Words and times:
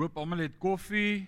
hoop 0.00 0.16
almal 0.16 0.40
het 0.40 0.54
koffie. 0.56 1.26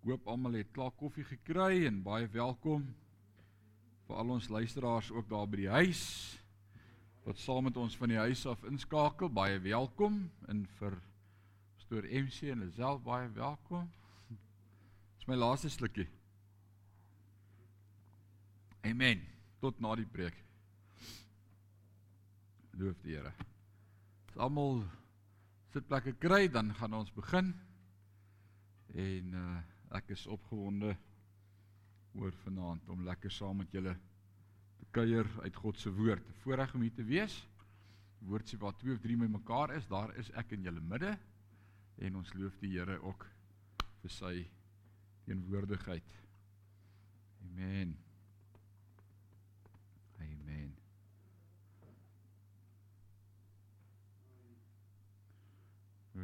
Ek 0.00 0.08
hoop 0.08 0.24
almal 0.26 0.56
het 0.58 0.72
klaar 0.74 0.90
koffie 0.98 1.22
gekry 1.28 1.84
en 1.86 2.00
baie 2.02 2.26
welkom 2.32 2.88
vir 4.08 4.16
al 4.18 4.32
ons 4.34 4.48
luisteraars 4.50 5.12
ook 5.14 5.28
daar 5.30 5.46
by 5.48 5.60
die 5.62 5.70
huis 5.70 6.00
wat 7.24 7.38
saam 7.40 7.64
met 7.68 7.78
ons 7.80 7.94
van 7.96 8.10
die 8.10 8.18
huis 8.18 8.42
af 8.50 8.66
inskakel. 8.68 9.30
Baie 9.32 9.60
welkom 9.62 10.24
en 10.50 10.64
vir 10.80 10.96
Pastoor 11.78 12.04
MC 12.04 12.50
en 12.50 12.64
Lisel 12.64 12.98
baie 13.06 13.30
welkom. 13.38 13.86
Dis 15.14 15.30
my 15.30 15.38
laaste 15.38 15.70
slukkie. 15.70 16.08
Amen. 18.84 19.22
Tot 19.62 19.78
na 19.80 19.94
die 19.96 20.08
preek. 20.10 20.36
Loof 22.74 22.98
die 23.06 23.14
Here. 23.14 23.32
As 24.28 24.36
almal 24.36 24.82
sitplekke 25.74 26.14
kry, 26.22 26.46
dan 26.48 26.70
gaan 26.78 26.94
ons 26.94 27.10
begin. 27.14 27.52
En 28.94 29.38
uh 29.40 29.62
ek 29.94 30.08
is 30.10 30.24
opgewonde 30.26 30.88
oor 32.18 32.32
vanaand 32.42 32.88
om 32.90 33.04
lekker 33.06 33.30
saam 33.30 33.60
met 33.62 33.70
julle 33.70 33.92
te 34.80 34.88
kuier 34.90 35.28
uit 35.44 35.60
God 35.62 35.78
se 35.78 35.92
woord. 35.94 36.32
Voorreg 36.42 36.74
om 36.74 36.82
hier 36.82 36.96
te 36.96 37.06
wees. 37.06 37.36
Die 38.18 38.26
woord 38.26 38.50
sê 38.50 38.58
waar 38.58 38.74
twee 38.80 38.96
of 38.96 39.02
drie 39.04 39.14
mekaar 39.20 39.76
is, 39.76 39.86
daar 39.86 40.10
is 40.18 40.32
ek 40.34 40.56
in 40.56 40.66
julle 40.66 40.82
midde. 40.82 41.12
En 42.02 42.18
ons 42.18 42.34
loof 42.34 42.58
die 42.58 42.72
Here 42.74 42.98
ook 43.06 43.26
vir 44.02 44.14
sy 44.16 44.34
teenwoordigheid. 45.28 46.18
Amen. 47.46 47.94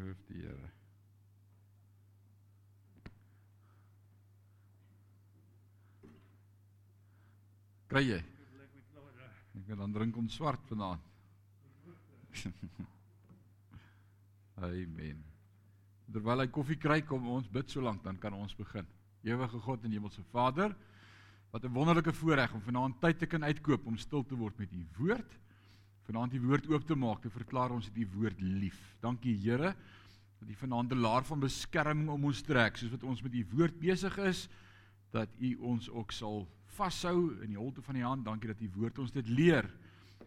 Loof 0.01 0.21
die 0.29 0.41
Here. 0.41 0.69
Kry 7.91 8.05
jy? 8.07 8.21
Ek 9.59 9.67
kan 9.67 9.81
dan 9.83 9.93
drink 9.93 10.17
ons 10.17 10.37
swart 10.39 10.63
vanaand. 10.71 11.03
Amen. 14.71 15.19
Terwyl 16.11 16.45
hy 16.45 16.49
koffie 16.55 16.79
kry, 16.81 17.01
kom 17.07 17.27
ons 17.35 17.51
bid 17.51 17.69
so 17.69 17.83
lank 17.85 18.01
dan 18.07 18.17
kan 18.23 18.35
ons 18.39 18.55
begin. 18.57 18.87
Ewige 19.27 19.61
God 19.67 19.85
en 19.85 19.93
Hemelse 19.93 20.25
Vader, 20.33 20.73
wat 21.51 21.65
'n 21.67 21.75
wonderlike 21.75 22.15
voorreg 22.15 22.55
om 22.55 22.63
vanaand 22.63 23.01
tyd 23.03 23.19
te 23.19 23.27
kan 23.27 23.45
uitkoop 23.45 23.87
om 23.87 23.99
stil 23.99 24.25
te 24.25 24.39
word 24.39 24.57
met 24.59 24.73
U 24.73 24.87
woord 24.97 25.31
vanaand 26.11 26.35
die 26.35 26.43
woord 26.43 26.67
oop 26.73 26.87
te 26.87 26.97
maak, 26.99 27.23
te 27.23 27.31
verklaar 27.31 27.71
ons 27.71 27.87
het 27.87 27.95
die 27.95 28.09
woord 28.17 28.41
lief. 28.43 28.79
Dankie 29.03 29.37
Here 29.39 29.75
dat 30.41 30.49
U 30.49 30.55
vanaand 30.57 30.93
'n 30.93 31.05
laar 31.05 31.25
van 31.25 31.41
beskerming 31.41 32.09
om 32.09 32.25
ons 32.25 32.43
trek, 32.43 32.77
soos 32.77 32.91
wat 32.91 33.03
ons 33.05 33.23
met 33.23 33.35
U 33.35 33.45
woord 33.53 33.79
besig 33.79 34.17
is, 34.19 34.49
dat 35.13 35.29
U 35.39 35.55
ons 35.61 35.89
ook 35.91 36.13
sal 36.13 36.49
vashou 36.67 37.43
in 37.43 37.51
die 37.51 37.59
holte 37.59 37.83
van 37.83 37.95
die 37.95 38.05
hand. 38.05 38.25
Dankie 38.25 38.49
dat 38.49 38.61
U 38.61 38.71
woord 38.75 38.99
ons 38.99 39.13
dit 39.13 39.29
leer 39.29 39.71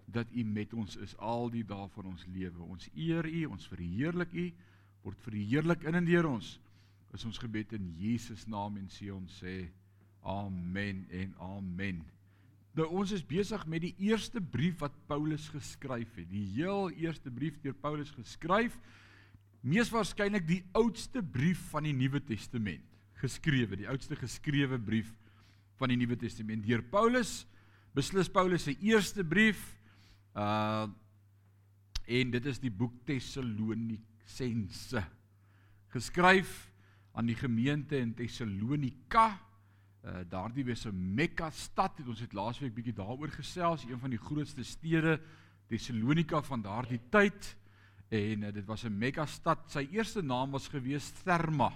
dat 0.06 0.28
U 0.32 0.44
met 0.44 0.74
ons 0.74 0.96
is 0.96 1.18
al 1.18 1.50
die 1.50 1.64
dae 1.64 1.88
van 1.90 2.06
ons 2.06 2.26
lewe. 2.26 2.62
Ons 2.62 2.90
eer 2.96 3.26
U, 3.26 3.46
ons 3.46 3.68
verheerlik 3.68 4.34
U, 4.34 4.54
word 5.04 5.20
verheerlik 5.22 5.84
in 5.84 5.96
en 5.96 6.06
deur 6.06 6.28
ons. 6.28 6.60
Is 7.14 7.26
ons 7.26 7.38
gebed 7.38 7.74
in 7.74 7.94
Jesus 7.98 8.46
naam 8.48 8.78
en 8.78 8.88
sê 8.90 9.12
ons 9.12 9.40
sê 9.42 9.70
amen 10.22 11.06
en 11.10 11.34
amen. 11.40 12.04
Nou 12.74 12.88
ons 12.90 13.12
is 13.14 13.22
besig 13.26 13.66
met 13.70 13.84
die 13.84 13.94
eerste 14.02 14.42
brief 14.42 14.80
wat 14.82 14.96
Paulus 15.10 15.46
geskryf 15.54 16.16
het. 16.18 16.30
Die 16.32 16.46
heel 16.56 16.90
eerste 16.98 17.30
brief 17.32 17.60
deur 17.62 17.76
Paulus 17.78 18.10
geskryf. 18.16 18.80
Mees 19.62 19.92
waarskynlik 19.94 20.48
die 20.48 20.64
oudste 20.76 21.22
brief 21.22 21.62
van 21.72 21.86
die 21.86 21.94
Nuwe 21.96 22.20
Testament 22.26 22.90
geskrewe, 23.22 23.78
die 23.80 23.88
oudste 23.88 24.18
geskrewe 24.20 24.76
brief 24.82 25.14
van 25.80 25.94
die 25.94 26.00
Nuwe 26.02 26.18
Testament 26.20 26.66
deur 26.66 26.82
Paulus. 26.92 27.46
Beslis 27.96 28.28
Paulus 28.34 28.66
se 28.68 28.76
eerste 28.82 29.24
brief. 29.24 29.62
Uh 30.34 30.90
en 32.04 32.34
dit 32.34 32.48
is 32.52 32.58
die 32.60 32.72
boek 32.74 32.98
Tessalonisense. 33.08 35.00
Geskryf 35.94 36.50
aan 37.16 37.30
die 37.30 37.38
gemeente 37.40 37.96
in 37.96 38.12
Tessalonika. 38.18 39.38
Uh 40.04 40.20
daardie 40.28 40.66
was 40.66 40.86
'n 40.86 41.14
Mekka 41.16 41.50
stad. 41.50 41.98
Het 41.98 42.08
ons 42.08 42.20
het 42.20 42.34
laasweek 42.34 42.74
bietjie 42.74 42.94
daaroor 42.94 43.32
gesels, 43.32 43.86
een 43.86 44.00
van 44.00 44.10
die 44.10 44.20
grootste 44.20 44.64
stede 44.64 45.22
Tessalonika 45.68 46.42
van 46.42 46.62
daardie 46.62 47.00
tyd. 47.10 47.56
En 48.10 48.44
uh, 48.44 48.52
dit 48.52 48.66
was 48.66 48.84
'n 48.84 48.98
Mekka 48.98 49.26
stad. 49.26 49.72
Sy 49.72 49.88
eerste 49.92 50.22
naam 50.22 50.52
was 50.52 50.68
gewees 50.68 51.12
Therma. 51.24 51.72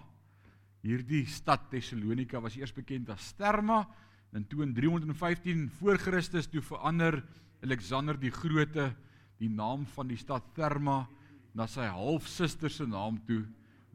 Hierdie 0.82 1.26
stad 1.26 1.70
Tessalonika 1.70 2.42
was 2.42 2.58
eers 2.58 2.74
bekend 2.74 3.10
as 3.10 3.32
Therma 3.32 3.88
en 4.34 4.48
toe 4.48 4.64
in 4.64 4.74
315 4.74 5.70
voor 5.80 5.98
Christus 5.98 6.48
toe 6.48 6.62
verander 6.62 7.24
Alexander 7.64 8.20
die 8.20 8.32
Grote 8.32 8.96
die 9.38 9.50
naam 9.50 9.86
van 9.86 10.08
die 10.08 10.18
stad 10.18 10.44
Therma 10.54 11.08
na 11.54 11.68
sy 11.68 11.88
halfsuster 11.88 12.70
se 12.70 12.86
naam 12.86 13.22
toe 13.26 13.46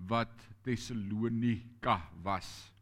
wat 0.09 0.33
Tessalonika 0.65 2.01
was 2.23 2.73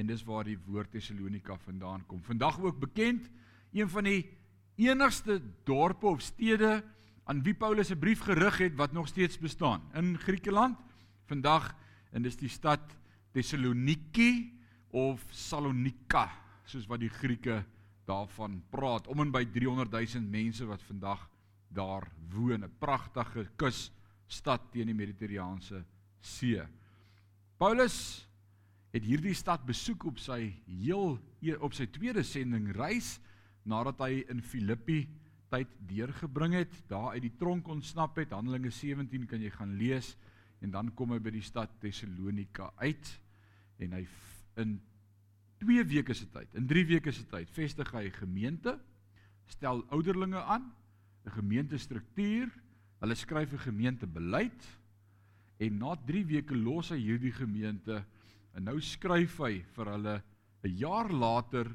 en 0.00 0.08
dis 0.08 0.22
waar 0.24 0.46
die 0.48 0.58
woord 0.64 0.94
Tessalonika 0.94 1.58
vandaan 1.60 2.06
kom. 2.08 2.22
Vandag 2.24 2.60
ook 2.60 2.78
bekend 2.80 3.28
een 3.72 3.88
van 3.88 4.06
die 4.08 4.22
enigste 4.80 5.40
dorpe 5.68 6.06
of 6.06 6.22
stede 6.24 6.80
aan 7.28 7.42
wie 7.44 7.54
Paulus 7.54 7.90
'n 7.92 7.98
brief 7.98 8.20
gerig 8.24 8.58
het 8.58 8.74
wat 8.76 8.92
nog 8.92 9.08
steeds 9.08 9.38
bestaan 9.38 9.82
in 9.94 10.18
Griekeland. 10.18 10.78
Vandag 11.24 11.74
en 12.10 12.22
dis 12.22 12.36
die 12.36 12.48
stad 12.48 12.80
Tessaloniki 13.32 14.58
of 14.90 15.24
Salonika 15.30 16.30
soos 16.64 16.86
wat 16.86 17.00
die 17.00 17.12
Grieke 17.12 17.64
daarvan 18.04 18.62
praat. 18.70 19.06
Om 19.06 19.20
en 19.20 19.30
by 19.30 19.44
300 19.44 19.90
000 19.90 20.24
mense 20.24 20.64
wat 20.64 20.82
vandag 20.82 21.28
daar 21.68 22.10
woon, 22.30 22.64
'n 22.64 22.72
pragtige 22.78 23.50
kusstad 23.56 24.72
teen 24.72 24.86
die 24.86 24.94
Mediterrane 24.94 25.84
See. 26.20 26.62
Paulus 27.56 28.29
het 28.90 29.06
hierdie 29.06 29.34
stad 29.34 29.62
besoek 29.66 30.04
op 30.10 30.18
sy 30.18 30.52
heel 30.66 31.18
e, 31.42 31.54
op 31.54 31.74
sy 31.76 31.86
tweede 31.94 32.24
sending 32.26 32.70
reis 32.74 33.18
nadat 33.68 34.00
hy 34.02 34.24
in 34.32 34.42
Filippi 34.42 35.04
tyd 35.50 35.70
deurgebring 35.90 36.54
het, 36.54 36.74
daar 36.90 37.16
uit 37.16 37.24
die 37.26 37.34
tronk 37.38 37.68
ontsnap 37.70 38.18
het. 38.20 38.34
Handelinge 38.34 38.70
17 38.70 39.26
kan 39.30 39.42
jy 39.42 39.50
gaan 39.54 39.74
lees 39.78 40.14
en 40.62 40.70
dan 40.74 40.92
kom 40.94 41.14
hy 41.14 41.18
by 41.22 41.32
die 41.34 41.44
stad 41.44 41.72
Tessalonika 41.82 42.70
uit 42.82 43.10
en 43.80 43.96
hy 43.96 44.04
in 44.60 44.76
2 45.60 45.84
weke 45.90 46.14
se 46.16 46.26
tyd, 46.32 46.52
in 46.56 46.66
3 46.68 46.84
weke 46.88 47.12
se 47.12 47.26
tyd 47.28 47.50
vestig 47.52 47.90
hy 47.92 48.06
'n 48.08 48.20
gemeente, 48.20 48.78
stel 49.46 49.84
ouderlinge 49.90 50.40
aan, 50.40 50.72
'n 51.26 51.30
gemeentestruktuur, 51.30 52.48
hulle 53.00 53.14
skryf 53.14 53.52
'n 53.52 53.66
gemeentebeleid 53.68 54.68
en 55.58 55.78
na 55.78 55.96
3 55.96 56.24
weke 56.24 56.56
los 56.56 56.90
hy 56.90 56.98
hierdie 56.98 57.32
gemeente 57.32 58.04
En 58.54 58.64
nou 58.64 58.80
skryf 58.80 59.38
hy 59.38 59.62
vir 59.76 59.86
hulle 59.86 60.22
'n 60.64 60.76
jaar 60.76 61.10
later 61.10 61.70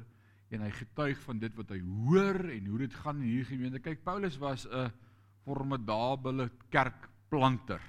en 0.50 0.62
hy 0.62 0.70
getuig 0.70 1.18
van 1.24 1.38
dit 1.38 1.54
wat 1.56 1.70
hy 1.70 1.80
hoor 1.80 2.38
en 2.50 2.66
hoe 2.66 2.78
dit 2.78 2.94
gaan 2.94 3.20
in 3.22 3.30
hierdie 3.30 3.56
gemeente. 3.56 3.82
Kyk, 3.82 4.04
Paulus 4.04 4.38
was 4.38 4.66
'n 4.66 4.92
formidabele 5.44 6.50
kerkplanter. 6.70 7.80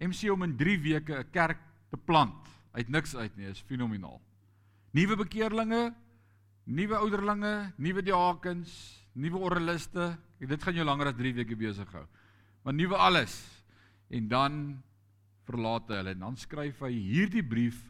MC 0.00 0.30
om 0.30 0.42
in 0.42 0.56
3 0.56 0.78
weke 0.78 1.18
'n 1.18 1.30
kerk 1.30 1.58
te 1.90 1.96
plant 1.96 2.48
uit 2.72 2.88
niks 2.88 3.16
uit 3.16 3.36
nie, 3.36 3.46
is 3.46 3.60
fenomenaal. 3.60 4.20
Nuwe 4.92 5.16
bekeerlinge, 5.16 5.94
nuwe 6.64 6.96
ouderlinge, 6.96 7.72
nuwe 7.76 8.02
diakens, 8.02 8.72
nuwe 9.12 9.38
oraliste. 9.38 10.16
Dit 10.38 10.62
gaan 10.62 10.74
jou 10.74 10.84
langer 10.84 11.06
as 11.06 11.18
3 11.18 11.34
weke 11.34 11.56
besig 11.56 11.92
hou. 11.92 12.06
Maar 12.62 12.74
nuwe 12.74 12.96
alles. 12.96 13.64
En 14.08 14.28
dan 14.28 14.82
verlaat 15.48 15.88
hy 15.88 16.00
hulle 16.02 16.14
en 16.16 16.26
dan 16.26 16.36
skryf 16.36 16.82
hy 16.84 16.92
hierdie 16.92 17.44
brief 17.44 17.80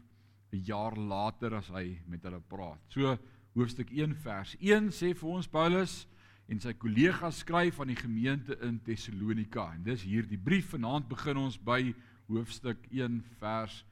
'n 0.51 0.63
jaar 0.65 0.95
later 0.95 1.55
as 1.59 1.69
hy 1.69 1.99
met 2.07 2.23
hulle 2.23 2.41
praat. 2.41 2.79
So 2.89 3.17
hoofstuk 3.55 3.91
1 3.91 4.15
vers 4.23 4.55
1 4.59 4.89
sê 4.95 5.13
vir 5.13 5.29
ons 5.29 5.47
Paulus 5.47 6.07
en 6.49 6.59
sy 6.59 6.73
kollegas 6.73 7.43
skryf 7.43 7.79
aan 7.79 7.91
die 7.91 7.99
gemeente 7.99 8.57
in 8.65 8.79
Tessalonika 8.79 9.73
en 9.75 9.83
dis 9.83 10.03
hierdie 10.07 10.37
brief 10.37 10.71
vanaand 10.73 11.09
begin 11.09 11.37
ons 11.37 11.57
by 11.57 11.93
hoofstuk 12.29 12.87
1 12.91 13.21
vers 13.39 13.83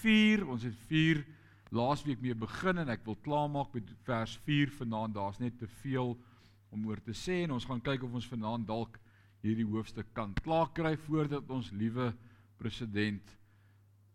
4. 0.00 0.46
Ons 0.46 0.64
het 0.66 0.74
4 0.88 1.22
laasweek 1.70 2.20
mee 2.22 2.34
begin 2.34 2.82
en 2.82 2.90
ek 2.90 3.04
wil 3.06 3.18
klaarmaak 3.22 3.74
met 3.74 3.92
vers 4.06 4.36
4 4.46 4.72
vanaand. 4.80 5.14
Daar's 5.14 5.38
net 5.38 5.58
te 5.58 5.68
veel 5.82 6.16
om 6.70 6.86
oor 6.86 7.00
te 7.02 7.14
sê 7.14 7.44
en 7.44 7.54
ons 7.58 7.66
gaan 7.66 7.82
kyk 7.82 8.06
of 8.06 8.14
ons 8.14 8.30
vanaand 8.30 8.66
dalk 8.66 8.98
hierdie 9.44 9.66
hoofstuk 9.66 10.10
kan 10.14 10.34
klaarkry 10.44 10.96
voordat 11.06 11.48
ons 11.50 11.70
liewe 11.72 12.10
president 12.60 13.36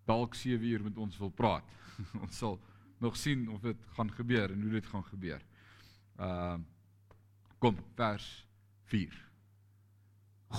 dalk 0.06 0.38
7 0.38 0.62
uur 0.70 0.84
met 0.86 0.98
ons 1.02 1.18
wil 1.18 1.34
praat. 1.34 1.76
ons 2.24 2.38
sal 2.38 2.60
nog 3.02 3.18
sien 3.18 3.48
of 3.50 3.64
dit 3.66 3.88
gaan 3.98 4.12
gebeur 4.14 4.54
en 4.54 4.62
hoe 4.62 4.78
dit 4.78 4.94
gaan 4.94 5.06
gebeur. 5.12 5.44
Uh 6.22 6.58
kom 7.64 7.78
vers 7.98 8.26
4. 8.92 9.14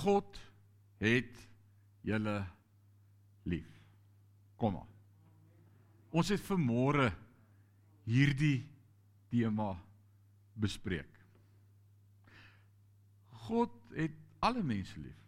God 0.02 0.38
het 0.98 1.36
julle 2.02 2.40
lief. 3.46 3.68
Kom 4.58 4.74
maar. 4.74 4.88
Ons 6.10 6.32
het 6.32 6.42
vanmôre 6.42 7.12
hierdie 8.08 8.64
tema 9.30 9.76
bespreek. 10.58 11.12
God 13.46 13.76
het 13.94 14.16
alle 14.42 14.64
mense 14.66 14.98
lief. 14.98 15.22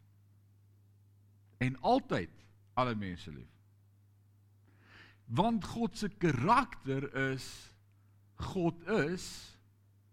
En 1.62 1.78
altyd 1.86 2.34
alle 2.78 2.94
mense 2.98 3.30
lief. 3.32 3.54
Want 5.26 5.66
God 5.66 5.98
se 5.98 6.08
karakter 6.08 7.08
is 7.32 7.46
God 8.38 8.86
is 8.86 9.26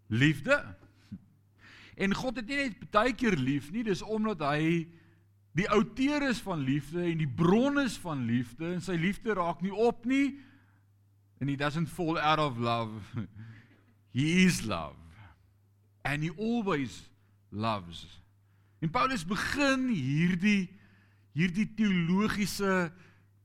liefde. 0.06 0.58
En 1.96 2.14
God 2.14 2.36
het 2.42 2.50
nie 2.50 2.58
net 2.66 2.90
baie 2.92 3.14
keer 3.16 3.38
lief 3.38 3.70
nie, 3.72 3.86
dis 3.86 4.02
omdat 4.02 4.42
hy 4.44 4.84
die 5.56 5.68
outeur 5.72 6.26
is 6.28 6.42
van 6.44 6.60
liefde 6.66 7.00
en 7.00 7.22
die 7.22 7.30
bron 7.38 7.80
is 7.80 7.96
van 8.02 8.26
liefde 8.28 8.74
en 8.74 8.82
sy 8.84 8.98
liefde 9.00 9.32
raak 9.38 9.62
nie 9.64 9.72
op 9.72 10.04
nie 10.04 10.34
and 11.40 11.48
he 11.48 11.56
doesn't 11.56 11.86
fall 11.86 12.18
out 12.18 12.38
of 12.38 12.58
love. 12.58 13.26
He 14.16 14.46
is 14.46 14.64
love. 14.64 14.96
And 16.04 16.22
he 16.22 16.30
always 16.30 17.02
loves. 17.50 18.06
En 18.80 18.88
Paulus 18.90 19.26
begin 19.26 19.90
hierdie 19.92 20.70
hierdie 21.36 21.68
teologiese 21.76 22.90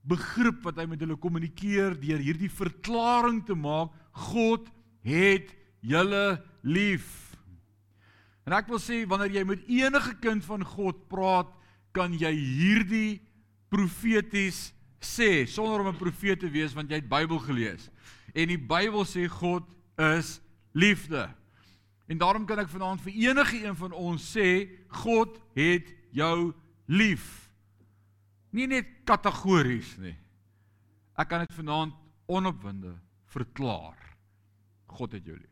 begrip 0.02 0.62
wat 0.66 0.80
hy 0.80 0.86
met 0.90 1.02
hulle 1.04 1.18
kommunikeer 1.20 1.94
deur 2.00 2.22
hierdie 2.22 2.50
verklaring 2.50 3.42
te 3.46 3.54
maak 3.54 3.92
God 4.32 4.66
het 5.06 5.52
julle 5.82 6.40
lief. 6.62 7.06
En 8.46 8.56
ek 8.56 8.70
wil 8.70 8.80
sê 8.82 9.02
wanneer 9.06 9.38
jy 9.38 9.44
met 9.46 9.66
enige 9.70 10.16
kind 10.22 10.44
van 10.46 10.64
God 10.66 11.04
praat, 11.10 11.50
kan 11.94 12.14
jy 12.16 12.32
hierdie 12.32 13.20
profeties 13.72 14.70
sê 15.02 15.46
sonder 15.46 15.82
om 15.82 15.88
'n 15.88 15.98
profeet 15.98 16.40
te 16.40 16.50
wees 16.50 16.74
want 16.74 16.90
jy 16.90 16.96
het 16.96 17.08
Bybel 17.08 17.38
gelees. 17.38 17.90
En 18.34 18.48
die 18.48 18.58
Bybel 18.58 19.04
sê 19.04 19.28
God 19.28 19.64
is 19.98 20.40
liefde. 20.72 21.28
En 22.08 22.18
daarom 22.18 22.46
kan 22.46 22.58
ek 22.58 22.68
vanaand 22.68 23.00
vir 23.00 23.12
enige 23.12 23.64
een 23.64 23.76
van 23.76 23.92
ons 23.92 24.36
sê 24.36 24.68
God 24.88 25.38
het 25.54 25.86
jou 26.10 26.52
lief. 26.86 27.41
Nie 28.52 28.68
net 28.68 28.88
kategories 29.08 29.94
nie. 30.00 30.14
Ek 31.16 31.28
kan 31.28 31.44
dit 31.44 31.54
vanaand 31.56 31.96
onopwinde 32.28 32.94
verklaar. 33.32 33.96
God 34.92 35.16
het 35.16 35.26
jou 35.26 35.36
lief. 35.36 35.48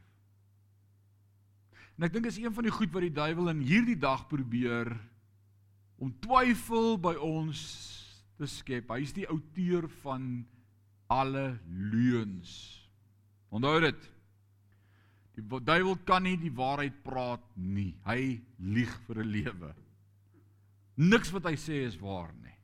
En 1.96 2.06
ek 2.08 2.14
dink 2.14 2.28
is 2.30 2.38
een 2.40 2.52
van 2.56 2.64
die 2.64 2.72
goed 2.72 2.92
wat 2.94 3.04
die 3.04 3.12
duiwel 3.12 3.50
in 3.52 3.64
hierdie 3.64 3.98
dag 4.00 4.26
probeer 4.28 4.92
om 6.00 6.12
twyfel 6.24 6.96
by 7.00 7.12
ons 7.20 7.60
te 8.40 8.48
skep. 8.48 8.88
Hy 8.88 9.04
is 9.04 9.12
die 9.16 9.28
outeur 9.28 9.88
van 10.00 10.46
alle 11.12 11.58
leuns. 11.68 12.54
Onthou 13.52 13.74
dit. 13.84 14.08
Die 15.36 15.44
duiwel 15.44 15.98
kan 16.08 16.24
nie 16.24 16.36
die 16.40 16.52
waarheid 16.56 17.02
praat 17.04 17.44
nie. 17.56 17.92
Hy 18.08 18.40
lieg 18.58 18.92
vir 19.06 19.20
'n 19.24 19.32
lewe. 19.32 19.74
Niks 20.96 21.30
wat 21.32 21.44
hy 21.44 21.56
sê 21.56 21.84
is 21.84 21.96
waar 21.96 22.32
nie. 22.32 22.56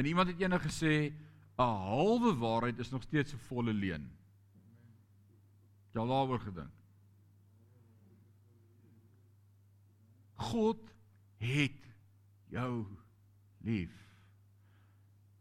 En 0.00 0.06
iemand 0.06 0.28
het 0.28 0.40
eendag 0.40 0.62
gesê 0.64 1.12
'n 1.12 1.62
halwe 1.62 2.34
waarheid 2.36 2.78
is 2.78 2.90
nog 2.90 3.02
steeds 3.02 3.32
'n 3.32 3.36
volle 3.36 3.72
leuen. 3.72 4.10
Jy 5.92 6.00
al 6.00 6.06
daaroor 6.06 6.40
gedink? 6.40 6.72
God 10.34 10.94
het 11.36 11.82
jou 12.48 12.86
lief. 13.58 13.92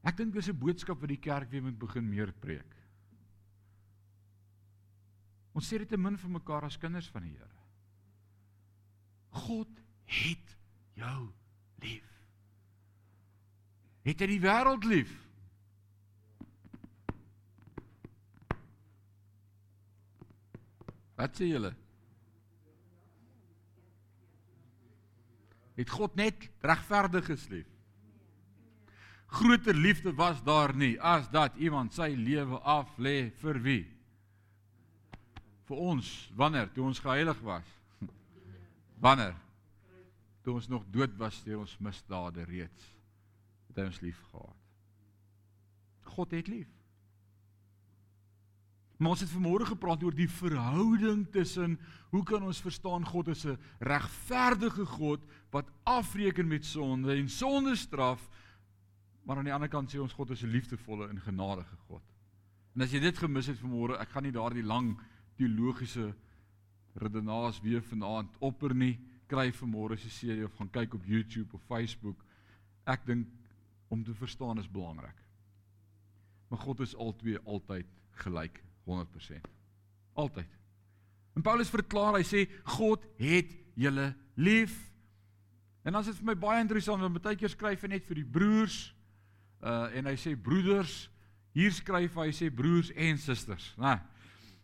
Ek 0.02 0.18
dink 0.18 0.34
dis 0.34 0.50
'n 0.50 0.60
boodskap 0.60 1.00
wat 1.00 1.10
die 1.10 1.20
kerk 1.20 1.50
weer 1.50 1.64
moet 1.64 1.80
begin 1.80 2.10
meer 2.10 2.34
preek. 2.34 2.76
Ons 5.52 5.74
sê 5.74 5.78
dit 5.78 5.90
te 5.90 5.98
min 5.98 6.18
vir 6.18 6.30
mekaar 6.30 6.64
as 6.64 6.78
kinders 6.78 7.10
van 7.10 7.22
die 7.22 7.32
Here. 7.32 7.60
God 9.30 9.70
het 10.06 10.58
jou 10.94 11.26
lief. 11.26 11.39
Het 14.08 14.22
hy 14.24 14.30
die 14.32 14.44
wêreld 14.44 14.86
lief? 14.88 15.12
Wat 21.20 21.36
sê 21.36 21.50
julle? 21.50 21.74
Het 25.80 25.92
God 25.92 26.16
net 26.20 26.48
regverdiges 26.64 27.50
lief? 27.52 27.68
groter 29.30 29.76
liefde 29.76 30.14
was 30.14 30.44
daar 30.44 30.76
nie 30.76 31.02
as 31.02 31.30
dat 31.30 31.56
iemand 31.56 31.94
sy 31.94 32.14
lewe 32.18 32.58
af 32.66 32.90
lê 32.98 33.30
vir 33.42 33.60
wie? 33.62 33.84
Vir 35.70 35.82
ons, 35.92 36.08
wanneer 36.34 36.72
toe 36.74 36.88
ons 36.90 37.00
geheilig 37.00 37.38
was. 37.46 37.68
Wanneer 39.06 39.36
toe 40.42 40.56
ons 40.58 40.68
nog 40.68 40.88
dood 40.90 41.14
was 41.22 41.38
deur 41.46 41.62
ons 41.62 41.76
misdade 41.78 42.42
reeds 42.50 42.99
hy 43.80 43.86
ons 43.90 44.02
lief 44.04 44.20
gehad. 44.32 44.56
God 46.16 46.32
het 46.32 46.48
lief. 46.48 46.70
Maar 49.00 49.16
ons 49.16 49.24
het 49.24 49.32
vanmôre 49.32 49.66
gepraat 49.70 50.04
oor 50.04 50.16
die 50.16 50.30
verhouding 50.30 51.24
tussen 51.32 51.78
hoe 52.12 52.24
kan 52.28 52.44
ons 52.44 52.60
verstaan 52.62 53.06
God 53.08 53.32
is 53.32 53.46
'n 53.46 53.58
regverdige 53.80 54.86
God 54.86 55.24
wat 55.52 55.72
afreken 55.84 56.48
met 56.48 56.66
sonde 56.66 57.16
en 57.16 57.30
sonder 57.30 57.78
straf 57.78 58.30
Maar 59.30 59.38
aan 59.38 59.46
die 59.46 59.54
ander 59.54 59.70
kant 59.70 59.92
sê 59.94 60.00
ons 60.02 60.14
God 60.18 60.32
is 60.34 60.42
'n 60.42 60.50
liefdevolle 60.50 61.08
en 61.08 61.20
genadige 61.22 61.76
God. 61.86 62.02
En 62.74 62.82
as 62.82 62.92
jy 62.92 63.00
dit 63.00 63.18
gemis 63.18 63.46
het 63.46 63.60
vanmôre, 63.62 64.00
ek 64.02 64.10
gaan 64.10 64.24
nie 64.24 64.32
daardie 64.32 64.64
lang 64.64 64.98
teologiese 65.38 66.16
redenaas 66.96 67.62
weer 67.62 67.82
vanaand 67.82 68.36
opper 68.40 68.74
nie. 68.76 69.00
Kry 69.28 69.52
vanmôre 69.52 69.98
se 69.98 70.10
serie 70.10 70.46
of 70.46 70.56
gaan 70.56 70.70
kyk 70.70 70.94
op 70.94 71.06
YouTube 71.06 71.54
of 71.54 71.62
Facebook. 71.62 72.26
Ek 72.86 73.06
dink 73.06 73.28
om 73.90 74.04
te 74.04 74.14
verstaan 74.14 74.60
is 74.62 74.70
belangrik. 74.72 75.18
Maar 76.50 76.60
God 76.60 76.80
is 76.86 76.96
altyd 76.96 77.40
altyd 77.46 77.88
gelyk 78.24 78.64
100%. 78.90 79.50
Altyd. 80.14 80.58
En 81.38 81.42
Paulus 81.46 81.70
verklaar, 81.70 82.18
hy 82.20 82.26
sê 82.26 82.46
God 82.78 83.06
het 83.22 83.54
julle 83.80 84.12
lief. 84.36 84.76
En 85.86 85.94
dan 85.94 86.02
is 86.02 86.12
dit 86.12 86.20
vir 86.22 86.32
my 86.34 86.38
baie 86.40 86.62
interessant 86.64 87.02
want 87.02 87.22
baie 87.24 87.38
keer 87.40 87.54
skryf 87.54 87.86
hy 87.86 87.94
net 87.96 88.08
vir 88.10 88.22
die 88.22 88.30
broers 88.38 88.90
uh 89.60 89.90
en 89.96 90.08
hy 90.08 90.16
sê 90.20 90.36
broeders, 90.40 91.10
hier 91.56 91.74
skryf 91.76 92.16
hy 92.20 92.30
sê 92.36 92.48
broers 92.54 92.92
en 92.96 93.18
susters, 93.20 93.74
né? 93.80 93.98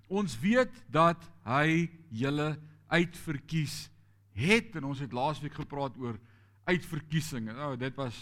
Ons 0.07 0.35
weet 0.39 0.71
dat 0.91 1.19
hy 1.47 1.89
julle 2.13 2.53
uitverkies 2.93 3.89
het 4.37 4.75
en 4.77 4.91
ons 4.91 5.01
het 5.01 5.15
laasweek 5.15 5.55
gepraat 5.57 5.97
oor 5.97 6.19
uitverkiesing. 6.69 7.49
Nou 7.49 7.73
oh, 7.73 7.79
dit 7.79 7.95
was 7.97 8.19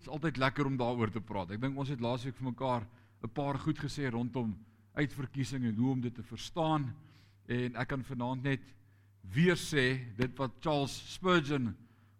is 0.00 0.08
altyd 0.08 0.36
lekker 0.40 0.66
om 0.66 0.76
daaroor 0.80 1.10
te 1.12 1.20
praat. 1.20 1.50
Ek 1.52 1.60
dink 1.60 1.76
ons 1.78 1.90
het 1.92 2.00
laasweek 2.00 2.36
vir 2.38 2.50
mekaar 2.52 2.86
'n 3.22 3.28
paar 3.28 3.58
goed 3.58 3.78
gesê 3.78 4.08
rondom 4.10 4.56
uitverkiesing 4.96 5.64
en 5.64 5.76
hoe 5.76 5.90
om 5.92 6.00
dit 6.00 6.14
te 6.14 6.22
verstaan 6.22 6.94
en 7.46 7.76
ek 7.76 7.88
kan 7.88 8.04
vanaand 8.04 8.42
net 8.42 8.62
weer 9.22 9.56
sê 9.56 10.00
dit 10.16 10.38
wat 10.38 10.58
Charles 10.60 10.94
Spurgeon 11.14 11.74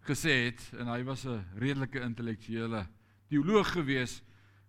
gesê 0.06 0.50
het 0.50 0.60
en 0.78 0.86
hy 0.86 1.02
was 1.04 1.24
'n 1.24 1.44
redelike 1.56 2.00
intellektuele 2.00 2.86
teoloog 3.28 3.72
gewees 3.72 4.22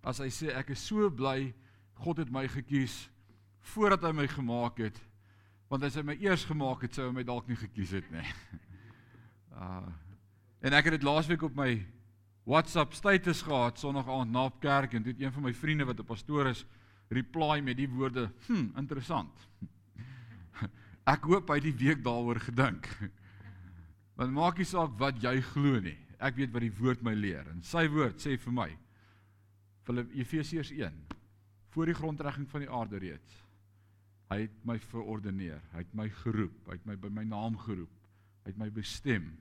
as 0.04 0.20
hy 0.20 0.30
sê 0.30 0.56
ek 0.56 0.70
is 0.70 0.88
so 0.88 1.10
bly 1.10 1.54
God 1.96 2.18
het 2.18 2.32
my 2.32 2.48
gekies 2.48 3.10
voordat 3.74 4.04
hy 4.04 4.12
my 4.12 4.28
gemaak 4.28 4.78
het 4.78 5.02
want 5.70 5.84
as 5.84 5.96
hy 5.96 6.02
my 6.02 6.18
eers 6.20 6.46
gemaak 6.46 6.82
het 6.82 6.96
sou 6.96 7.08
hy 7.08 7.14
my 7.14 7.24
dalk 7.24 7.48
nie 7.48 7.56
gekies 7.56 7.92
het 7.92 8.12
nie. 8.12 8.28
Uh 9.52 9.88
en 10.66 10.74
ek 10.74 10.86
het 10.86 10.94
dit 11.00 11.04
laasweek 11.04 11.42
op 11.42 11.56
my 11.56 11.86
WhatsApp 12.52 12.94
status 12.94 13.42
gehad 13.48 13.80
Sondag 13.80 14.10
aand 14.12 14.32
na 14.32 14.50
kerk 14.60 14.94
en 14.94 15.04
dit 15.04 15.22
een 15.22 15.32
van 15.32 15.48
my 15.48 15.54
vriende 15.54 15.88
wat 15.88 16.00
'n 16.00 16.06
pastoor 16.06 16.52
is 16.52 16.66
reply 17.08 17.62
met 17.64 17.78
die 17.78 17.90
woorde 17.90 18.32
hm 18.48 18.78
interessant. 18.78 19.48
Ek 21.14 21.24
hoop 21.24 21.50
hy 21.50 21.56
het 21.56 21.64
die 21.64 21.88
week 21.88 22.04
daaroor 22.04 22.40
gedink. 22.40 22.88
Want 24.18 24.32
maak 24.32 24.58
nie 24.58 24.66
saak 24.66 25.00
wat 25.00 25.24
jy 25.24 25.42
glo 25.42 25.80
nie 25.80 25.98
ek 26.22 26.38
weet 26.38 26.54
wat 26.54 26.66
die 26.66 26.76
woord 26.78 27.04
my 27.06 27.14
leer 27.18 27.48
en 27.52 27.62
sy 27.66 27.88
woord 27.92 28.22
sê 28.22 28.38
vir 28.40 28.56
my 28.56 28.70
Efesiërs 29.92 30.70
1 30.72 31.00
voor 31.74 31.90
die 31.90 31.96
grondlegging 31.98 32.46
van 32.48 32.64
die 32.64 32.70
aarde 32.72 33.02
reeds 33.02 33.40
hy 34.32 34.44
het 34.46 34.60
my 34.68 34.78
verordeneer 34.92 35.60
hy 35.74 35.82
het 35.84 35.96
my 35.98 36.08
geroep 36.22 36.70
hy 36.70 36.78
het 36.78 36.86
my 36.88 36.96
by 37.02 37.12
my 37.12 37.26
naam 37.28 37.58
geroep 37.66 37.92
hy 38.46 38.54
het 38.54 38.62
my 38.62 38.70
bestem 38.72 39.34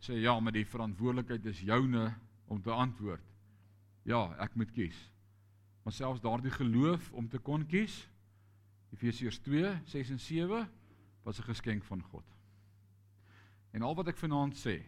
sê 0.00 0.20
ja 0.20 0.38
maar 0.40 0.56
die 0.56 0.66
verantwoordelikheid 0.66 1.46
is 1.46 1.60
joune 1.60 2.08
om 2.48 2.62
te 2.62 2.72
antwoord 2.72 3.26
ja 4.08 4.24
ek 4.40 4.56
moet 4.56 4.72
kies 4.72 4.98
maar 5.84 5.96
selfs 5.96 6.20
daardie 6.24 6.52
geloof 6.52 7.12
om 7.12 7.28
te 7.28 7.38
kon 7.38 7.66
kies 7.66 8.02
Efesiërs 8.90 9.38
2 9.46 9.76
6 9.86 10.10
en 10.10 10.20
7 10.20 10.68
was 11.24 11.38
'n 11.38 11.50
geskenk 11.52 11.84
van 11.84 12.02
God 12.02 12.26
En 13.72 13.82
al 13.86 13.94
wat 13.94 14.10
ek 14.10 14.18
vanaand 14.18 14.56
sê 14.58 14.80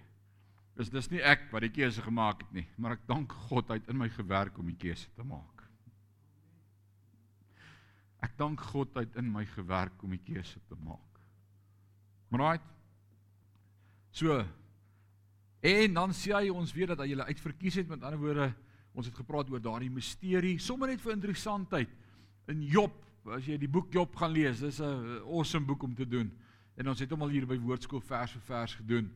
Dis 0.73 0.89
dis 0.89 1.11
nie 1.13 1.21
ek 1.21 1.51
wat 1.53 1.67
die 1.67 1.75
keuse 1.75 2.01
gemaak 2.01 2.47
het 2.47 2.53
nie, 2.57 2.65
maar 2.81 2.95
ek 2.97 3.03
dank 3.05 3.33
God 3.51 3.69
hy 3.69 3.77
het 3.77 3.91
in 3.93 3.99
my 4.01 4.07
gewerk 4.09 4.57
om 4.57 4.71
die 4.71 4.79
keuse 4.81 5.11
te 5.13 5.25
maak. 5.29 5.67
Ek 8.25 8.39
dank 8.39 8.63
God 8.71 8.97
hy 8.97 9.03
het 9.05 9.19
in 9.21 9.29
my 9.29 9.43
gewerk 9.53 10.01
om 10.01 10.15
die 10.17 10.23
keuse 10.25 10.63
te 10.71 10.79
maak. 10.81 11.21
Right? 12.33 12.65
So 14.17 14.39
en 15.63 15.95
dan 15.95 16.11
sê 16.11 16.33
hy 16.35 16.51
ons 16.51 16.75
weet 16.75 16.91
dat 16.91 17.05
hy 17.05 17.13
julle 17.13 17.29
uitverkies 17.31 17.79
het. 17.79 17.89
Met 17.91 18.03
ander 18.03 18.19
woorde 18.19 18.49
ons 18.93 19.07
het 19.07 19.17
gepraat 19.17 19.49
oor 19.49 19.63
daardie 19.63 19.93
misterie 19.93 20.59
sommer 20.61 20.91
net 20.91 21.01
vir 21.01 21.15
interessantheid. 21.15 21.91
In 22.51 22.65
Job 22.67 22.99
as 23.31 23.47
jy 23.47 23.55
die 23.63 23.71
boek 23.71 23.93
Job 23.95 24.17
gaan 24.19 24.35
lees 24.35 24.61
dis 24.61 24.81
'n 24.81 25.23
awesome 25.23 25.67
boek 25.67 25.83
om 25.83 25.95
te 25.95 26.07
doen. 26.07 26.33
En 26.77 26.89
ons 26.89 26.99
het 26.99 27.11
hom 27.11 27.23
al 27.23 27.29
hier 27.29 27.47
by 27.47 27.57
woordskool 27.57 28.01
vers 28.01 28.33
vir 28.33 28.43
vers 28.47 28.75
gedoen. 28.75 29.11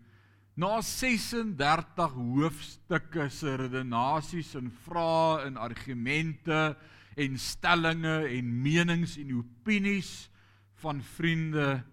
Na 0.56 0.80
36 0.80 2.12
hoofstukke 2.12 3.28
se 3.28 3.56
redenasies 3.56 4.54
en 4.54 4.70
vrae 4.70 5.46
en 5.46 5.56
argumente 5.56 6.76
en 7.16 7.38
stellings 7.38 8.30
en 8.30 8.62
menings 8.62 9.16
en 9.18 9.36
opinies 9.36 10.30
van 10.74 11.02
vriende 11.02 11.84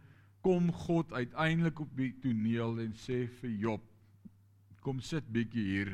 kom 0.42 0.72
God 0.72 1.12
uiteindelik 1.14 1.80
op 1.80 1.96
die 1.96 2.14
toneel 2.22 2.80
en 2.80 2.94
sê 2.94 3.28
vir 3.42 3.50
Job 3.50 3.93
kom 4.84 5.00
sit 5.02 5.28
bietjie 5.32 5.64
hier 5.64 5.94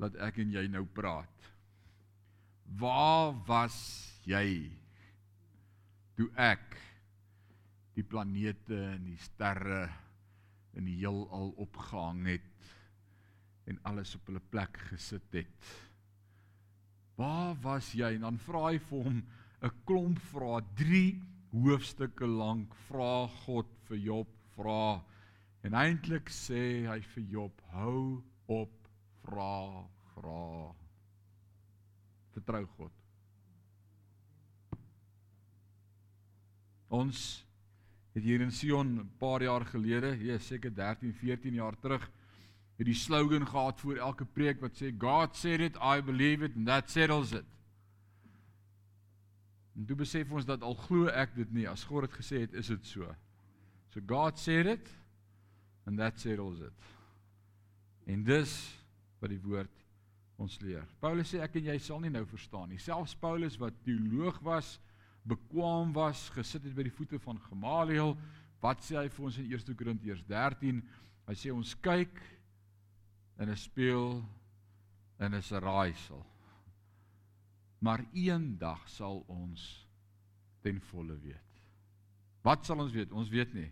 laat 0.00 0.16
ek 0.28 0.42
en 0.44 0.52
jy 0.52 0.66
nou 0.68 0.84
praat 0.96 1.48
waar 2.80 3.32
was 3.48 3.76
jy 4.26 4.68
toe 6.16 6.28
ek 6.36 6.76
die 7.96 8.04
planete 8.04 8.76
en 8.92 9.06
die 9.08 9.20
sterre 9.20 9.86
in 10.76 10.88
die 10.88 10.98
heelal 11.00 11.54
opgehang 11.62 12.26
het 12.28 12.70
en 13.66 13.78
alles 13.88 14.14
op 14.18 14.28
hulle 14.28 14.42
plek 14.52 14.76
gesit 14.90 15.32
het. 15.34 15.70
Waar 17.16 17.56
was 17.64 17.90
jy? 17.96 18.12
En 18.18 18.26
dan 18.28 18.38
vra 18.44 18.68
hy 18.68 18.78
vir 18.90 19.06
hom 19.08 19.22
'n 19.64 19.72
klomp 19.88 20.18
vrae, 20.30 20.60
3 20.76 21.22
hoofstukke 21.50 22.26
lank 22.28 22.74
vra 22.86 23.26
God 23.44 23.66
vir 23.88 23.98
Job 23.98 24.28
vra. 24.54 25.02
En 25.66 25.74
eintlik 25.74 26.28
sê 26.30 26.86
hy 26.86 27.00
vir 27.12 27.24
Job: 27.26 27.62
"Hou 27.74 28.22
op 28.46 28.74
vra, 29.24 29.82
vra. 30.14 30.74
Vertrou 32.36 32.66
God." 32.76 32.92
Ons 36.88 37.22
het 38.14 38.22
hier 38.22 38.40
in 38.40 38.52
Sion 38.52 39.00
'n 39.00 39.10
paar 39.18 39.42
jaar 39.42 39.64
gelede, 39.66 40.16
ja, 40.24 40.38
seker 40.38 40.74
13, 40.74 41.12
14 41.12 41.54
jaar 41.54 41.78
terug, 41.80 42.10
het 42.78 42.86
die 42.86 42.94
slogan 42.94 43.46
gehad 43.46 43.80
voor 43.80 43.96
elke 43.96 44.24
preek 44.24 44.60
wat 44.60 44.76
sê 44.76 44.92
God 44.98 45.36
said 45.36 45.60
it, 45.60 45.76
I 45.76 46.00
believe 46.00 46.44
it 46.44 46.54
and 46.54 46.66
that 46.66 46.90
settles 46.90 47.32
it. 47.32 47.44
En 49.76 49.84
toe 49.84 49.96
besef 49.96 50.30
ons 50.30 50.44
dat 50.44 50.62
al 50.62 50.74
glo 50.74 51.06
ek 51.06 51.34
dit 51.34 51.52
nie, 51.52 51.68
as 51.68 51.84
God 51.84 52.00
dit 52.00 52.12
gesê 52.12 52.40
het, 52.40 52.54
is 52.54 52.66
dit 52.66 52.86
so. 52.86 53.14
So 53.90 54.00
God 54.00 54.38
said 54.38 54.66
it 54.66 55.05
and 55.86 55.98
that 55.98 56.18
settles 56.18 56.60
it. 56.60 56.92
En 58.06 58.22
dis 58.26 58.52
wat 59.20 59.30
die 59.32 59.40
woord 59.42 59.72
ons 60.36 60.58
leer. 60.60 60.84
Paulus 61.00 61.30
sê 61.32 61.40
ek 61.44 61.56
en 61.60 61.70
jy 61.70 61.78
sal 61.80 62.02
nie 62.02 62.12
nou 62.12 62.24
verstaan 62.28 62.68
nie. 62.70 62.80
Selfs 62.82 63.16
Paulus 63.18 63.56
wat 63.60 63.76
teoloog 63.86 64.38
was, 64.44 64.76
bekwaam 65.26 65.94
was, 65.96 66.28
gesit 66.34 66.66
het 66.66 66.76
by 66.76 66.86
die 66.86 66.94
voete 66.94 67.18
van 67.22 67.40
Gamaliel. 67.48 68.14
Wat 68.62 68.84
sê 68.84 68.98
hy 68.98 69.08
vir 69.12 69.26
ons 69.28 69.38
in 69.40 69.48
1 69.48 69.78
Korintiërs 69.78 70.24
13? 70.28 70.82
Hy 71.26 71.36
sê 71.38 71.54
ons 71.54 71.74
kyk 71.82 72.20
in 73.40 73.50
'n 73.50 73.56
spieël 73.56 74.22
en 75.18 75.34
is 75.34 75.52
'n 75.52 75.60
raaisel. 75.60 76.24
Maar 77.80 78.04
eendag 78.12 78.88
sal 78.88 79.24
ons 79.28 79.86
ten 80.62 80.80
volle 80.80 81.18
weet. 81.20 81.42
Wat 82.42 82.64
sal 82.64 82.80
ons 82.80 82.92
weet? 82.92 83.12
Ons 83.12 83.28
weet 83.28 83.54
nie. 83.54 83.70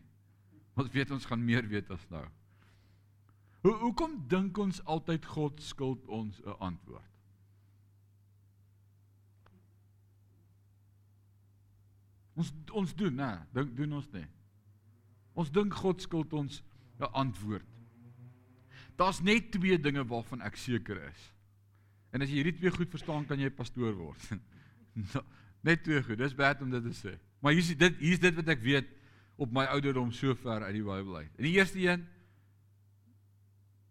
Ons 0.75 0.91
weet 0.91 1.11
ons 1.15 1.27
gaan 1.27 1.45
meer 1.45 1.67
weet 1.71 1.91
as 1.95 2.07
nou. 2.11 2.25
Hoe 3.65 3.75
hoekom 3.81 4.17
dink 4.29 4.59
ons 4.59 4.83
altyd 4.85 5.25
God 5.25 5.61
skuld 5.63 6.07
ons 6.07 6.41
'n 6.43 6.57
antwoord? 6.59 7.11
Ons 12.35 12.53
ons 12.73 12.95
doen, 12.95 13.15
né? 13.15 13.47
Dink 13.55 13.77
doen 13.77 13.93
ons 13.93 14.11
nie. 14.13 14.27
Ons 15.33 15.51
dink 15.51 15.75
God 15.75 16.03
skuld 16.03 16.33
ons 16.33 16.63
'n 16.99 17.13
antwoord. 17.13 17.67
Daar's 18.97 19.21
net 19.21 19.51
twee 19.53 19.79
dinge 19.79 20.05
waarvan 20.07 20.41
ek 20.41 20.57
seker 20.57 21.01
is. 21.09 21.33
En 22.13 22.23
as 22.23 22.29
jy 22.29 22.35
hierdie 22.43 22.59
twee 22.59 22.71
goed 22.71 22.91
verstaan, 22.91 23.27
kan 23.27 23.41
jy 23.41 23.51
pastoor 23.51 23.95
word. 23.95 24.29
net 25.67 25.83
twee 25.83 26.03
goed. 26.03 26.19
Dis 26.19 26.35
baie 26.35 26.55
om 26.61 26.71
dit 26.71 26.83
te 26.83 26.95
sê. 26.95 27.19
Maar 27.41 27.53
hier's 27.53 27.73
dit 27.77 27.97
hier's 27.99 28.23
dit 28.23 28.35
wat 28.35 28.49
ek 28.49 28.63
weet 28.63 28.93
op 29.37 29.53
my 29.53 29.65
ouderdom 29.65 30.13
so 30.13 30.35
ver 30.35 30.63
uit 30.63 30.75
die 30.75 30.85
Bybel 30.85 31.17
uit. 31.17 31.33
En 31.37 31.45
die 31.45 31.57
eerste 31.57 31.79
een 31.81 32.07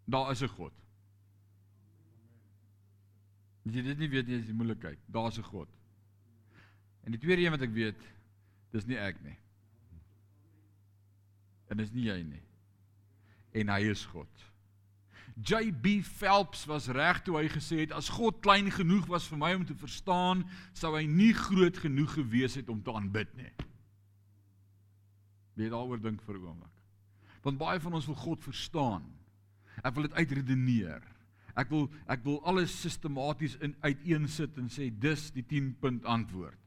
daar 0.05 0.31
is 0.31 0.43
'n 0.43 0.47
God. 0.47 0.73
As 3.65 3.73
jy 3.73 3.81
dit 3.81 3.97
nie 3.97 4.09
weet 4.09 4.27
nie, 4.27 4.39
is 4.39 4.45
die 4.45 4.53
moeilikheid. 4.53 4.99
Daar's 5.05 5.37
'n 5.37 5.43
God. 5.43 5.69
En 7.03 7.11
die 7.11 7.19
tweede 7.19 7.41
een 7.41 7.51
wat 7.51 7.61
ek 7.61 7.73
weet, 7.73 8.13
Dis 8.73 8.87
nie 8.89 8.97
ek 8.97 9.19
nie. 9.21 9.35
En 11.69 11.77
dis 11.79 11.93
nie 11.93 12.07
jy 12.07 12.17
nie. 12.25 12.41
En 13.61 13.69
hy 13.69 13.83
is 13.91 14.01
God. 14.09 14.29
JB 15.33 16.01
Phelps 16.05 16.65
was 16.69 16.89
reg 16.93 17.21
toe 17.25 17.37
hy 17.39 17.47
gesê 17.53 17.83
het 17.83 17.93
as 17.95 18.11
God 18.13 18.41
klein 18.45 18.69
genoeg 18.73 19.07
was 19.09 19.25
vir 19.29 19.39
my 19.41 19.53
om 19.57 19.65
te 19.65 19.77
verstaan, 19.77 20.43
sou 20.77 20.93
hy 20.93 21.05
nie 21.09 21.31
groot 21.37 21.77
genoeg 21.81 22.17
gewees 22.17 22.57
het 22.59 22.69
om 22.69 22.81
te 22.85 22.93
aanbid 22.93 23.31
nie. 23.37 23.49
Wie 25.55 25.69
daaroor 25.69 26.01
dink 26.01 26.21
vir 26.21 26.35
'n 26.35 26.45
oomblik. 26.45 26.71
Want 27.43 27.57
baie 27.57 27.79
van 27.79 27.93
ons 27.93 28.05
wil 28.05 28.15
God 28.15 28.43
verstaan. 28.43 29.03
Ek 29.83 29.93
wil 29.93 30.03
dit 30.03 30.13
uitredeneer. 30.13 31.01
Ek 31.55 31.69
wil 31.69 31.89
ek 32.07 32.23
wil 32.23 32.41
alles 32.43 32.73
sistematies 32.81 33.55
in 33.61 33.75
uiteensit 33.81 34.57
en 34.57 34.69
sê 34.69 34.89
dis 34.89 35.31
die 35.31 35.43
10 35.43 35.75
punt 35.79 36.05
antwoord. 36.05 36.57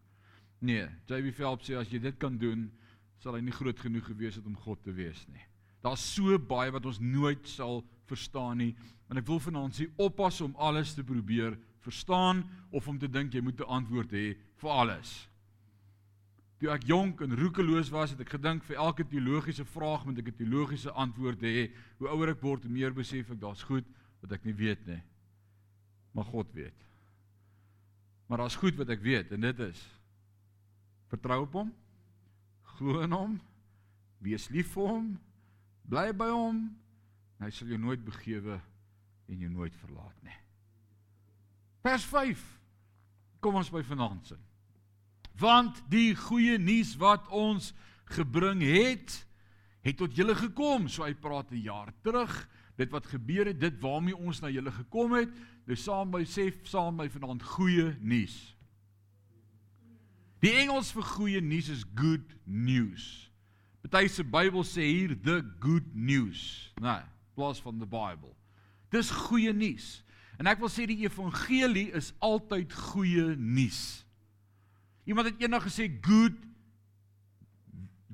Nee, 0.61 0.88
JB 1.07 1.35
Phelps 1.35 1.69
sê 1.69 1.76
as 1.76 1.90
jy 1.90 1.99
dit 1.99 2.16
kan 2.19 2.38
doen, 2.38 2.71
sal 3.19 3.35
hy 3.35 3.43
nie 3.45 3.55
groot 3.55 3.78
genoeg 3.78 4.07
gewees 4.07 4.38
het 4.38 4.47
om 4.47 4.57
God 4.57 4.83
te 4.85 4.93
wees 4.93 5.26
nie. 5.28 5.43
Daar's 5.83 6.02
so 6.14 6.38
baie 6.38 6.73
wat 6.75 6.87
ons 6.87 7.00
nooit 7.00 7.47
sal 7.49 7.85
verstaan 8.07 8.59
nie. 8.59 8.73
En 9.11 9.19
ek 9.21 9.26
wil 9.28 9.40
vanaand 9.43 9.76
sê 9.76 9.88
oppas 10.02 10.40
om 10.45 10.55
alles 10.59 10.95
te 10.95 11.05
probeer 11.07 11.59
verstaan 11.87 12.43
of 12.75 12.88
om 12.88 12.99
te 12.99 13.11
dink 13.11 13.35
jy 13.35 13.43
moet 13.43 13.61
'n 13.61 13.71
antwoord 13.78 14.12
hê 14.12 14.37
vir 14.57 14.71
alles. 14.71 15.28
Toe 16.58 16.70
ek 16.72 16.86
jonk 16.88 17.20
en 17.20 17.36
roekeloos 17.36 17.90
was, 17.92 18.14
het 18.14 18.20
ek 18.20 18.32
gedink 18.38 18.64
vir 18.64 18.76
elke 18.80 19.04
teologiese 19.04 19.64
vraag 19.64 20.06
moet 20.06 20.18
ek 20.18 20.28
'n 20.28 20.36
teologiese 20.36 20.90
antwoord 20.92 21.40
hê. 21.40 21.72
Hoe 21.98 22.08
ouer 22.08 22.30
ek 22.30 22.40
word, 22.40 22.62
hoe 22.62 22.72
meer 22.72 22.94
besef 22.94 23.30
ek 23.30 23.40
daar's 23.40 23.62
goed 23.62 23.84
wat 24.22 24.32
ek 24.32 24.44
nie 24.44 24.54
weet 24.54 24.86
nie. 24.86 25.02
Maar 26.12 26.25
God 26.25 26.52
weet. 26.52 26.80
Maar 28.26 28.38
daar's 28.38 28.56
goed 28.56 28.75
wat 28.76 28.88
ek 28.88 29.02
weet 29.02 29.32
en 29.32 29.40
dit 29.40 29.60
is 29.60 29.96
Vertrou 31.06 31.42
op 31.44 31.52
hom. 31.60 31.75
Glo 32.76 33.00
in 33.04 33.14
hom. 33.14 33.36
Wees 34.18 34.48
lief 34.50 34.72
vir 34.75 34.90
hom. 34.90 35.12
Bly 35.86 36.10
by 36.18 36.28
hom. 36.32 36.64
Hy 37.38 37.50
sal 37.54 37.70
jou 37.70 37.78
nooit 37.78 38.02
begewe 38.04 38.58
en 39.26 39.42
jou 39.42 39.50
nooit 39.52 39.75
verlaat 39.82 40.22
nie. 40.26 40.36
Vers 41.86 42.06
5. 42.10 42.42
Kom 43.44 43.58
ons 43.60 43.70
by 43.70 43.82
vanaand 43.86 44.32
se. 44.32 44.38
Want 45.38 45.83
die 45.93 46.14
goeie 46.16 46.59
nuus 46.59 46.95
wat 46.97 47.28
ons 47.28 47.73
gebring 48.16 48.62
het, 48.62 49.26
het 49.87 49.97
tot 50.00 50.16
julle 50.16 50.35
gekom. 50.35 50.88
So 50.88 51.05
hy 51.05 51.14
praat 51.14 51.50
'n 51.52 51.62
jaar 51.62 51.93
terug, 52.02 52.49
dit 52.76 52.90
wat 52.90 53.07
gebeur 53.07 53.47
het, 53.47 53.61
dit 53.61 53.81
waarmee 53.81 54.16
ons 54.16 54.40
na 54.40 54.49
julle 54.49 54.73
gekom 54.73 55.12
het. 55.12 55.31
Nou 55.66 55.76
saam 55.76 56.11
by 56.11 56.25
sê 56.25 56.52
saam 56.62 56.97
by 56.97 57.09
vanaand 57.09 57.43
goeie 57.43 57.97
nuus. 58.00 58.57
Die 60.40 60.52
Engels 60.52 60.93
vir 60.93 61.02
goeie 61.02 61.40
nuus 61.40 61.69
is 61.69 61.85
good 61.95 62.37
news. 62.45 63.26
Party 63.88 64.09
se 64.09 64.25
Bybel 64.25 64.64
sê 64.64 64.83
hier 64.83 65.14
the 65.23 65.45
good 65.61 65.95
news, 65.95 66.73
nee, 66.83 67.02
plaas 67.35 67.61
van 67.62 67.78
the 67.78 67.87
Bible. 67.87 68.35
Dis 68.90 69.11
goeie 69.11 69.52
nuus. 69.55 70.02
En 70.38 70.47
ek 70.50 70.59
wil 70.61 70.71
sê 70.73 70.87
die 70.87 71.05
evangelie 71.05 71.93
is 71.97 72.12
altyd 72.25 72.73
goeie 72.90 73.37
nuus. 73.38 74.05
Iemand 75.06 75.30
het 75.30 75.40
eendag 75.40 75.66
gesê 75.68 75.86
good 76.02 76.34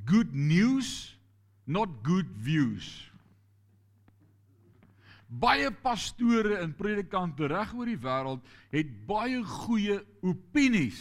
good 0.04 0.32
news, 0.34 1.16
not 1.64 1.88
good 2.02 2.28
views. 2.42 2.88
Baie 5.26 5.70
pastore 5.72 6.58
en 6.60 6.74
predikante 6.76 7.48
reg 7.48 7.72
oor 7.72 7.88
die 7.88 8.00
wêreld 8.00 8.44
het 8.74 8.90
baie 9.08 9.40
goeie 9.62 9.96
opinies 10.20 11.00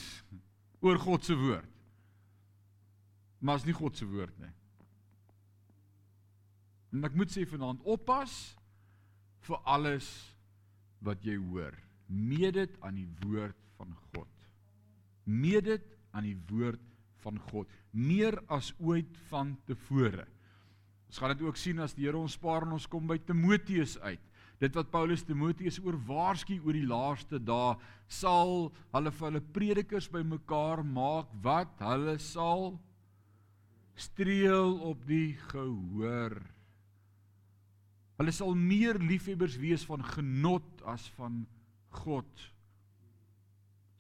oor 0.79 1.01
God 1.01 1.27
se 1.27 1.35
woord. 1.35 1.67
Maar 3.41 3.59
is 3.59 3.67
nie 3.67 3.75
God 3.75 3.97
se 3.97 4.07
woord 4.07 4.37
nie. 4.39 4.53
En 6.91 7.07
ek 7.07 7.15
moet 7.17 7.31
sê 7.33 7.43
vanaand 7.47 7.83
oppas 7.87 8.35
vir 9.47 9.59
alles 9.67 10.07
wat 11.03 11.23
jy 11.25 11.37
hoor. 11.39 11.75
Meet 12.07 12.59
dit 12.59 12.79
aan 12.85 12.99
die 12.99 13.09
woord 13.23 13.57
van 13.79 13.91
God. 14.11 14.40
Meet 15.31 15.67
dit 15.69 15.87
aan 16.11 16.27
die 16.27 16.37
woord 16.51 16.83
van 17.23 17.37
God, 17.51 17.69
meer 17.95 18.35
as 18.51 18.73
ooit 18.81 19.15
van 19.29 19.55
tevore. 19.69 20.25
Ons 21.11 21.19
gaan 21.21 21.33
dit 21.35 21.43
ook 21.45 21.59
sien 21.59 21.79
as 21.83 21.95
die 21.95 22.07
Here 22.07 22.19
ons 22.19 22.37
spaar 22.37 22.65
en 22.65 22.75
ons 22.77 22.87
kom 22.89 23.07
by 23.07 23.17
Timoteus 23.27 23.97
uit. 23.99 24.21
Dit 24.61 24.75
wat 24.77 24.91
Paulus 24.93 25.23
Timoteus 25.25 25.79
oor 25.81 25.97
waarsku 26.07 26.59
oor 26.61 26.77
die 26.77 26.87
laaste 26.87 27.39
dae, 27.41 27.73
sal 28.07 28.69
hulle 28.93 29.11
vir 29.17 29.27
hulle 29.27 29.41
predikers 29.55 30.07
bymekaar 30.11 30.83
maak 30.85 31.31
wat 31.43 31.81
hulle 31.81 32.15
sal 32.21 32.75
streel 33.97 34.77
op 34.87 35.01
die 35.09 35.33
gehoor. 35.49 36.37
Hulle 38.21 38.33
sal 38.37 38.53
meer 38.55 38.99
liefhebbers 39.01 39.57
wees 39.59 39.83
van 39.89 40.05
genot 40.13 40.85
as 40.85 41.07
van 41.17 41.41
God. 42.03 42.50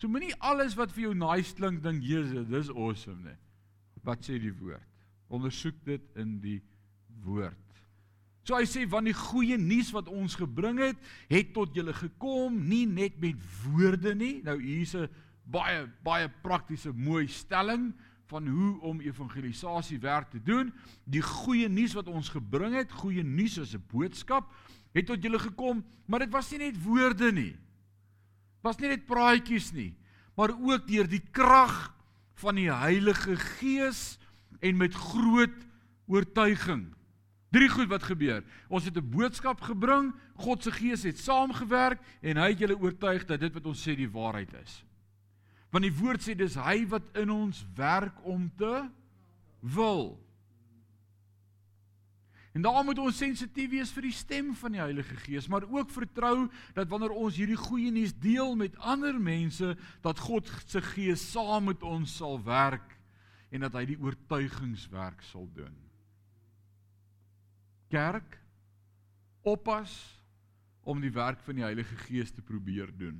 So 0.01 0.09
moenie 0.09 0.33
alles 0.41 0.73
wat 0.73 0.89
vir 0.95 1.11
jou 1.11 1.13
nice 1.13 1.53
klink 1.53 1.83
dink 1.83 2.01
Jesus, 2.01 2.47
dis 2.49 2.71
awesome 2.73 3.21
nie. 3.21 3.37
Wat 4.01 4.23
sê 4.25 4.39
die 4.41 4.53
woord? 4.57 4.87
Ondersoek 5.29 5.77
dit 5.85 6.07
in 6.17 6.39
die 6.41 6.57
woord. 7.21 7.57
So 8.41 8.57
hy 8.57 8.65
sê 8.65 8.87
want 8.89 9.05
die 9.05 9.13
goeie 9.13 9.59
nuus 9.61 9.91
wat 9.93 10.09
ons 10.09 10.33
gebring 10.39 10.79
het, 10.81 10.97
het 11.29 11.51
tot 11.53 11.77
julle 11.77 11.93
gekom, 11.93 12.57
nie 12.65 12.87
net 12.89 13.19
met 13.21 13.37
woorde 13.61 14.15
nie. 14.17 14.39
Nou 14.41 14.57
hier's 14.57 14.95
'n 14.97 15.07
baie 15.45 15.85
baie 16.01 16.27
praktiese 16.41 16.91
mooi 16.91 17.27
stelling 17.27 17.93
van 18.25 18.47
hoe 18.47 18.81
om 18.81 19.01
evangelisasie 19.01 19.99
werk 19.99 20.31
te 20.31 20.41
doen. 20.41 20.73
Die 21.05 21.21
goeie 21.21 21.69
nuus 21.69 21.93
wat 21.93 22.07
ons 22.07 22.29
gebring 22.29 22.73
het, 22.73 22.91
goeie 22.91 23.23
nuus 23.23 23.57
is 23.57 23.75
'n 23.75 23.83
boodskap, 23.93 24.49
het 24.93 25.05
tot 25.05 25.21
julle 25.21 25.39
gekom, 25.39 25.85
maar 26.07 26.19
dit 26.19 26.31
was 26.31 26.49
nie 26.51 26.59
net 26.59 26.83
woorde 26.83 27.31
nie. 27.31 27.55
Was 28.61 28.77
nie 28.77 28.91
net 28.91 29.07
praatjies 29.09 29.71
nie, 29.73 29.91
maar 30.37 30.53
ook 30.53 30.87
deur 30.87 31.09
die 31.09 31.23
krag 31.33 31.91
van 32.41 32.57
die 32.57 32.69
Heilige 32.71 33.35
Gees 33.35 34.17
en 34.61 34.77
met 34.77 34.95
groot 34.95 35.57
oortuiging. 36.11 36.89
Drie 37.51 37.67
goed 37.69 37.89
wat 37.91 38.05
gebeur. 38.07 38.43
Ons 38.69 38.85
het 38.85 38.95
'n 38.97 39.09
boodskap 39.09 39.61
gebring, 39.61 40.13
God 40.35 40.63
se 40.63 40.71
Gees 40.71 41.03
het 41.03 41.19
saamgewerk 41.19 41.99
en 42.21 42.37
hy 42.37 42.49
het 42.49 42.59
julle 42.59 42.79
oortuig 42.79 43.25
dat 43.25 43.39
dit 43.39 43.53
wat 43.53 43.65
ons 43.65 43.87
sê 43.87 43.95
die 43.95 44.09
waarheid 44.09 44.53
is. 44.63 44.85
Want 45.69 45.83
die 45.83 45.97
woord 45.99 46.21
sê 46.21 46.35
dis 46.35 46.55
hy 46.55 46.87
wat 46.87 47.03
in 47.15 47.29
ons 47.29 47.65
werk 47.75 48.25
om 48.25 48.51
te 48.57 48.89
wil. 49.59 50.19
En 52.51 52.61
daarom 52.65 52.89
moet 52.89 52.99
ons 52.99 53.17
sensitief 53.17 53.69
wees 53.71 53.91
vir 53.95 54.09
die 54.09 54.15
stem 54.15 54.49
van 54.59 54.73
die 54.75 54.81
Heilige 54.81 55.15
Gees, 55.23 55.47
maar 55.47 55.63
ook 55.63 55.89
vertrou 55.89 56.49
dat 56.75 56.89
wanneer 56.91 57.13
ons 57.15 57.37
hierdie 57.39 57.59
goeie 57.59 57.91
nuus 57.91 58.11
deel 58.19 58.57
met 58.59 58.75
ander 58.77 59.15
mense, 59.15 59.75
dat 60.03 60.19
God 60.19 60.51
se 60.65 60.81
Gees 60.91 61.23
saam 61.31 61.69
met 61.71 61.83
ons 61.83 62.17
sal 62.19 62.41
werk 62.43 62.97
en 63.51 63.63
dat 63.63 63.79
hy 63.79 63.85
die 63.93 64.01
oortuigingswerk 64.03 65.23
sal 65.31 65.47
doen 65.55 65.79
kerk 67.91 68.39
oppas 69.43 69.91
om 70.87 71.01
die 71.03 71.13
werk 71.13 71.41
van 71.45 71.59
die 71.59 71.65
Heilige 71.65 71.97
Gees 72.07 72.31
te 72.33 72.43
probeer 72.45 72.89
doen 72.97 73.19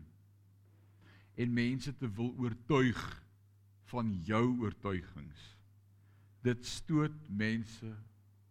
en 1.41 1.53
mense 1.55 1.93
te 1.97 2.09
wil 2.15 2.31
oortuig 2.39 2.99
van 3.91 4.11
jou 4.27 4.43
oortuigings. 4.61 5.41
Dit 6.45 6.65
stoot 6.67 7.15
mense 7.27 7.89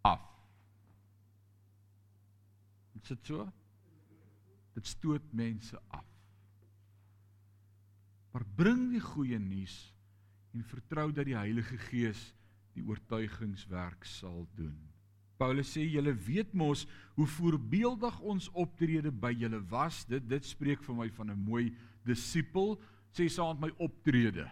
af. 0.07 0.25
Dit 3.01 3.15
sit 3.15 3.31
so. 3.33 3.47
Dit 4.77 4.87
stoot 4.87 5.33
mense 5.33 5.79
af. 5.89 6.05
Maar 8.31 8.45
bring 8.57 8.91
die 8.93 9.01
goeie 9.01 9.39
nuus 9.41 9.79
en 10.53 10.67
vertrou 10.69 11.09
dat 11.15 11.25
die 11.27 11.39
Heilige 11.39 11.79
Gees 11.89 12.21
die 12.77 12.85
oortuigingswerk 12.85 14.05
sal 14.05 14.45
doen. 14.59 14.77
Paulus 15.41 15.73
sê 15.73 15.87
julle 15.89 16.13
weet 16.13 16.53
mos 16.53 16.85
hoe 17.17 17.27
voorbeeldig 17.39 18.21
ons 18.21 18.51
optrede 18.53 19.09
by 19.11 19.33
julle 19.33 19.63
was. 19.73 20.05
Dit 20.05 20.29
dit 20.29 20.45
spreek 20.45 20.85
vir 20.85 20.99
my 21.01 21.09
van 21.17 21.31
'n 21.33 21.41
mooi 21.41 21.73
disipel, 22.05 22.77
sê 23.17 23.29
saam 23.29 23.57
met 23.57 23.73
my 23.73 23.85
optrede. 23.89 24.45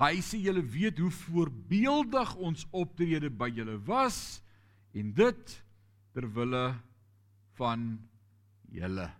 Hy 0.00 0.18
sê 0.18 0.42
julle 0.42 0.62
weet 0.62 0.98
hoe 0.98 1.10
voorbeeldig 1.10 2.34
ons 2.36 2.66
optrede 2.72 3.30
by 3.30 3.48
julle 3.54 3.78
was 3.86 4.42
en 4.92 5.12
dit 5.12 5.62
ter 6.12 6.26
wille 6.26 6.74
van 7.60 7.90
julle. 8.72 9.10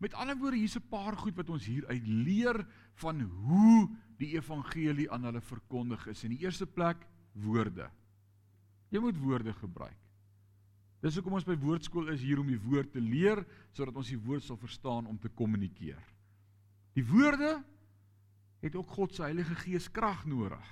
Met 0.00 0.16
ander 0.16 0.36
woorde 0.36 0.60
hier's 0.60 0.76
'n 0.76 0.88
paar 0.88 1.16
goed 1.16 1.36
wat 1.36 1.50
ons 1.50 1.66
hier 1.66 1.86
uit 1.86 2.06
leer 2.06 2.66
van 3.00 3.20
hoe 3.20 3.88
die 4.20 4.34
evangelie 4.36 5.10
aan 5.10 5.24
hulle 5.24 5.40
verkondig 5.40 6.06
is. 6.06 6.24
In 6.24 6.36
die 6.36 6.44
eerste 6.44 6.66
plek 6.66 7.06
woorde. 7.32 7.90
Jy 8.90 9.00
moet 9.00 9.18
woorde 9.18 9.52
gebruik. 9.52 9.96
Dis 11.00 11.14
hoekom 11.16 11.38
ons 11.38 11.44
by 11.44 11.56
woordskool 11.56 12.08
is 12.12 12.20
hier 12.20 12.40
om 12.40 12.46
die 12.46 12.60
woord 12.60 12.92
te 12.92 13.00
leer 13.00 13.46
sodat 13.72 13.96
ons 13.96 14.08
die 14.08 14.20
woord 14.20 14.42
sal 14.44 14.56
verstaan 14.56 15.06
om 15.06 15.18
te 15.18 15.28
kommunikeer. 15.28 16.02
Die 16.92 17.04
woorde 17.06 17.62
het 18.60 18.76
ook 18.76 18.88
God 18.88 19.14
se 19.14 19.22
Heilige 19.22 19.54
Gees 19.54 19.88
krag 19.90 20.26
nodig. 20.26 20.66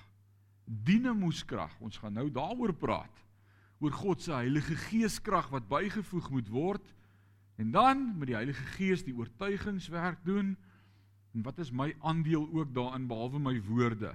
Dinamus 0.65 1.45
krag. 1.45 1.73
Ons 1.81 1.97
gaan 1.97 2.13
nou 2.13 2.29
daaroor 2.31 2.75
praat. 2.75 3.25
Oor 3.81 3.93
God 3.93 4.23
se 4.23 4.33
Heilige 4.33 4.77
Gees 4.77 5.21
krag 5.21 5.49
wat 5.49 5.69
bygevoeg 5.69 6.31
moet 6.31 6.49
word 6.49 6.95
en 7.59 7.71
dan 7.75 8.05
met 8.19 8.31
die 8.31 8.37
Heilige 8.39 8.65
Gees 8.77 9.03
die 9.05 9.17
oortuigingswerk 9.17 10.23
doen. 10.25 10.55
En 11.35 11.43
wat 11.43 11.59
is 11.59 11.73
my 11.75 11.91
aandeel 12.07 12.47
ook 12.55 12.71
daarin 12.75 13.09
behalwe 13.11 13.41
my 13.43 13.57
woorde? 13.67 14.15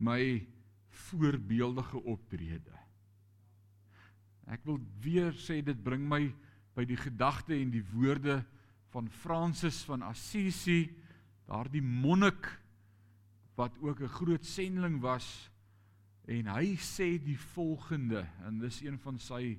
My 0.00 0.46
voorbeeldige 0.88 2.00
optrede. 2.02 2.72
Ek 4.48 4.64
wil 4.64 4.80
weer 5.04 5.32
sê 5.36 5.60
dit 5.64 5.78
bring 5.84 6.04
my 6.08 6.28
by 6.74 6.84
die 6.88 6.98
gedagte 6.98 7.54
en 7.56 7.70
die 7.72 7.84
woorde 7.92 8.42
van 8.94 9.08
Francis 9.10 9.82
van 9.86 10.04
Assisi, 10.06 10.88
daardie 11.48 11.82
monnik 11.82 12.48
wat 13.58 13.76
ook 13.80 14.00
'n 14.00 14.16
groot 14.18 14.44
sendeling 14.44 15.00
was 15.00 15.50
en 16.26 16.46
hy 16.46 16.76
sê 16.76 17.18
die 17.20 17.38
volgende 17.38 18.26
en 18.44 18.58
dis 18.58 18.80
een 18.80 18.98
van 18.98 19.18
sy 19.18 19.58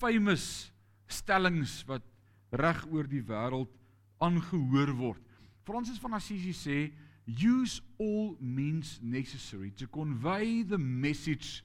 famous 0.00 0.72
stellings 1.06 1.84
wat 1.84 2.02
reg 2.50 2.84
oor 2.92 3.08
die 3.08 3.22
wêreld 3.22 3.70
aangehoor 4.18 4.94
word. 4.96 5.22
Francis 5.64 6.00
van 6.00 6.16
Assisi 6.16 6.54
sê 6.56 6.92
use 7.26 7.82
all 7.98 8.36
means 8.40 8.98
necessary 9.02 9.70
to 9.76 9.86
convey 9.86 10.62
the 10.62 10.78
message 10.78 11.62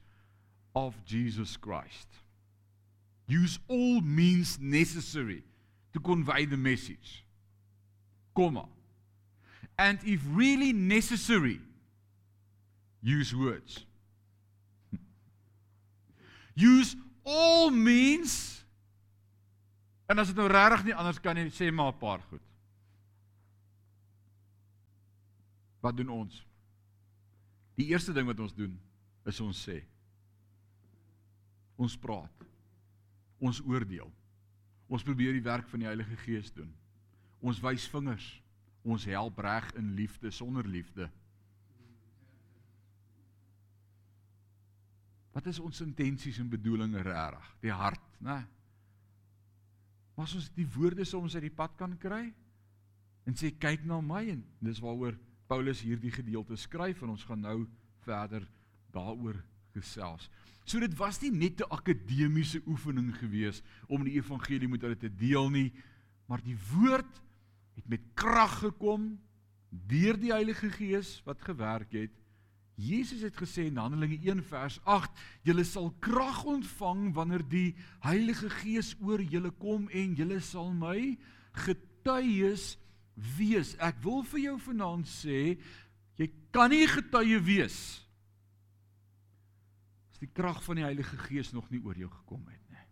of 0.76 0.98
Jesus 1.06 1.56
Christ 1.58 2.24
use 3.28 3.60
all 3.68 4.02
means 4.02 4.60
necessary 4.60 5.44
to 5.94 6.00
convey 6.00 6.46
the 6.46 6.58
message. 6.58 7.26
Comma. 8.36 8.66
And 9.78 10.00
if 10.06 10.22
really 10.28 10.74
necessary, 10.74 11.60
use 13.02 13.36
words. 13.36 13.86
use 16.56 16.96
all 17.26 17.72
means 17.72 18.63
en 20.14 20.22
as 20.22 20.30
dit 20.30 20.38
nou 20.38 20.48
regtig 20.52 20.88
nie 20.88 20.96
anders 20.96 21.20
kan 21.22 21.38
nie, 21.38 21.50
sê 21.50 21.72
maar 21.72 21.94
'n 21.94 22.00
paar 22.00 22.22
goed. 22.30 22.42
Wat 25.82 25.98
doen 25.98 26.10
ons? 26.10 26.46
Die 27.76 27.90
eerste 27.90 28.14
ding 28.14 28.28
wat 28.28 28.40
ons 28.40 28.54
doen 28.54 28.80
is 29.26 29.40
ons 29.40 29.58
sê. 29.68 29.84
Ons 31.76 31.98
praat 31.98 32.46
ons 33.44 33.60
oordeel. 33.68 34.12
Ons 34.88 35.04
probeer 35.04 35.34
die 35.34 35.44
werk 35.44 35.68
van 35.68 35.80
die 35.80 35.90
Heilige 35.90 36.16
Gees 36.24 36.52
doen. 36.54 36.72
Ons 37.42 37.60
wys 37.60 37.88
vingers. 37.92 38.42
Ons 38.84 39.06
help 39.06 39.40
reg 39.40 39.72
in 39.80 39.94
liefde 39.96 40.32
sonder 40.32 40.68
liefde. 40.68 41.10
Wat 45.34 45.48
is 45.50 45.60
ons 45.60 45.82
intensies 45.82 46.40
en 46.40 46.50
bedoelings 46.50 47.02
regtig? 47.02 47.56
Die 47.64 47.72
hart, 47.72 48.20
né? 48.22 48.44
Maar 50.14 50.26
as 50.26 50.36
ons 50.38 50.50
die 50.54 50.68
woorde 50.76 51.06
soms 51.06 51.36
uit 51.36 51.48
die 51.48 51.54
pad 51.54 51.76
kan 51.80 51.96
kry 51.98 52.28
en 53.24 53.38
sê 53.40 53.54
kyk 53.56 53.86
na 53.88 54.02
my 54.04 54.26
en 54.34 54.44
dis 54.64 54.82
waaroor 54.84 55.18
Paulus 55.50 55.82
hierdie 55.86 56.12
gedeelte 56.14 56.58
skryf 56.60 57.02
en 57.04 57.14
ons 57.16 57.26
gaan 57.28 57.42
nou 57.44 57.60
verder 58.06 58.46
daaroor 58.94 59.40
gesels. 59.74 60.30
So 60.66 60.80
dit 60.80 60.94
was 60.98 61.20
nie 61.22 61.32
net 61.32 61.62
'n 61.62 61.72
akademiese 61.72 62.62
oefening 62.66 63.12
gewees 63.18 63.62
om 63.88 64.04
die 64.04 64.16
evangelie 64.20 64.68
met 64.68 64.82
hulle 64.82 64.98
te 64.98 65.10
deel 65.10 65.50
nie, 65.50 65.74
maar 66.28 66.42
die 66.42 66.58
woord 66.72 67.22
het 67.76 67.88
met 67.88 68.02
krag 68.14 68.60
gekom 68.60 69.20
deur 69.70 70.18
die 70.20 70.32
Heilige 70.32 70.70
Gees 70.70 71.22
wat 71.26 71.42
gewerk 71.42 71.92
het 71.92 72.23
Jesus 72.76 73.22
het 73.22 73.36
gesê 73.38 73.68
in 73.70 73.78
Handelinge 73.78 74.18
1 74.18 74.42
vers 74.50 74.80
8, 74.90 75.20
julle 75.46 75.64
sal 75.68 75.92
krag 76.02 76.42
ontvang 76.50 77.12
wanneer 77.14 77.44
die 77.46 77.76
Heilige 78.02 78.50
Gees 78.50 78.96
oor 79.02 79.22
julle 79.22 79.52
kom 79.62 79.86
en 79.94 80.16
julle 80.18 80.40
sal 80.42 80.72
my 80.74 81.14
getuies 81.66 82.74
wees. 83.38 83.76
Ek 83.78 84.02
wil 84.02 84.24
vir 84.32 84.48
jou 84.48 84.56
vanaand 84.72 85.06
sê, 85.10 85.54
jy 86.18 86.30
kan 86.54 86.74
nie 86.74 86.88
getuie 86.90 87.38
wees 87.46 87.78
as 90.10 90.22
die 90.22 90.34
krag 90.34 90.62
van 90.66 90.82
die 90.82 90.88
Heilige 90.88 91.18
Gees 91.28 91.54
nog 91.54 91.70
nie 91.70 91.82
oor 91.86 91.98
jou 91.98 92.10
gekom 92.10 92.42
het 92.50 92.62
nie. 92.74 92.90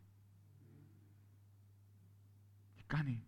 Jy 2.77 2.87
kan 2.89 3.05
nie. 3.09 3.21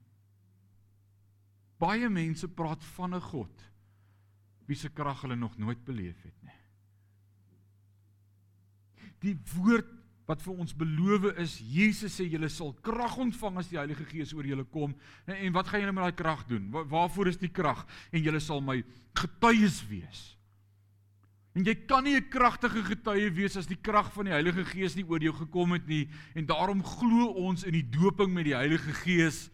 Baie 1.82 2.10
mense 2.14 2.48
praat 2.48 2.84
van 2.94 3.16
'n 3.16 3.22
God 3.22 3.73
wie 4.68 4.78
se 4.78 4.90
krag 4.90 5.22
hulle 5.22 5.36
nog 5.36 5.58
nooit 5.58 5.84
beleef 5.86 6.22
het 6.24 6.36
nie. 6.42 6.60
Die 9.24 9.36
woord 9.56 9.90
wat 10.28 10.44
vir 10.44 10.60
ons 10.64 10.76
beloof 10.76 11.26
is, 11.42 11.58
Jesus 11.60 12.16
sê 12.16 12.26
julle 12.32 12.48
sal 12.52 12.72
krag 12.86 13.18
ontvang 13.20 13.60
as 13.60 13.70
die 13.72 13.80
Heilige 13.80 14.06
Gees 14.08 14.32
oor 14.36 14.48
julle 14.48 14.64
kom. 14.72 14.94
En, 15.28 15.36
en 15.36 15.56
wat 15.58 15.68
gaan 15.68 15.84
julle 15.84 15.96
met 15.96 16.08
daai 16.08 16.22
krag 16.22 16.46
doen? 16.48 16.70
Wa, 16.72 16.86
waarvoor 16.94 17.34
is 17.34 17.42
die 17.42 17.52
krag? 17.52 17.84
En 18.12 18.24
julle 18.24 18.40
sal 18.44 18.64
my 18.64 18.80
getuies 19.20 19.82
wees. 19.90 20.24
En 21.54 21.68
jy 21.68 21.76
kan 21.86 22.04
nie 22.04 22.16
'n 22.18 22.30
kragtige 22.34 22.82
getuie 22.82 23.30
wees 23.30 23.58
as 23.58 23.68
die 23.68 23.78
krag 23.78 24.12
van 24.14 24.26
die 24.26 24.34
Heilige 24.34 24.66
Gees 24.66 24.96
nie 24.96 25.06
oor 25.06 25.22
jou 25.22 25.34
gekom 25.34 25.74
het 25.74 25.88
nie. 25.88 26.10
En 26.34 26.46
daarom 26.46 26.84
glo 26.84 27.28
ons 27.36 27.64
in 27.64 27.74
die 27.74 27.90
doping 27.90 28.34
met 28.34 28.46
die 28.46 28.56
Heilige 28.56 28.94
Gees 29.04 29.52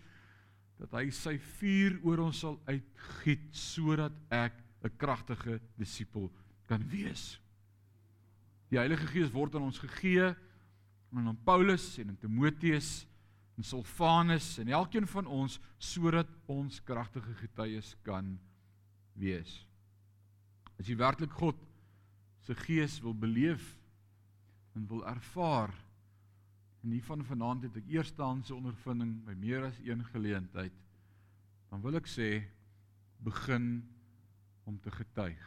dat 0.80 0.93
hy 0.95 1.10
sy 1.12 1.38
vuur 1.60 2.00
oor 2.04 2.19
ons 2.19 2.39
sal 2.39 2.62
uitgiet 2.69 3.52
sodat 3.52 4.13
ek 4.32 4.54
'n 4.84 4.96
kragtige 4.98 5.60
disipel 5.76 6.32
kan 6.65 6.88
wees. 6.89 7.39
Die 8.70 8.78
Heilige 8.78 9.08
Gees 9.08 9.32
word 9.32 9.56
aan 9.56 9.68
ons 9.68 9.80
gegee 9.80 10.36
en 11.12 11.28
aan 11.28 11.44
Paulus 11.44 11.98
en 11.98 12.10
aan 12.10 12.18
Timoteus 12.18 13.08
en 13.58 13.63
Silvanus 13.63 14.58
en 14.58 14.68
elkeen 14.68 15.08
van 15.08 15.26
ons 15.26 15.60
sodat 15.78 16.30
ons 16.46 16.84
kragtige 16.84 17.34
getuies 17.34 17.96
kan 18.04 18.38
wees. 19.13 19.65
As 20.80 20.88
jy 20.88 20.96
werklik 20.96 21.34
God 21.36 21.58
se 22.46 22.56
gees 22.56 23.00
wil 23.04 23.13
beleef 23.13 23.76
en 24.78 24.88
wil 24.88 25.04
ervaar 25.08 25.74
en 26.84 26.94
hiervan 26.96 27.26
vanaand 27.26 27.68
het 27.68 27.82
ek 27.82 27.89
eerstehandse 27.92 28.56
ondervinding 28.56 29.18
by 29.26 29.36
meer 29.36 29.65
as 29.68 29.82
een 29.84 30.06
geleentheid 30.13 30.76
dan 31.70 31.82
wil 31.84 31.98
ek 32.00 32.08
sê 32.10 32.30
begin 33.26 33.82
om 34.69 34.77
te 34.79 34.91
getuig. 34.93 35.45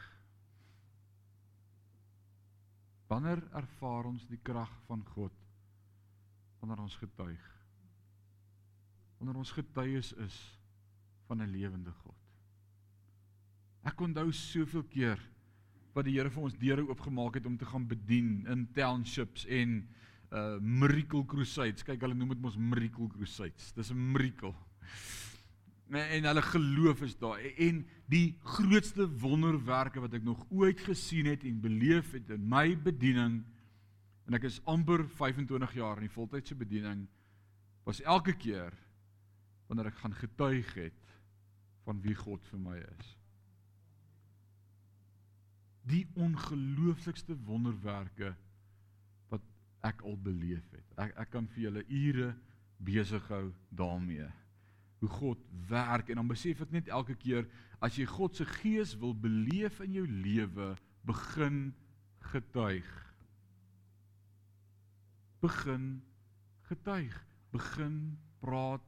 Wanneer 3.13 3.43
ervaar 3.59 4.09
ons 4.09 4.25
die 4.31 4.41
krag 4.43 4.73
van 4.89 5.05
God? 5.15 5.35
Wanneer 6.63 6.83
ons 6.83 6.97
getuig. 6.99 7.49
Wanneer 9.21 9.39
ons 9.39 9.55
getuies 9.55 10.13
is 10.25 10.39
van 11.29 11.43
'n 11.43 11.53
lewende 11.53 11.93
God. 12.03 12.19
Ek 13.85 14.01
onthou 14.01 14.33
soveel 14.33 14.85
keer 14.91 15.21
wat 15.95 16.05
die 16.05 16.15
Here 16.17 16.31
vir 16.31 16.43
ons 16.43 16.59
deure 16.59 16.89
oopgemaak 16.89 17.35
het 17.35 17.47
om 17.47 17.57
te 17.59 17.67
gaan 17.67 17.87
bedien 17.87 18.47
in 18.47 18.67
townships 18.73 19.47
en 19.47 19.89
uh 20.33 20.59
miracle 20.61 21.25
crusades. 21.27 21.83
Kyk, 21.85 22.01
hulle 22.01 22.15
noem 22.15 22.29
dit 22.29 22.41
mos 22.41 22.57
miracle 22.57 23.09
crusades. 23.09 23.73
Dis 23.73 23.91
'n 23.91 24.13
miracle 24.13 24.55
en 25.99 26.25
hulle 26.25 26.43
geloof 26.43 27.03
is 27.03 27.17
daar. 27.19 27.41
En 27.41 27.87
die 28.09 28.37
grootste 28.43 29.09
wonderwerke 29.19 30.01
wat 30.01 30.15
ek 30.17 30.25
nog 30.25 30.45
ooit 30.51 30.81
gesien 30.81 31.27
het 31.29 31.45
en 31.45 31.61
beleef 31.61 32.13
het 32.17 32.31
in 32.33 32.47
my 32.49 32.73
bediening 32.77 33.43
en 34.27 34.39
ek 34.39 34.47
is 34.49 34.61
amper 34.71 35.05
25 35.19 35.75
jaar 35.77 35.99
in 36.01 36.07
die 36.07 36.15
voltydse 36.15 36.57
bediening 36.57 37.05
was 37.85 38.01
elke 38.07 38.33
keer 38.39 38.73
wanneer 39.69 39.91
ek 39.91 40.01
gaan 40.01 40.15
getuig 40.17 40.71
het 40.79 41.17
van 41.85 42.01
wie 42.05 42.15
God 42.17 42.45
vir 42.53 42.61
my 42.63 42.77
is. 42.79 43.09
Die 45.91 46.05
ongelooflikste 46.15 47.35
wonderwerke 47.45 48.37
wat 49.33 49.43
ek 49.83 50.05
al 50.07 50.17
beleef 50.17 50.69
het. 50.71 50.87
Ek 50.97 51.17
ek 51.27 51.33
kan 51.35 51.49
vir 51.51 51.67
julle 51.67 51.85
ure 51.89 52.31
besig 52.83 53.27
hou 53.33 53.49
daarmee 53.75 54.31
hoe 55.03 55.11
God 55.11 55.39
werk 55.69 56.13
en 56.13 56.21
dan 56.21 56.31
besef 56.31 56.63
ek 56.63 56.71
net 56.75 56.91
elke 56.95 57.17
keer 57.19 57.49
as 57.83 57.99
jy 57.99 58.07
God 58.07 58.39
se 58.39 58.47
gees 58.63 58.95
wil 59.03 59.17
beleef 59.19 59.81
in 59.83 59.97
jou 59.99 60.07
lewe, 60.07 60.69
begin 61.03 61.73
getuig. 62.31 62.89
Begin 65.43 65.87
getuig, 66.71 67.17
begin 67.51 67.97
praat 68.45 68.87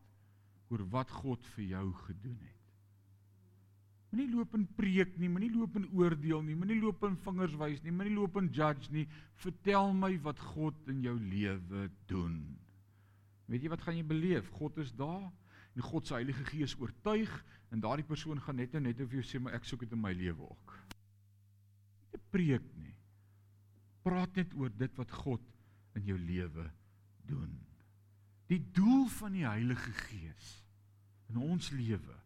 oor 0.70 0.87
wat 0.94 1.11
God 1.11 1.42
vir 1.57 1.72
jou 1.74 1.88
gedoen 2.07 2.38
het. 2.38 2.61
Moenie 4.14 4.31
loop 4.31 4.55
en 4.55 4.68
preek 4.79 5.16
nie, 5.18 5.27
moenie 5.27 5.50
loop 5.50 5.74
en 5.81 5.88
oordeel 5.90 6.44
nie, 6.46 6.55
moenie 6.55 6.79
loop 6.79 7.03
en 7.03 7.18
vingers 7.27 7.57
wys 7.59 7.83
nie, 7.83 7.90
moenie 7.90 8.14
loop 8.14 8.38
en 8.38 8.46
judge 8.55 8.94
nie. 8.94 9.09
Vertel 9.42 9.90
my 9.98 10.12
wat 10.22 10.38
God 10.55 10.79
in 10.92 11.03
jou 11.03 11.16
lewe 11.18 11.88
doen. 12.07 12.37
Weet 13.50 13.66
jy 13.66 13.72
wat 13.74 13.83
gaan 13.83 13.98
jy 13.98 14.07
beleef? 14.07 14.46
God 14.55 14.79
is 14.79 14.94
daar 14.94 15.33
en 15.74 15.82
God 15.82 16.06
se 16.06 16.14
Heilige 16.14 16.44
Gees 16.44 16.76
oortuig 16.78 17.32
en 17.74 17.82
daardie 17.82 18.06
persoon 18.06 18.40
gaan 18.40 18.60
net 18.60 18.74
nou 18.74 18.82
net 18.84 19.00
of 19.02 19.12
jy 19.14 19.24
sê 19.26 19.40
maar 19.42 19.56
ek 19.58 19.66
soek 19.66 19.82
dit 19.87 19.94
in 19.96 20.02
my 20.02 20.12
lewe 20.14 20.46
ook. 20.46 20.74
Nie 22.14 22.22
preek 22.30 22.66
nie. 22.78 22.94
Praat 24.06 24.37
net 24.38 24.54
oor 24.54 24.70
dit 24.70 25.00
wat 25.00 25.14
God 25.24 25.44
in 25.98 26.06
jou 26.06 26.18
lewe 26.18 26.68
doen. 27.26 27.52
Die 28.52 28.60
doel 28.76 29.08
van 29.18 29.34
die 29.34 29.46
Heilige 29.46 29.92
Gees 30.04 30.50
in 31.32 31.40
ons 31.40 31.70
lewe 31.74 32.18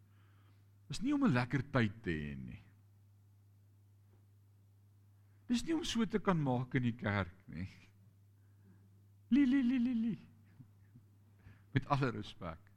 is 0.92 1.00
nie 1.04 1.12
om 1.14 1.24
'n 1.24 1.32
lekker 1.32 1.62
tyd 1.70 2.02
te 2.02 2.10
hê 2.10 2.34
nie. 2.36 2.62
Dis 5.48 5.64
nie 5.64 5.74
om 5.74 5.84
so 5.84 6.04
te 6.04 6.18
kan 6.18 6.36
maak 6.42 6.74
in 6.74 6.82
die 6.82 6.96
kerk 6.96 7.36
nie. 7.46 7.68
Li 9.30 9.46
li 9.46 9.62
li 9.62 9.78
li 9.78 9.94
li. 9.94 10.16
Met 11.72 11.86
alle 11.86 12.10
respek. 12.10 12.67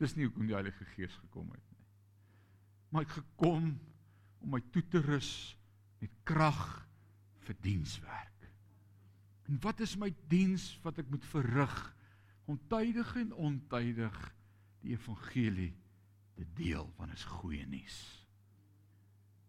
Dis 0.00 0.14
nie 0.16 0.26
hoekom 0.28 0.48
die 0.48 0.56
Heilige 0.56 0.84
Gees 0.94 1.14
gekom 1.22 1.50
het 1.54 1.64
nie. 1.72 1.86
Maar 2.90 3.02
hy 3.02 3.08
het 3.08 3.18
gekom 3.18 3.70
om 4.44 4.52
my 4.52 4.60
toe 4.72 4.82
te 4.92 5.00
rus 5.04 5.30
met 6.02 6.12
krag 6.28 6.64
vir 7.46 7.56
dienswerk. 7.64 8.48
En 9.46 9.58
wat 9.62 9.80
is 9.80 9.96
my 9.98 10.10
diens 10.30 10.74
wat 10.84 10.98
ek 10.98 11.10
moet 11.10 11.24
verrig? 11.30 11.74
Ontydig 12.50 13.14
en 13.22 13.32
ontydig 13.48 14.16
die 14.82 14.94
evangelie 14.94 15.72
te 16.36 16.46
deel 16.58 16.86
want 16.98 17.10
dit 17.10 17.18
is 17.18 17.28
goeie 17.38 17.66
nuus. 17.70 17.98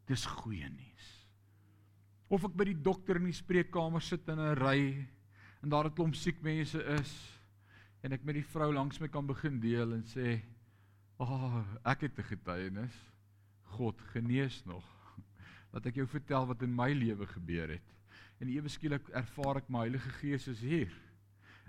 Dis 0.07 0.25
goeie 0.39 0.69
nuus. 0.71 1.07
Of 2.31 2.45
ek 2.47 2.55
by 2.59 2.67
die 2.69 2.79
dokter 2.83 3.19
in 3.19 3.27
die 3.29 3.35
spreekkamer 3.35 4.03
sit 4.03 4.27
in 4.31 4.39
'n 4.39 4.55
ry 4.55 5.07
en 5.61 5.69
daar 5.69 5.87
'n 5.87 5.95
klomp 5.95 6.15
siek 6.15 6.41
mense 6.41 6.79
is 6.99 7.36
en 8.07 8.15
ek 8.15 8.23
met 8.23 8.37
die 8.37 8.47
vrou 8.47 8.69
langs 8.71 9.01
my 9.03 9.09
kan 9.11 9.25
begin 9.27 9.57
deel 9.59 9.91
en 9.91 10.03
sê, 10.07 10.39
"Ag, 11.19 11.29
oh, 11.29 11.65
ek 11.83 12.07
het 12.07 12.19
'n 12.19 12.23
getuienis. 12.23 12.95
God 13.75 14.01
genees 14.13 14.63
nog. 14.65 14.85
Laat 15.73 15.85
ek 15.85 15.95
jou 15.95 16.07
vertel 16.07 16.47
wat 16.47 16.61
in 16.61 16.75
my 16.75 16.93
lewe 16.93 17.27
gebeur 17.27 17.69
het." 17.69 17.95
En 18.39 18.47
ewe 18.47 18.69
skielik 18.69 19.09
ervaar 19.09 19.57
ek 19.57 19.69
my 19.69 19.79
Heilige 19.79 20.09
Gees 20.21 20.47
is 20.47 20.61
hier. 20.61 20.93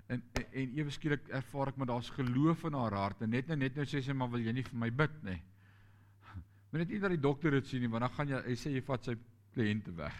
En 0.07 0.23
en, 0.33 0.45
en 0.53 0.77
ewe 0.77 0.89
skielik 0.89 1.27
ervaar 1.27 1.67
ek 1.67 1.77
maar 1.77 1.87
daar's 1.87 2.09
geloof 2.09 2.63
in 2.63 2.73
haar 2.73 2.93
hart 2.93 3.21
en 3.21 3.29
net 3.29 3.47
nou 3.47 3.57
net 3.57 3.75
nou 3.75 3.85
sê 3.85 4.01
sy 4.01 4.13
maar 4.13 4.29
wil 4.29 4.39
jy 4.39 4.53
nie 4.53 4.63
vir 4.63 4.79
my 4.79 4.89
bid 4.89 5.23
nie. 5.23 5.41
Maar 6.71 6.79
net 6.79 6.89
nie 6.89 6.99
dat 6.99 7.09
die 7.09 7.19
dokter 7.19 7.51
dit 7.51 7.67
sien 7.67 7.81
nie, 7.81 7.89
want 7.89 8.01
dan 8.01 8.13
gaan 8.13 8.27
jy 8.27 8.41
hy 8.45 8.55
sê 8.55 8.71
jy 8.71 8.81
vat 8.81 9.03
sy 9.03 9.15
kliënte 9.53 9.91
weg. 9.91 10.15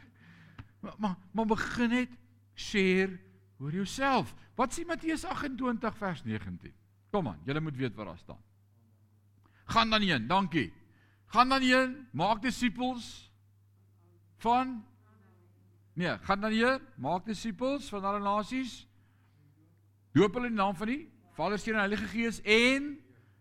Maar 0.81 0.95
maar, 0.97 1.15
maar 1.31 1.45
begin 1.45 1.89
net 1.89 2.09
share 2.55 3.19
Hoor 3.59 3.71
jouself. 3.75 4.33
Wat 4.55 4.73
sê 4.73 4.85
Matteus 4.87 5.25
28 5.27 5.97
vers 5.99 6.23
19? 6.23 6.73
Kom 7.11 7.27
aan, 7.27 7.39
julle 7.45 7.61
moet 7.61 7.75
weet 7.75 7.95
wat 7.95 8.05
daar 8.05 8.17
staan. 8.17 8.43
Gaan 9.69 9.89
dan 9.89 10.01
heen, 10.01 10.27
dankie. 10.27 10.69
Gaan 11.33 11.49
dan 11.49 11.61
heen, 11.61 12.07
maak 12.11 12.41
disippels 12.41 13.29
van 14.37 14.79
Nee, 15.99 16.15
gaan 16.23 16.39
dan 16.39 16.51
heen, 16.51 16.79
maak 16.95 17.25
disippels 17.27 17.89
van 17.91 18.05
alle 18.07 18.21
nasies. 18.23 18.85
Doop 20.15 20.37
hulle 20.37 20.47
in 20.47 20.55
die 20.55 20.61
naam 20.61 20.77
van 20.79 20.87
die 20.87 21.01
Vader, 21.35 21.59
Seun 21.59 21.75
en 21.75 21.83
Heilige 21.83 22.07
Gees 22.07 22.39
en 22.47 22.93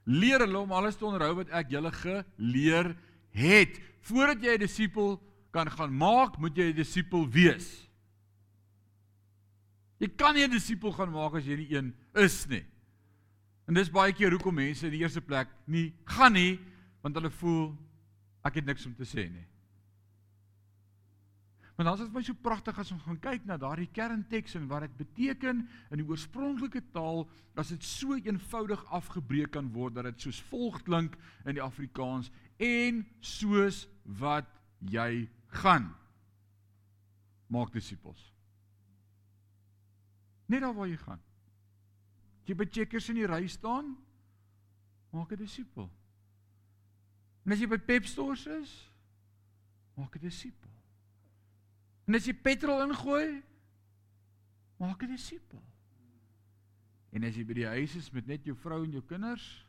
leer 0.08 0.42
hulle 0.42 0.58
om 0.58 0.72
alles 0.74 0.98
te 0.98 1.06
onderhou 1.06 1.36
wat 1.38 1.52
ek 1.54 1.70
julle 1.70 1.92
geleer 1.94 2.96
het. 3.30 3.78
Voordat 4.10 4.42
jy 4.42 4.54
'n 4.56 4.64
disipel 4.66 5.22
kan 5.50 5.70
gaan 5.70 5.94
maak, 5.94 6.38
moet 6.38 6.56
jy 6.56 6.72
'n 6.72 6.76
disipel 6.76 7.28
wees. 7.30 7.87
Jy 9.98 10.08
kan 10.16 10.34
nie 10.34 10.44
'n 10.44 10.50
disipel 10.50 10.92
gaan 10.92 11.10
maak 11.10 11.34
as 11.34 11.44
jy 11.44 11.56
nie 11.56 11.74
een 11.74 11.94
is 12.14 12.46
nie. 12.46 12.64
En 13.66 13.74
dis 13.74 13.90
baie 13.90 14.12
keer 14.12 14.30
hoekom 14.30 14.54
mense 14.54 14.86
in 14.86 14.92
die 14.92 15.02
eerste 15.02 15.20
plek 15.20 15.48
nie 15.66 15.92
gaan 16.04 16.32
nie, 16.32 16.58
want 17.02 17.14
hulle 17.14 17.30
voel 17.30 17.76
ek 18.44 18.54
het 18.54 18.64
niks 18.64 18.86
om 18.86 18.94
te 18.94 19.04
sê 19.04 19.28
nie. 19.28 19.46
Want 21.78 21.86
dan 21.86 21.94
is 21.94 22.00
dit 22.06 22.14
my 22.16 22.22
so 22.26 22.34
pragtig 22.34 22.78
as 22.78 22.90
ons 22.90 23.04
gaan 23.06 23.20
kyk 23.22 23.44
na 23.46 23.56
daardie 23.56 23.90
kernteks 23.94 24.56
en 24.58 24.64
wat 24.66 24.82
dit 24.88 24.96
beteken 24.96 25.60
in 25.92 26.00
die 26.00 26.06
oorspronklike 26.08 26.82
taal 26.90 27.28
as 27.54 27.70
dit 27.70 27.84
so 27.86 28.16
eenvoudig 28.18 28.82
afgebreek 28.90 29.52
kan 29.54 29.68
word 29.70 29.94
dat 29.94 30.08
dit 30.08 30.26
soos 30.26 30.40
volg 30.50 30.80
klink 30.88 31.14
in 31.44 31.54
die 31.54 31.62
Afrikaans 31.62 32.32
en 32.58 33.04
soos 33.20 33.84
wat 34.18 34.50
jy 34.80 35.28
gaan 35.62 35.92
maak 37.46 37.70
disippels. 37.72 38.32
Net 40.48 40.64
daar 40.64 40.74
waar 40.74 40.88
jy 40.88 40.96
gaan. 40.96 41.20
Jy 42.48 42.56
by 42.56 42.66
checkers 42.72 43.10
in 43.12 43.20
die 43.20 43.28
ry 43.28 43.44
staan, 43.52 43.92
maak 45.12 45.32
'n 45.32 45.36
disipel. 45.44 45.90
En 47.44 47.52
as 47.52 47.60
jy 47.60 47.68
by 47.68 47.78
Pep 47.78 48.04
stores 48.04 48.46
is, 48.46 48.72
maak 49.94 50.16
'n 50.16 50.20
disipel. 50.20 50.70
En 52.06 52.14
as 52.14 52.24
jy 52.24 52.32
petrol 52.32 52.82
ingooi, 52.82 53.42
maak 54.78 55.02
'n 55.02 55.12
disipel. 55.12 55.62
En 57.12 57.24
as 57.24 57.36
jy 57.36 57.44
by 57.44 57.54
die 57.54 57.66
huis 57.66 57.94
is 57.96 58.10
met 58.10 58.26
net 58.26 58.44
jou 58.44 58.56
vrou 58.56 58.84
en 58.84 58.92
jou 58.92 59.02
kinders, 59.02 59.66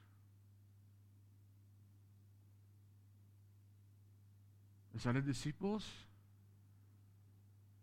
is 4.93 5.03
hulle 5.03 5.21
disippels. 5.23 5.87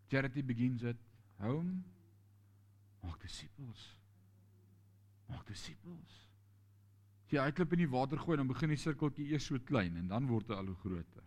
Charity 0.08 0.42
begins 0.42 0.84
at 0.84 0.96
home. 1.38 1.95
Maak 3.06 3.22
disippels. 3.22 3.84
Maak 5.30 5.46
disippels. 5.48 6.16
As 7.26 7.34
jy 7.34 7.42
uitklip 7.42 7.72
in 7.74 7.82
die 7.84 7.90
water 7.90 8.20
gooi, 8.22 8.36
dan 8.38 8.50
begin 8.50 8.74
die 8.74 8.78
sirkeltjie 8.78 9.30
eers 9.32 9.48
so 9.48 9.58
klein 9.66 9.96
en 9.98 10.10
dan 10.10 10.28
word 10.30 10.50
hy 10.50 10.58
al 10.58 10.70
hoe 10.70 10.78
groter. 10.82 11.24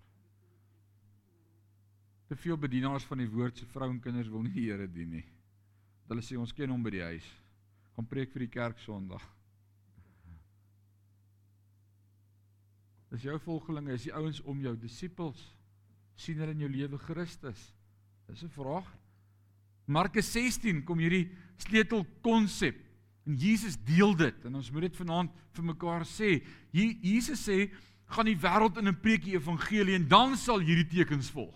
Te 2.29 2.37
veel 2.37 2.59
bedienaars 2.61 3.07
van 3.09 3.23
die 3.23 3.31
woord 3.31 3.57
se 3.57 3.67
vrou 3.71 3.89
en 3.89 3.99
kinders 4.03 4.29
wil 4.29 4.45
nie 4.45 4.53
die 4.53 4.67
Here 4.69 4.87
dien 4.87 5.15
nie. 5.17 5.25
Hulle 6.11 6.23
sê 6.25 6.37
ons 6.37 6.53
ken 6.55 6.71
hom 6.71 6.83
by 6.85 6.93
die 6.93 7.05
huis. 7.05 7.27
Gaan 7.95 8.07
preek 8.07 8.31
vir 8.35 8.45
die 8.45 8.53
kerk 8.53 8.79
Sondag. 8.83 9.23
Dis 13.09 13.25
jou 13.25 13.39
volgelinge, 13.41 13.95
is 13.97 14.05
die 14.05 14.13
ouens 14.13 14.43
om 14.45 14.61
jou 14.61 14.75
disippels 14.77 15.41
sien 16.19 16.39
hulle 16.41 16.53
in 16.55 16.65
jou 16.65 16.71
lewe 16.71 16.99
Christus. 16.99 17.61
Dis 18.27 18.43
'n 18.43 18.51
vraag. 18.51 18.87
Markus 19.89 20.29
16 20.35 20.83
kom 20.85 21.01
hierdie 21.01 21.25
sleutel 21.57 22.05
konsep 22.21 22.77
En 23.29 23.35
Jesus 23.35 23.77
deel 23.85 24.15
dit 24.15 24.45
en 24.45 24.55
ons 24.57 24.71
moet 24.73 24.87
dit 24.87 24.95
vanaand 24.97 25.33
vir 25.53 25.65
mekaar 25.67 26.05
sê. 26.09 26.39
Jesus 26.73 27.43
sê 27.45 27.67
gaan 28.09 28.25
die 28.25 28.39
wêreld 28.41 28.79
in 28.81 28.89
'n 28.89 29.01
preek 29.01 29.23
die 29.23 29.37
evangelie 29.37 29.93
en 29.93 30.07
dan 30.07 30.37
sal 30.37 30.59
hierdie 30.59 30.87
tekens 30.87 31.29
volg. 31.29 31.53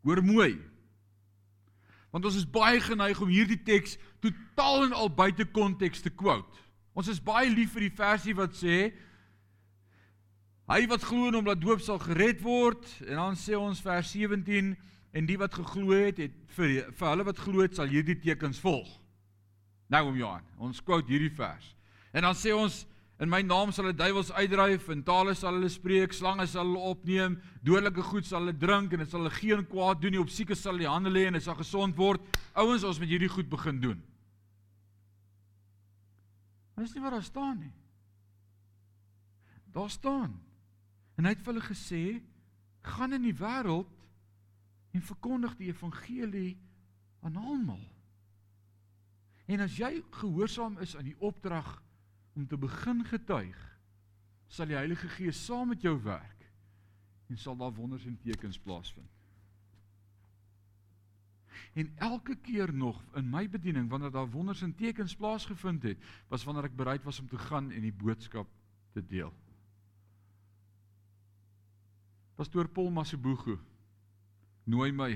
Hoor 0.00 0.22
mooi. 0.22 0.56
Want 2.10 2.24
ons 2.24 2.36
is 2.36 2.48
baie 2.48 2.80
geneig 2.80 3.20
om 3.20 3.28
hierdie 3.28 3.62
teks 3.62 3.98
totaal 4.20 4.84
en 4.84 4.92
al 4.92 5.10
buite 5.10 5.44
konteks 5.44 6.00
te 6.00 6.10
quote. 6.10 6.56
Ons 6.94 7.08
is 7.08 7.20
baie 7.20 7.50
lief 7.50 7.72
vir 7.72 7.90
die 7.90 7.96
versie 7.96 8.34
wat 8.34 8.54
sê 8.56 8.94
hy 10.68 10.86
wat 10.86 11.04
glo 11.04 11.28
en 11.28 11.34
hom 11.34 11.46
laat 11.46 11.60
doop 11.60 11.80
sal 11.80 11.98
gered 11.98 12.40
word 12.40 12.80
en 13.04 13.16
dan 13.16 13.36
sê 13.36 13.52
ons 13.58 13.80
vers 13.80 14.10
17 14.10 14.76
en 15.16 15.28
die 15.28 15.38
wat 15.40 15.54
geglo 15.56 15.96
het, 15.96 16.20
het 16.20 16.34
vir 16.58 16.90
vir 16.92 17.08
hulle 17.08 17.24
wat 17.24 17.40
glo 17.40 17.64
het 17.64 17.76
sal 17.78 17.88
hierdie 17.88 18.18
tekens 18.20 18.60
volg. 18.60 18.90
Nou 19.92 20.02
om 20.10 20.18
Johan. 20.18 20.44
Ons 20.60 20.82
quote 20.84 21.08
hierdie 21.08 21.32
vers. 21.32 21.70
En 22.12 22.26
dan 22.26 22.36
sê 22.36 22.52
ons 22.52 22.82
in 23.22 23.30
my 23.32 23.40
naam 23.46 23.72
sal 23.72 23.86
hulle 23.86 23.96
duiwels 23.96 24.32
uitdryf 24.36 24.90
en 24.92 25.04
tale 25.06 25.32
sal 25.38 25.56
hulle 25.56 25.70
spreek, 25.72 26.12
slange 26.12 26.44
sal 26.50 26.66
hulle 26.66 26.90
opneem, 26.90 27.38
dodelike 27.64 28.04
goed 28.10 28.28
sal 28.28 28.44
hulle 28.44 28.56
drink 28.60 28.92
en 28.92 29.04
dit 29.04 29.12
sal 29.12 29.22
hulle 29.22 29.38
geen 29.38 29.64
kwaad 29.70 30.02
doen 30.02 30.16
nie, 30.16 30.20
op 30.20 30.32
siekes 30.32 30.60
sal 30.60 30.76
hulle 30.76 30.90
hande 30.90 31.12
lê 31.12 31.24
en 31.24 31.36
hulle 31.36 31.46
sal 31.46 31.56
gesond 31.56 31.96
word. 31.96 32.24
Ouens, 32.52 32.84
ons 32.84 33.00
moet 33.00 33.14
hierdie 33.14 33.32
goed 33.32 33.48
begin 33.52 33.80
doen. 33.80 34.04
Maar 36.74 36.84
dis 36.84 36.96
nie 36.98 37.06
wat 37.06 37.16
daar 37.16 37.24
staan 37.24 37.56
nie. 37.62 37.72
Daar 39.72 39.92
staan. 39.92 40.34
En 41.16 41.24
hy 41.24 41.32
het 41.32 41.40
vir 41.40 41.54
hulle 41.54 41.64
gesê: 41.64 42.02
"Gaan 42.84 43.16
in 43.16 43.24
die 43.24 43.36
wêreld 43.36 43.95
en 44.96 45.04
verkondig 45.04 45.56
die 45.60 45.68
evangelie 45.72 46.56
aan 47.20 47.36
almal." 47.36 47.84
En 49.46 49.62
as 49.62 49.76
jy 49.78 50.00
gehoorsaam 50.10 50.80
is 50.82 50.96
aan 50.98 51.06
die 51.06 51.18
opdrag 51.22 51.68
om 52.34 52.46
te 52.46 52.58
begin 52.58 53.04
getuig, 53.06 53.58
sal 54.50 54.66
die 54.70 54.78
Heilige 54.78 55.08
Gees 55.16 55.38
saam 55.44 55.70
met 55.70 55.82
jou 55.82 55.94
werk 56.02 56.48
en 57.30 57.38
sal 57.38 57.56
daar 57.58 57.74
wonders 57.74 58.06
en 58.06 58.18
tekens 58.22 58.58
plaasvind. 58.58 59.10
En 61.76 61.90
elke 61.96 62.36
keer 62.40 62.72
nog 62.74 63.02
in 63.14 63.30
my 63.30 63.44
bediening 63.50 63.88
wanneer 63.90 64.10
daar 64.10 64.30
wonders 64.30 64.62
en 64.62 64.74
tekens 64.74 65.16
plaasgevind 65.16 65.82
het, 65.82 66.04
was 66.28 66.44
wanneer 66.44 66.70
ek 66.70 66.76
bereid 66.76 67.04
was 67.04 67.20
om 67.20 67.28
te 67.28 67.38
gaan 67.38 67.70
en 67.70 67.82
die 67.84 67.92
boodskap 67.92 68.48
te 68.94 69.02
deel. 69.04 69.32
Pastoor 72.36 72.68
Paul 72.68 72.90
Masubugu 72.90 73.58
nooi 74.66 74.92
my 74.92 75.14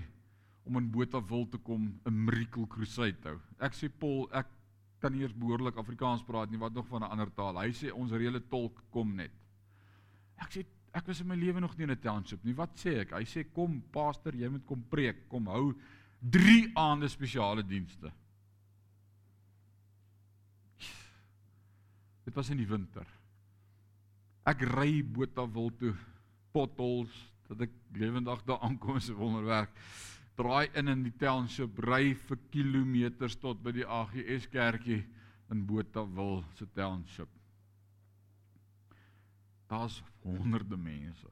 om 0.69 0.79
in 0.79 0.91
Botawil 0.93 1.49
te 1.51 1.59
kom 1.59 2.01
'n 2.07 2.25
miracle 2.25 2.67
crusade 2.67 3.25
hou. 3.25 3.39
Ek 3.59 3.75
sê 3.75 3.89
Paul, 3.89 4.29
ek 4.33 4.47
kan 5.01 5.13
nie 5.13 5.23
eers 5.23 5.35
behoorlik 5.35 5.77
Afrikaans 5.77 6.23
praat 6.23 6.51
nie, 6.51 6.59
wat 6.59 6.75
nog 6.75 6.87
van 6.87 7.03
'n 7.03 7.11
ander 7.11 7.31
taal. 7.35 7.59
Hy 7.59 7.73
sê 7.73 7.93
ons 7.93 8.13
reële 8.13 8.41
tolk 8.49 8.83
kom 8.91 9.15
net. 9.17 9.33
Ek 10.39 10.51
sê 10.51 10.67
ek 10.93 11.07
was 11.07 11.21
in 11.21 11.29
my 11.29 11.37
lewe 11.37 11.61
nog 11.61 11.77
nie 11.77 11.85
in 11.85 11.91
'n 11.91 12.01
township 12.01 12.45
nie. 12.45 12.55
Wat 12.55 12.77
sê 12.77 13.01
ek? 13.01 13.13
Hy 13.13 13.25
sê 13.25 13.53
kom 13.53 13.83
pastor, 13.93 14.35
jy 14.35 14.49
moet 14.49 14.67
kom 14.67 14.85
preek, 14.89 15.29
kom 15.29 15.47
hou 15.47 15.75
3 16.21 16.73
aande 16.75 17.09
spesiale 17.09 17.63
dienste. 17.63 18.13
Dit 22.25 22.35
was 22.35 22.51
in 22.51 22.59
die 22.59 22.69
winter. 22.69 23.07
Ek 24.47 24.61
ry 24.61 25.03
Botawil 25.03 25.71
toe, 25.79 25.95
potholes, 26.53 27.33
dat 27.51 27.67
ek 27.67 27.75
lewendig 27.99 28.47
daar 28.47 28.63
aankom 28.67 29.01
se 29.03 29.17
wonderwerk 29.19 29.75
draai 30.41 30.71
in 30.79 30.89
in 30.89 31.03
die 31.05 31.17
township, 31.21 31.79
ry 31.85 32.15
vir 32.29 32.39
kilometers 32.55 33.37
tot 33.41 33.61
by 33.65 33.75
die 33.77 33.85
AGS 33.85 34.49
kerkie 34.53 35.03
in 35.53 35.67
Botawil 35.69 36.41
se 36.57 36.67
township. 36.77 37.29
Daar's 39.71 40.01
honderde 40.25 40.79
mense. 40.81 41.29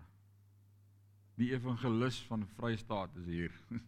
Die 1.39 1.53
evangelis 1.55 2.21
van 2.29 2.45
Vrystaat 2.59 3.17
is 3.23 3.27
hier. 3.31 3.57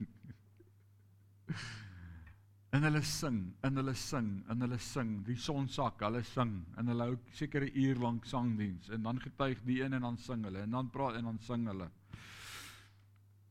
en 2.74 2.86
hulle 2.86 3.02
sing, 3.02 3.40
en 3.66 3.80
hulle 3.82 3.94
sing, 3.98 4.28
en 4.50 4.64
hulle 4.64 4.78
sing. 4.82 5.16
Die 5.26 5.38
son 5.38 5.68
sak, 5.68 6.00
hulle 6.06 6.22
sing 6.32 6.60
en 6.78 6.92
hulle 6.94 7.10
hou 7.10 7.16
seker 7.36 7.66
'n 7.66 7.76
uur 7.84 8.04
lank 8.06 8.26
sangdiens 8.30 8.88
en 8.88 9.02
dan 9.02 9.20
getuig 9.20 9.62
die 9.66 9.82
een 9.82 9.98
en 9.98 10.06
dan 10.06 10.18
sing 10.18 10.44
hulle 10.46 10.62
en 10.62 10.78
dan 10.78 10.90
praat 10.90 11.18
en 11.18 11.24
dan 11.32 11.42
sing 11.44 11.66
hulle 11.66 11.90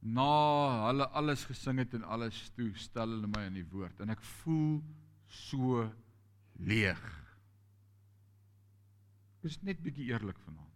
na 0.02 0.88
hulle 0.88 1.08
alles 1.18 1.44
gesing 1.50 1.82
het 1.82 1.94
en 1.98 2.06
alles 2.08 2.38
toe 2.56 2.72
stel 2.80 3.10
hulle 3.18 3.28
my 3.28 3.46
in 3.50 3.58
die 3.60 3.68
woord 3.68 4.00
en 4.00 4.14
ek 4.14 4.22
voel 4.40 4.80
so 5.28 5.84
leeg. 6.64 7.02
Ek 9.40 9.50
is 9.52 9.60
net 9.64 9.82
bietjie 9.84 10.10
eerlik 10.12 10.40
vanaand. 10.46 10.68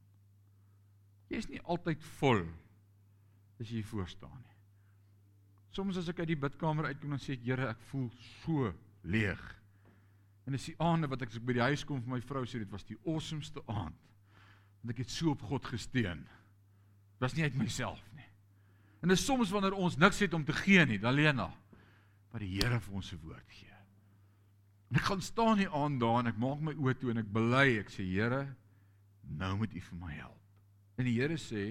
Jy 1.32 1.40
is 1.40 1.50
nie 1.50 1.64
altyd 1.64 2.04
vol 2.20 2.44
as 3.64 3.72
jy 3.72 3.82
voor 3.88 4.10
staan 4.12 4.38
nie. 4.38 4.60
Soms 5.74 5.98
as 5.98 6.10
ek 6.12 6.22
uit 6.22 6.34
die 6.36 6.40
bidkamer 6.40 6.92
uitkom 6.92 7.16
dan 7.16 7.22
sê 7.22 7.38
ek 7.38 7.48
Here, 7.48 7.72
ek 7.72 7.82
voel 7.90 8.10
so 8.44 8.70
leeg. 9.10 9.42
En 10.44 10.56
dis 10.56 10.70
die 10.70 10.80
aande 10.84 11.08
wat 11.10 11.24
ek 11.24 11.32
as 11.32 11.40
ek 11.40 11.48
by 11.48 11.56
die 11.58 11.68
huis 11.72 11.86
kom 11.88 12.04
vir 12.04 12.18
my 12.18 12.22
vrou 12.22 12.44
sê 12.46 12.60
dit 12.62 12.72
was 12.72 12.86
die 12.86 13.00
awesomeste 13.08 13.64
aand. 13.72 13.98
Want 14.84 14.94
ek 14.94 15.06
het 15.06 15.16
so 15.16 15.32
op 15.32 15.46
God 15.48 15.66
gesteun. 15.72 16.26
Was 17.24 17.38
nie 17.38 17.48
uit 17.48 17.56
myself 17.58 18.04
En 19.04 19.12
dis 19.12 19.26
soms 19.26 19.52
wanneer 19.52 19.76
ons 19.76 19.98
niks 20.00 20.22
het 20.24 20.34
om 20.34 20.46
te 20.48 20.56
gee 20.56 20.84
nie, 20.88 21.00
Dalena, 21.02 21.50
wat 22.32 22.40
die 22.42 22.54
Here 22.56 22.80
vir 22.80 23.00
ons 23.02 23.10
se 23.12 23.18
woord 23.20 23.50
gee. 23.52 23.74
En 24.88 25.00
ek 25.02 25.10
gaan 25.10 25.24
staan 25.26 25.60
hier 25.60 25.74
aan 25.76 25.98
daar 26.00 26.22
en 26.22 26.30
ek 26.32 26.40
maak 26.40 26.62
my 26.64 26.76
oë 26.80 26.94
toe 27.02 27.12
en 27.12 27.20
ek 27.20 27.34
bely, 27.36 27.66
ek 27.82 27.92
sê 27.92 28.06
Here, 28.08 28.46
nou 29.42 29.58
moet 29.60 29.76
U 29.76 29.82
vir 29.90 30.00
my 30.00 30.14
help. 30.16 30.40
En 30.96 31.10
die 31.10 31.18
Here 31.18 31.36
sê, 31.42 31.66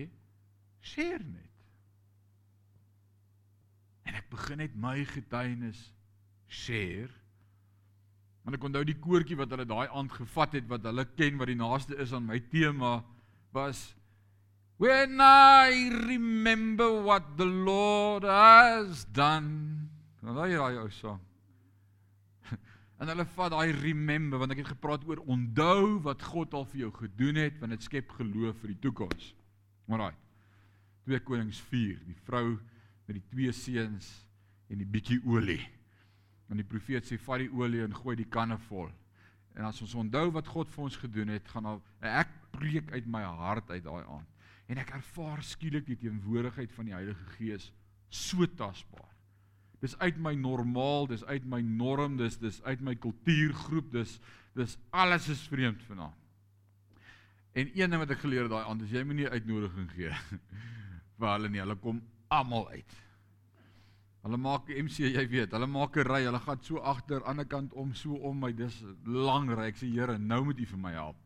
share 0.85 1.23
net. 1.25 1.65
En 4.05 4.19
ek 4.19 4.29
begin 4.33 4.61
net 4.61 4.77
my 4.77 4.99
getuienis 5.09 5.81
share. 6.53 7.09
Want 8.43 8.59
ek 8.59 8.69
onthou 8.69 8.85
die 8.85 8.99
koortjie 8.99 9.39
wat 9.39 9.55
hulle 9.55 9.69
daai 9.71 9.87
aand 9.89 10.13
gevat 10.19 10.59
het 10.59 10.69
wat 10.69 10.85
hulle 10.85 11.07
ken 11.15 11.41
wat 11.41 11.49
die 11.49 11.57
naaste 11.57 11.97
is 12.03 12.13
aan 12.13 12.27
my 12.29 12.43
tema 12.53 12.99
was 13.55 13.93
When 14.83 15.21
I 15.21 15.91
remember 16.11 17.03
what 17.03 17.37
the 17.37 17.47
Lord 17.47 18.25
has 18.27 19.05
done. 19.15 19.87
Nou 20.27 20.33
daai 20.35 20.57
raai 20.59 20.81
ou 20.81 20.91
song. 20.91 21.21
En 22.99 23.13
hulle 23.13 23.27
vat 23.37 23.53
daai 23.55 23.71
remember 23.77 24.43
want 24.43 24.57
ek 24.57 24.65
het 24.65 24.73
gepraat 24.73 25.05
oor 25.07 25.23
onthou 25.31 26.01
wat 26.09 26.25
God 26.33 26.57
al 26.59 26.67
vir 26.73 26.81
jou 26.81 26.91
gedoen 26.97 27.39
het 27.45 27.61
want 27.63 27.77
dit 27.77 27.87
skep 27.87 28.11
geloof 28.17 28.59
vir 28.65 28.73
die 28.73 28.81
toekoms. 28.89 29.29
Alraai. 29.87 30.17
2 31.07 31.23
Konings 31.31 31.63
4, 31.71 32.03
die 32.09 32.19
vrou 32.27 32.57
met 33.07 33.21
die 33.21 33.25
twee 33.31 33.55
seuns 33.55 34.11
en 34.67 34.83
die 34.83 34.91
bietjie 34.97 35.21
olie. 35.31 35.61
En 36.51 36.59
die 36.59 36.67
profeet 36.67 37.07
sê 37.07 37.21
vat 37.23 37.45
die 37.45 37.53
olie 37.55 37.87
en 37.87 37.95
gooi 38.03 38.19
die 38.19 38.27
kanne 38.27 38.59
vol. 38.67 38.91
En 39.55 39.71
as 39.71 39.79
ons 39.87 39.95
onthou 40.03 40.27
wat 40.35 40.51
God 40.51 40.75
vir 40.75 40.91
ons 40.91 41.01
gedoen 41.07 41.31
het, 41.37 41.55
gaan 41.55 41.71
al 41.77 41.83
ek 42.03 42.35
preek 42.59 42.91
uit 42.99 43.07
my 43.07 43.23
hart 43.23 43.71
uit 43.71 43.87
daai 43.87 44.03
aand. 44.03 44.27
En 44.73 44.81
ek 44.81 44.95
ervaar 44.97 45.43
skielik 45.45 45.85
die 45.85 45.99
teenwoordigheid 46.01 46.73
van 46.73 46.89
die 46.89 46.95
Heilige 46.97 47.27
Gees 47.37 47.69
so 48.09 48.47
tasbaar. 48.57 49.11
Dis 49.83 49.99
uit 49.99 50.17
my 50.23 50.33
normaal, 50.39 51.11
dis 51.11 51.25
uit 51.29 51.45
my 51.45 51.61
norm, 51.61 52.17
dis 52.17 52.39
dis 52.41 52.61
uit 52.65 52.81
my 52.81 52.95
kultuurgroep, 52.97 53.91
dis 53.93 54.17
dis 54.57 54.77
alles 54.93 55.29
is 55.33 55.43
vreemd 55.49 55.81
vanaand. 55.89 56.19
En 57.53 57.69
een 57.77 57.91
ding 57.91 58.01
wat 58.01 58.13
ek 58.15 58.23
geleer 58.23 58.47
het 58.47 58.53
daai 58.53 58.65
aand, 58.69 58.85
is 58.85 58.93
jy 58.93 59.03
moenie 59.05 59.29
uitnodiging 59.29 59.91
gee 59.93 60.13
vir 61.19 61.29
hulle 61.35 61.51
nie. 61.53 61.61
Hulle 61.61 61.77
kom 61.81 62.01
almal 62.33 62.71
uit. 62.73 62.95
Hulle 64.23 64.39
maak 64.41 64.71
MC, 64.73 65.11
jy 65.11 65.27
weet, 65.29 65.53
hulle 65.53 65.69
maak 65.69 65.99
'n 65.99 66.09
ry, 66.09 66.23
hulle 66.25 66.41
gaan 66.47 66.65
so 66.65 66.81
agter, 66.81 67.21
ander 67.29 67.45
kant 67.45 67.75
om, 67.75 67.93
so 67.95 68.17
om 68.25 68.41
my. 68.41 68.53
Dis 68.57 68.81
lang 69.05 69.51
ry. 69.53 69.69
Ek 69.69 69.77
sê 69.83 69.91
Here, 69.91 70.17
nou 70.19 70.45
moet 70.49 70.61
U 70.61 70.67
vir 70.73 70.79
my 70.79 70.93
help. 70.97 71.21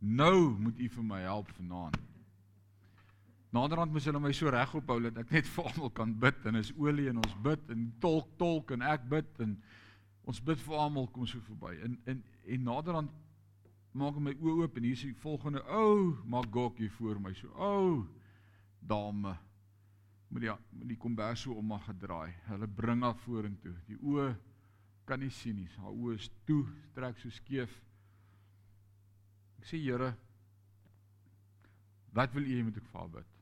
Nou 0.00 0.56
moet 0.58 0.80
U 0.80 0.88
vir 0.88 1.04
my 1.04 1.22
help 1.22 1.52
vanaand. 1.60 2.15
Naderhand 3.56 3.92
moes 3.94 4.04
hulle 4.04 4.20
my 4.20 4.32
so 4.36 4.50
reg 4.52 4.72
ophou 4.76 4.98
dat 5.00 5.16
ek 5.22 5.30
net 5.32 5.46
vir 5.48 5.68
almal 5.70 5.92
kan 5.96 6.10
bid 6.20 6.48
en 6.50 6.58
is 6.60 6.72
olie 6.76 7.06
en 7.08 7.22
ons 7.22 7.36
bid 7.44 7.70
en 7.72 7.84
tolk 8.02 8.26
tolk 8.40 8.72
en 8.74 8.82
ek 8.84 9.06
bid 9.08 9.38
en 9.44 9.54
ons 10.28 10.40
bid 10.48 10.60
vir 10.60 10.80
almal 10.82 11.06
kom 11.14 11.28
so 11.30 11.40
verby. 11.46 11.72
En 11.86 11.94
en 12.12 12.18
en 12.52 12.66
naderhand 12.68 13.14
maak 13.96 14.18
my 14.20 14.34
oë 14.34 14.66
oop 14.66 14.76
en 14.76 14.84
hier 14.84 14.98
is 14.98 15.04
die 15.06 15.16
volgende 15.22 15.62
ou, 15.72 16.10
maak 16.28 16.50
gok 16.52 16.82
hier 16.82 16.92
voor 16.98 17.20
my 17.22 17.32
so. 17.38 17.48
Ou 17.56 18.02
dame 18.84 19.32
met 20.28 20.44
die 20.44 20.52
met 20.52 20.90
die 20.90 20.98
kombers 21.00 21.46
so 21.46 21.56
om 21.56 21.72
maar 21.72 21.86
gedraai. 21.86 22.34
Hulle 22.50 22.68
bring 22.68 23.06
haar 23.06 23.16
vorentoe. 23.22 23.72
Die 23.88 23.96
oë 24.02 24.34
kan 25.08 25.22
nie 25.22 25.32
sien 25.32 25.62
nie. 25.62 25.70
Haar 25.80 25.94
oë 25.94 26.18
is 26.18 26.28
toe, 26.44 26.66
trek 26.98 27.16
so 27.22 27.32
skeef. 27.32 27.72
Ek 29.62 29.70
sê 29.70 29.80
Here, 29.80 30.12
wat 32.12 32.36
wil 32.36 32.44
U 32.44 32.52
hê 32.52 32.66
moet 32.66 32.82
ek 32.82 32.90
vir 32.90 33.00
haar 33.00 33.16
bid? 33.16 33.35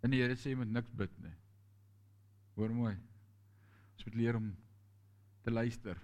En 0.00 0.12
die 0.12 0.20
Here 0.22 0.36
sê 0.38 0.52
jy 0.52 0.60
moet 0.60 0.72
niks 0.72 0.92
bid 0.96 1.12
nie. 1.20 1.32
Hoor 2.56 2.72
mooi. 2.74 2.94
Ons 3.96 4.06
moet 4.08 4.16
leer 4.20 4.38
om 4.38 4.48
te 5.44 5.52
luister. 5.52 5.98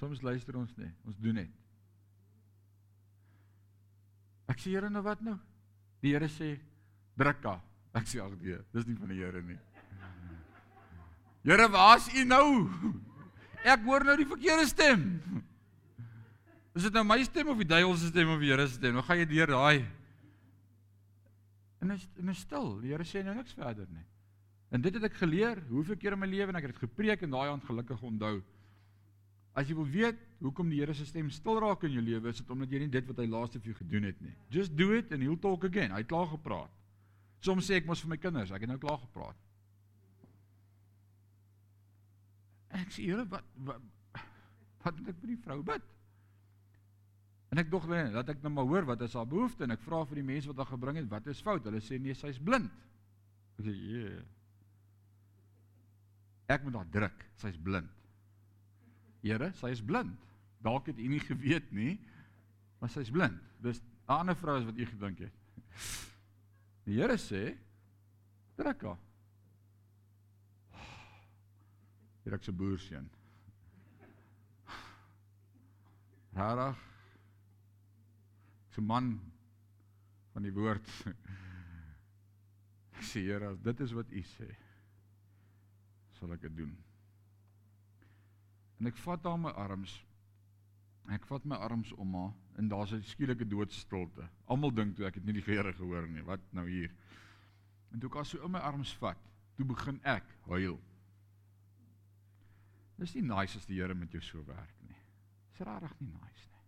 Soms 0.00 0.22
luister 0.24 0.56
ons 0.56 0.72
nie, 0.80 0.90
ons 1.08 1.16
doen 1.20 1.36
net. 1.40 1.52
Ek 4.50 4.60
sê 4.60 4.74
Here 4.74 4.90
nou 4.92 5.02
wat 5.06 5.22
nou? 5.24 5.36
Die 6.04 6.14
Here 6.14 6.28
sê 6.32 6.54
druk 7.20 7.44
haar. 7.44 7.60
Ek 7.96 8.06
sê 8.08 8.20
ag 8.22 8.36
nee, 8.38 8.58
dis 8.74 8.88
nie 8.88 8.96
van 8.98 9.12
die 9.12 9.20
Here 9.20 9.42
nie. 9.44 9.58
Here, 11.48 11.68
waar's 11.72 12.08
U 12.12 12.24
nou? 12.28 12.46
Ek 13.72 13.84
hoor 13.84 14.04
nou 14.08 14.16
die 14.16 14.28
verkeerde 14.28 14.66
stem. 14.68 15.06
Is 16.76 16.86
dit 16.86 16.94
nou 16.96 17.04
my 17.04 17.18
stem 17.26 17.50
of 17.52 17.58
die 17.60 17.68
duiwel 17.68 17.96
se 17.98 18.12
stem 18.12 18.30
of 18.36 18.40
die 18.40 18.52
Here 18.52 18.68
se 18.68 18.78
stem? 18.78 18.96
Nou 18.96 19.04
gaan 19.04 19.20
jy 19.20 19.28
deur 19.32 19.56
daai 19.56 19.99
En 21.80 21.90
is 21.94 22.06
en 22.20 22.28
is 22.28 22.40
stil. 22.44 22.74
Die 22.84 22.92
Here 22.92 23.06
sê 23.08 23.22
nou 23.24 23.34
niks 23.36 23.56
verder 23.56 23.88
nie. 23.90 24.04
En 24.70 24.82
dit 24.84 24.94
het 24.94 25.06
ek 25.08 25.18
geleer 25.18 25.62
hoeveel 25.70 25.98
keer 25.98 26.14
in 26.14 26.22
my 26.22 26.28
lewe 26.30 26.52
en 26.52 26.58
ek 26.60 26.68
het 26.68 26.74
dit 26.76 26.84
gepreek 26.84 27.24
en 27.26 27.32
daai 27.34 27.48
aand 27.50 27.64
gelukkig 27.66 28.02
onthou. 28.06 28.36
As 29.58 29.66
jy 29.66 29.74
wil 29.74 29.88
weet 29.90 30.20
hoekom 30.44 30.68
die 30.70 30.78
Here 30.78 30.94
se 30.94 31.06
stem 31.08 31.30
stil 31.34 31.58
raak 31.60 31.82
in 31.88 31.96
jou 31.96 32.04
lewe, 32.04 32.30
is 32.30 32.38
dit 32.38 32.50
omdat 32.54 32.70
jy 32.70 32.84
nie 32.84 32.92
dit 32.92 33.08
wat 33.08 33.18
hy 33.18 33.26
laaste 33.26 33.58
vir 33.58 33.72
jou 33.72 33.78
gedoen 33.80 34.06
het 34.06 34.20
nie. 34.22 34.34
Just 34.54 34.76
do 34.78 34.92
it 34.94 35.10
and 35.12 35.24
he'll 35.26 35.40
talk 35.40 35.66
again. 35.66 35.90
Hy 35.90 36.04
het 36.04 36.10
klaar 36.12 36.30
gepraat. 36.30 36.76
Soms 37.42 37.66
sê 37.66 37.80
ek 37.80 37.88
mos 37.88 38.02
vir 38.04 38.12
my 38.12 38.20
kinders, 38.20 38.52
ek 38.52 38.66
het 38.66 38.70
nou 38.70 38.78
klaar 38.80 39.00
gepraat. 39.02 39.46
Ek 42.78 42.92
sê 42.94 43.08
Here, 43.08 43.24
wat 43.32 43.48
wat 43.66 43.88
wat 44.84 44.96
moet 44.96 45.10
ek 45.12 45.18
vir 45.20 45.32
die 45.34 45.40
vrou 45.44 45.58
bid? 45.66 45.88
En 47.50 47.58
ek 47.58 47.70
dog 47.70 47.86
net 47.90 48.12
dat 48.14 48.28
ek 48.30 48.44
nou 48.44 48.52
maar 48.54 48.68
hoor 48.68 48.86
wat 48.92 49.00
is 49.02 49.16
haar 49.18 49.26
behoefte 49.26 49.66
en 49.66 49.74
ek 49.74 49.82
vra 49.82 50.04
vir 50.06 50.20
die 50.20 50.26
mense 50.26 50.50
wat 50.50 50.60
haar 50.62 50.70
gebring 50.70 51.00
het, 51.00 51.08
wat 51.10 51.26
is 51.32 51.42
fout? 51.42 51.64
Hulle 51.66 51.80
sê 51.82 51.98
nee, 51.98 52.14
sy's 52.14 52.38
blind. 52.38 52.70
Ek 53.58 53.64
sê, 53.66 53.74
"Jee." 53.74 54.20
Ek 56.50 56.62
moet 56.64 56.74
haar 56.74 56.90
druk, 56.90 57.24
sy's 57.42 57.56
blind. 57.56 57.90
Here, 59.22 59.52
sy 59.52 59.70
is 59.74 59.82
blind. 59.82 60.16
Dalk 60.62 60.86
het 60.86 60.98
u 60.98 61.08
nie 61.08 61.20
geweet 61.20 61.72
nie, 61.72 61.98
maar 62.80 62.90
sy's 62.90 63.10
blind. 63.10 63.38
Dis 63.60 63.80
'n 64.08 64.12
ander 64.12 64.36
vrou 64.36 64.58
as 64.58 64.64
wat 64.64 64.78
u 64.78 64.86
gedink 64.86 65.18
het. 65.18 65.32
Die 66.84 66.98
Here 66.98 67.18
sê, 67.18 67.56
"Druk 68.56 68.82
haar." 68.82 68.98
Hier 72.24 72.34
ek 72.34 72.44
se 72.44 72.52
boerseun. 72.52 73.10
Rarig. 76.32 76.89
So 78.80 78.86
man 78.86 79.20
van 80.32 80.46
die 80.46 80.52
woord. 80.56 80.86
Ek 82.96 83.02
sê 83.10 83.26
Here, 83.26 83.50
as 83.52 83.58
dit 83.60 83.82
is 83.84 83.92
wat 83.92 84.08
U 84.08 84.22
sê, 84.24 84.46
sal 86.16 86.32
ek 86.32 86.46
dit 86.46 86.54
doen. 86.62 86.72
En 88.80 88.88
ek 88.88 88.96
vat 89.04 89.28
haar 89.28 89.36
my 89.42 89.52
arms. 89.66 89.98
Ek 91.12 91.28
vat 91.28 91.44
my 91.44 91.60
arms 91.60 91.92
om 92.00 92.16
haar 92.16 92.32
en 92.56 92.72
daar's 92.72 92.96
'n 92.96 93.04
skielike 93.04 93.44
doodstilte. 93.44 94.30
Almal 94.48 94.72
dink 94.72 94.96
toe 94.96 95.10
ek 95.12 95.20
het 95.20 95.28
nie 95.28 95.36
die 95.36 95.44
Here 95.44 95.76
gehoor 95.76 96.08
nie. 96.08 96.24
Wat 96.24 96.40
nou 96.56 96.64
hier? 96.64 96.88
En 97.92 98.00
toe 98.00 98.08
ek 98.08 98.16
haar 98.16 98.32
so 98.32 98.40
in 98.40 98.56
my 98.56 98.64
arms 98.64 98.96
vat, 98.96 99.20
toe 99.56 99.66
begin 99.76 100.00
ek 100.08 100.24
huil. 100.48 100.80
Dis 102.96 103.14
nie 103.14 103.28
nice 103.28 103.58
as 103.58 103.68
die 103.68 103.76
Here 103.76 103.94
met 103.94 104.12
jou 104.12 104.22
so 104.22 104.44
werk 104.46 104.76
nie. 104.88 105.02
Dis 105.50 105.66
regtig 105.68 106.00
nie 106.00 106.14
nice 106.16 106.48
nie. 106.48 106.64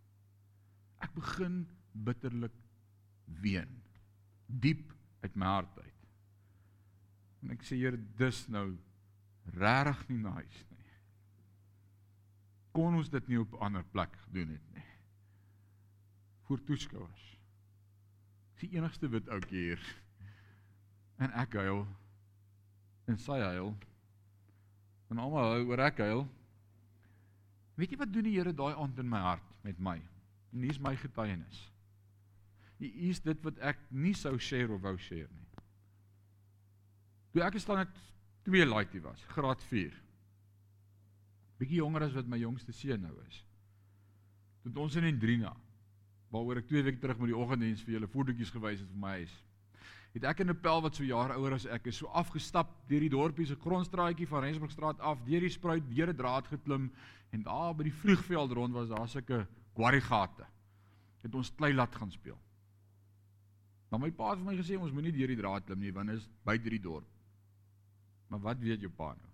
Ek 1.01 1.15
begin 1.17 1.65
bitterlik 1.93 2.55
ween 3.41 3.83
diep 4.45 4.93
uit 5.23 5.35
my 5.35 5.45
hart 5.45 5.77
uit. 5.79 6.07
En 7.43 7.53
ek 7.55 7.65
sê 7.67 7.77
Here, 7.79 7.99
dis 8.19 8.45
nou 8.51 8.67
regtig 9.57 10.03
nie 10.11 10.19
nice 10.23 10.63
nie. 10.69 10.91
Kon 12.73 12.97
ons 12.97 13.09
dit 13.11 13.27
nie 13.29 13.39
op 13.39 13.53
'n 13.53 13.65
ander 13.69 13.83
plek 13.83 14.15
gedoen 14.25 14.55
het 14.55 14.73
nie. 14.73 14.85
Voor 16.47 16.63
toeskouers. 16.63 17.25
Dis 18.53 18.69
die 18.69 18.77
enigste 18.77 19.09
wit 19.09 19.29
ouetjie 19.29 19.59
hier. 19.59 19.83
En 21.17 21.31
ek 21.31 21.53
huil. 21.53 21.87
En 23.05 23.17
sy 23.17 23.39
huil. 23.39 23.77
En 25.09 25.17
almal 25.17 25.51
huil 25.51 25.67
oor 25.67 25.79
ek 25.79 25.97
huil. 25.97 26.27
Weet 27.75 27.91
jy 27.91 27.97
wat 27.97 28.13
doen 28.13 28.23
die 28.23 28.37
Here 28.37 28.53
daai 28.53 28.75
aand 28.75 28.99
in 28.99 29.09
my 29.09 29.19
hart 29.19 29.63
met 29.63 29.79
my? 29.79 30.01
En 30.53 30.61
hier's 30.61 30.79
my 30.79 30.95
getuienis. 30.95 31.72
Hier 32.83 33.11
is 33.13 33.21
dit 33.23 33.43
wat 33.45 33.59
ek 33.63 33.79
nie 33.91 34.13
sou 34.17 34.35
share 34.39 34.73
of 34.75 34.81
wou 34.83 34.97
share 34.99 35.29
nie. 35.31 35.47
Toe 37.33 37.43
ek 37.45 37.57
staan 37.61 37.85
net 37.85 38.01
2 38.45 38.65
laaitie 38.67 39.01
was, 39.01 39.23
graad 39.31 39.61
4. 39.69 39.93
Bietjie 41.61 41.79
jonger 41.79 42.09
as 42.09 42.17
wat 42.17 42.27
my 42.27 42.41
jongste 42.41 42.75
seun 42.75 43.05
nou 43.07 43.13
is. 43.23 43.39
Toe 44.65 44.83
ons 44.83 44.97
in 44.99 45.07
Endrina 45.07 45.53
waaroor 46.33 46.63
ek 46.63 46.69
2 46.71 46.83
weke 46.87 47.01
terug 47.01 47.19
met 47.21 47.29
die 47.29 47.37
oggenddiens 47.37 47.83
vir 47.85 47.99
julle 47.99 48.09
voetjies 48.09 48.51
gewys 48.51 48.81
het 48.81 48.89
vir 48.89 49.01
my 49.03 49.11
huis. 49.21 49.33
Het 50.13 50.25
ek 50.29 50.41
in 50.41 50.49
'n 50.49 50.61
pel 50.61 50.81
wat 50.81 50.95
so 50.95 51.03
jaar 51.03 51.33
ouer 51.37 51.53
as 51.53 51.65
ek 51.65 51.87
is, 51.87 51.97
so 51.97 52.07
afgestap 52.07 52.69
deur 52.89 52.99
die 52.99 53.09
dorpie 53.09 53.45
se 53.45 53.55
grondstraatjie 53.55 54.27
van 54.27 54.43
Rensburgstraat 54.43 54.99
af, 54.99 55.23
deur 55.25 55.39
die 55.39 55.49
spruit, 55.49 55.83
deur 55.89 56.09
'n 56.09 56.17
draad 56.17 56.47
geklim 56.47 56.91
en 57.31 57.43
daar 57.43 57.73
by 57.73 57.83
die 57.83 57.93
vliegveld 58.01 58.51
rond 58.51 58.73
was 58.73 58.89
daar 58.89 59.07
sulke 59.07 59.47
quarrygate. 59.73 60.45
Het 61.21 61.35
ons 61.35 61.55
klei 61.55 61.73
laat 61.73 61.95
gaan 61.95 62.11
speel. 62.11 62.37
Maar 63.93 64.01
my 64.01 64.09
pa 64.09 64.31
het 64.31 64.39
vir 64.41 64.47
my 64.47 64.55
gesê 64.57 64.73
ons 64.81 64.89
moenie 64.89 65.11
deur 65.13 65.29
die 65.29 65.37
draad 65.37 65.67
klim 65.67 65.77
nie 65.83 65.91
want 65.93 66.09
dit 66.09 66.17
is 66.17 66.23
buite 66.41 66.71
die 66.73 66.79
dorp. 66.81 67.05
Maar 68.33 68.39
wat 68.41 68.63
weet 68.65 68.81
jou 68.81 68.89
pa 68.89 69.11
nou? 69.13 69.29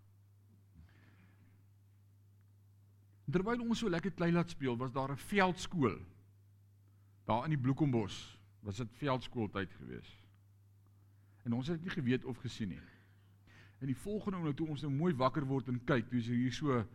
Terwyl 3.32 3.64
ons 3.64 3.80
so 3.80 3.88
lekker 3.88 4.12
klei 4.18 4.34
laat 4.36 4.52
speel, 4.52 4.76
was 4.76 4.92
daar 4.92 5.14
'n 5.14 5.24
veldskool. 5.32 5.96
Daar 7.24 7.46
in 7.48 7.56
die 7.56 7.62
Bloekombos 7.62 8.18
was 8.60 8.82
dit 8.84 9.00
veldskooltyd 9.00 9.72
gewees. 9.80 10.12
En 11.46 11.54
ons 11.54 11.68
het 11.68 11.82
nie 11.82 11.96
geweet 11.96 12.26
of 12.26 12.38
gesien 12.38 12.70
nie. 12.70 12.82
En 13.80 13.88
die 13.88 13.96
volgende 13.96 14.38
oomblik 14.38 14.58
toe 14.58 14.68
ons 14.68 14.82
nou 14.82 14.92
mooi 14.92 15.14
wakker 15.14 15.46
word 15.46 15.68
en 15.68 15.84
kyk, 15.86 16.10
toe 16.10 16.20
is 16.20 16.28
hier 16.28 16.52
so 16.52 16.86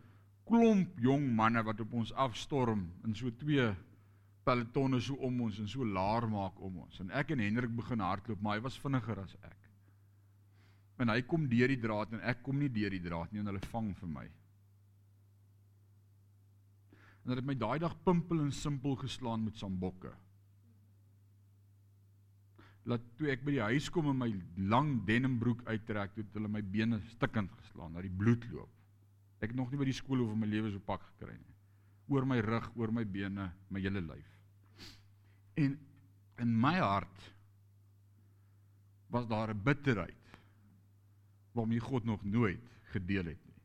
klomp 0.45 0.99
jong 0.99 1.33
manne 1.35 1.63
wat 1.63 1.79
op 1.79 1.93
ons 1.93 2.13
afstorm 2.13 2.91
in 3.03 3.15
so 3.15 3.31
twee 3.31 3.75
pelotonne 4.45 5.01
so 5.01 5.17
om 5.25 5.41
ons 5.47 5.59
en 5.59 5.69
so 5.69 5.85
laar 5.85 6.27
maak 6.29 6.59
om 6.61 6.83
ons. 6.85 6.99
En 7.01 7.11
ek 7.17 7.33
en 7.33 7.43
Hendrik 7.43 7.73
begin 7.75 8.03
hardloop, 8.05 8.41
maar 8.41 8.59
hy 8.59 8.65
was 8.65 8.79
vinniger 8.81 9.21
as 9.23 9.35
ek. 9.41 9.69
En 11.01 11.11
hy 11.11 11.21
kom 11.27 11.47
deur 11.51 11.71
die 11.73 11.81
draad 11.81 12.13
en 12.15 12.21
ek 12.23 12.43
kom 12.45 12.59
nie 12.61 12.71
deur 12.71 12.93
die 12.93 13.03
draad 13.03 13.33
nie 13.33 13.41
en 13.41 13.49
hulle 13.51 13.63
vang 13.71 13.89
vir 13.99 14.11
my. 14.11 14.27
En 17.23 17.33
hulle 17.33 17.41
het 17.41 17.49
my 17.49 17.57
daai 17.57 17.79
dag 17.81 17.97
pimpel 18.05 18.45
en 18.45 18.53
simpel 18.53 18.95
geslaan 19.01 19.43
met 19.47 19.57
sambokke. 19.59 20.13
dat 22.85 23.01
toe 23.17 23.31
ek 23.33 23.41
by 23.45 23.55
die 23.55 23.65
huis 23.71 23.87
kom 23.89 24.11
en 24.11 24.19
my 24.19 24.29
lang 24.69 24.99
denimbroek 25.07 25.63
uittrek, 25.65 26.13
toe 26.13 26.21
het 26.21 26.37
hulle 26.37 26.51
my 26.53 26.61
bene 26.61 26.99
stikkend 27.15 27.53
geslaan, 27.63 27.95
dat 27.97 28.05
die 28.05 28.13
bloed 28.13 28.45
loop. 28.53 28.69
Ek 29.41 29.49
het 29.49 29.57
nog 29.57 29.71
nie 29.73 29.79
by 29.81 29.87
die 29.89 29.97
skool 29.97 30.21
of 30.21 30.35
my 30.37 30.47
lewe 30.49 30.69
so 30.69 30.81
pak 30.85 31.01
gekry 31.09 31.33
nie. 31.33 31.55
Oor 32.13 32.27
my 32.29 32.37
rug, 32.45 32.69
oor 32.77 32.93
my 32.93 33.03
bene, 33.09 33.49
my 33.73 33.81
hele 33.81 34.03
lyf. 34.05 34.34
En 35.55 35.79
in 36.35 36.59
my 36.59 36.77
hart 36.77 37.33
was 39.07 39.27
daar 39.27 39.49
'n 39.49 39.63
bitterheid 39.63 40.37
waarmee 41.51 41.79
God 41.79 42.03
nog 42.03 42.23
nooit 42.23 42.79
gedeel 42.83 43.25
het 43.25 43.45
nie. 43.45 43.61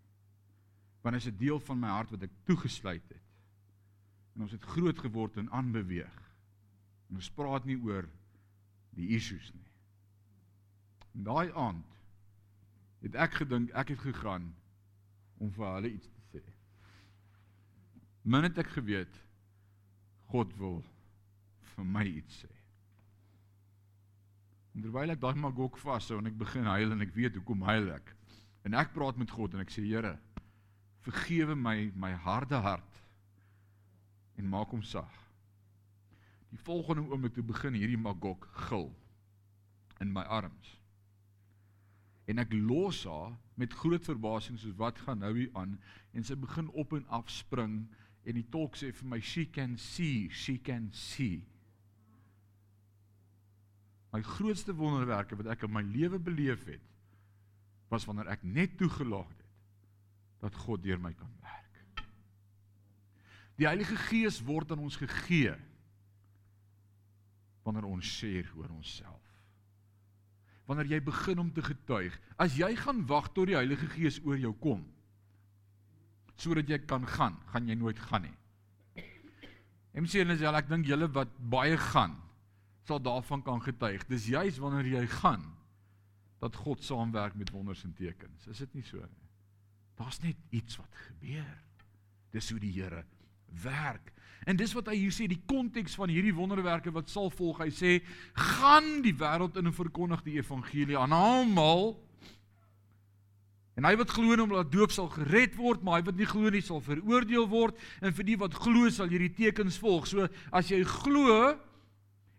Want 1.00 1.16
is 1.16 1.26
'n 1.26 1.36
deel 1.36 1.60
van 1.60 1.78
my 1.78 1.88
hart 1.88 2.10
wat 2.10 2.22
ek 2.22 2.30
toegesluit 2.44 3.08
het. 3.08 3.26
En 4.34 4.42
ons 4.42 4.52
het 4.52 4.62
groot 4.62 4.98
geword 4.98 5.36
en 5.36 5.50
aanbeweeg. 5.50 6.32
En 7.08 7.14
ons 7.14 7.30
praat 7.30 7.64
nie 7.64 7.82
oor 7.82 8.08
die 8.90 9.08
issues 9.08 9.52
nie. 9.52 9.70
En 11.12 11.22
daai 11.22 11.52
aand 11.52 11.86
het 13.00 13.14
ek 13.14 13.34
gedink 13.42 13.70
ek 13.70 13.88
het 13.88 13.98
gegaan 13.98 14.54
om 15.40 15.52
vir 15.52 15.74
hulle 15.74 15.92
iets 15.92 16.08
te 16.08 16.38
sê. 16.38 16.42
Min 18.22 18.42
het 18.42 18.58
ek 18.58 18.72
geweet 18.76 19.20
God 20.30 20.56
wil 20.56 20.84
vir 21.80 21.88
my 21.88 22.06
iets 22.06 22.42
sê. 22.44 22.50
En 24.76 24.84
terwyl 24.84 25.12
ek 25.16 25.22
daai 25.22 25.36
magok 25.40 25.80
vashou 25.82 26.20
en 26.20 26.30
ek 26.30 26.38
begin 26.38 26.68
huil 26.68 26.94
en 26.94 27.04
ek 27.04 27.14
weet 27.16 27.38
hoekom 27.40 27.64
huil 27.66 27.90
ek. 27.96 28.12
En 28.68 28.76
ek 28.78 28.92
praat 28.94 29.18
met 29.18 29.32
God 29.32 29.56
en 29.56 29.64
ek 29.64 29.72
sê 29.72 29.82
Here, 29.86 30.14
vergewe 31.04 31.56
my 31.56 31.90
my 31.96 32.12
harde 32.26 32.60
hart 32.60 33.00
en 34.38 34.48
maak 34.48 34.72
hom 34.72 34.84
sag. 34.86 35.16
Die 36.50 36.60
volgende 36.66 37.06
oomblik 37.08 37.34
toe 37.36 37.46
begin 37.46 37.76
hierdie 37.78 38.00
magok 38.00 38.46
gil 38.68 38.90
in 40.00 40.12
my 40.12 40.24
arms. 40.28 40.76
En 42.30 42.38
ek 42.42 42.52
los 42.54 43.04
haar 43.08 43.34
met 43.60 43.74
groot 43.74 44.04
verbasing 44.06 44.58
soos 44.60 44.76
wat 44.78 45.00
gaan 45.04 45.22
nou 45.24 45.32
hier 45.36 45.50
aan 45.58 45.78
en 46.14 46.26
sy 46.26 46.36
begin 46.38 46.70
op 46.78 46.94
en 46.96 47.06
af 47.12 47.30
spring 47.32 47.82
en 48.28 48.36
die 48.36 48.46
tolk 48.52 48.76
sê 48.78 48.92
vir 48.94 49.08
my 49.08 49.20
she 49.20 49.46
can 49.48 49.76
see, 49.80 50.28
she 50.30 50.58
can 50.58 50.90
see. 50.92 51.42
My 54.10 54.22
grootste 54.26 54.74
wonderwerke 54.74 55.38
wat 55.38 55.52
ek 55.54 55.66
in 55.66 55.74
my 55.74 55.82
lewe 55.86 56.18
beleef 56.18 56.64
het, 56.66 56.82
was 57.90 58.06
wanneer 58.06 58.30
ek 58.34 58.42
net 58.46 58.76
toegelaat 58.78 59.30
het 59.38 59.46
dat 60.40 60.56
God 60.64 60.82
deur 60.82 61.00
my 61.02 61.12
kan 61.14 61.30
werk. 61.42 62.04
Die 63.60 63.68
Heilige 63.68 63.98
Gees 64.08 64.38
word 64.46 64.70
aan 64.72 64.86
ons 64.86 64.96
gegee 64.96 65.52
wanneer 67.66 67.84
ons 67.84 68.12
sê 68.18 68.40
oor 68.56 68.70
onsself. 68.72 69.26
Wanneer 70.70 70.94
jy 70.94 71.00
begin 71.04 71.42
om 71.42 71.50
te 71.52 71.62
getuig, 71.66 72.14
as 72.40 72.56
jy 72.56 72.70
gaan 72.78 73.02
wag 73.10 73.28
tot 73.34 73.50
die 73.50 73.58
Heilige 73.58 73.90
Gees 73.92 74.20
oor 74.24 74.40
jou 74.40 74.54
kom 74.62 74.86
sodat 76.40 76.70
jy 76.72 76.78
kan 76.88 77.02
gaan, 77.04 77.34
gaan 77.52 77.66
jy 77.68 77.74
nooit 77.76 77.98
gaan 78.08 78.22
nie. 78.24 78.36
MC 80.00 80.22
en 80.22 80.30
Lisel, 80.30 80.56
ek 80.56 80.70
dink 80.70 80.86
julle 80.88 81.10
wat 81.12 81.34
baie 81.52 81.76
gaan, 81.90 82.14
sal 82.90 83.02
daarvan 83.02 83.42
kan 83.46 83.62
getuig. 83.62 84.04
Dis 84.10 84.26
juis 84.30 84.58
wanneer 84.58 84.88
jy 84.98 85.06
gaan 85.20 85.46
dat 86.40 86.56
God 86.56 86.82
saamwerk 86.82 87.36
met 87.38 87.52
wonders 87.54 87.84
en 87.84 87.94
tekens. 87.94 88.48
Is 88.50 88.62
dit 88.64 88.74
nie 88.74 88.86
so 88.86 88.98
nie? 88.98 89.28
Daar's 90.00 90.20
net 90.24 90.38
iets 90.56 90.78
wat 90.80 91.02
gebeur. 91.06 91.56
Dis 92.32 92.50
hoe 92.50 92.60
die 92.62 92.72
Here 92.72 93.04
werk. 93.62 94.12
En 94.48 94.56
dis 94.56 94.72
wat 94.72 94.88
hy 94.88 94.96
hier 94.96 95.12
sê, 95.12 95.26
die 95.28 95.42
konteks 95.50 95.98
van 95.98 96.08
hierdie 96.08 96.34
wonderwerke 96.34 96.92
wat 96.94 97.10
sal 97.12 97.28
volg. 97.34 97.60
Hy 97.60 97.68
sê: 97.74 97.90
"Gaan 98.32 99.02
die 99.04 99.12
wêreld 99.12 99.58
in 99.60 99.68
en 99.68 99.76
verkondig 99.76 100.22
die 100.24 100.38
evangelie 100.40 100.96
aan 100.98 101.12
almal." 101.12 101.98
En 103.76 103.84
hy 103.84 103.94
wat 103.96 104.10
glo 104.10 104.32
en 104.32 104.42
hom 104.44 104.54
laat 104.54 104.72
doop 104.72 104.92
sal 104.92 105.08
gered 105.12 105.54
word, 105.56 105.82
maar 105.82 106.00
hy 106.00 106.06
wat 106.08 106.16
nie 106.16 106.28
glo 106.28 106.50
nie 106.50 106.64
sal 106.64 106.80
veroordeel 106.80 107.46
word. 107.48 107.76
En 108.00 108.12
vir 108.16 108.24
die 108.24 108.38
wat 108.40 108.54
glo 108.54 108.88
sal 108.90 109.08
hierdie 109.12 109.34
tekens 109.34 109.78
volg. 109.78 110.08
So 110.08 110.28
as 110.52 110.72
jy 110.72 110.82
glo, 110.84 111.58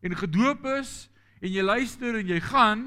en 0.01 0.17
gedoop 0.17 0.65
is 0.77 1.09
en 1.41 1.49
jy 1.49 1.63
luister 1.65 2.17
en 2.19 2.27
jy 2.29 2.39
gaan, 2.45 2.83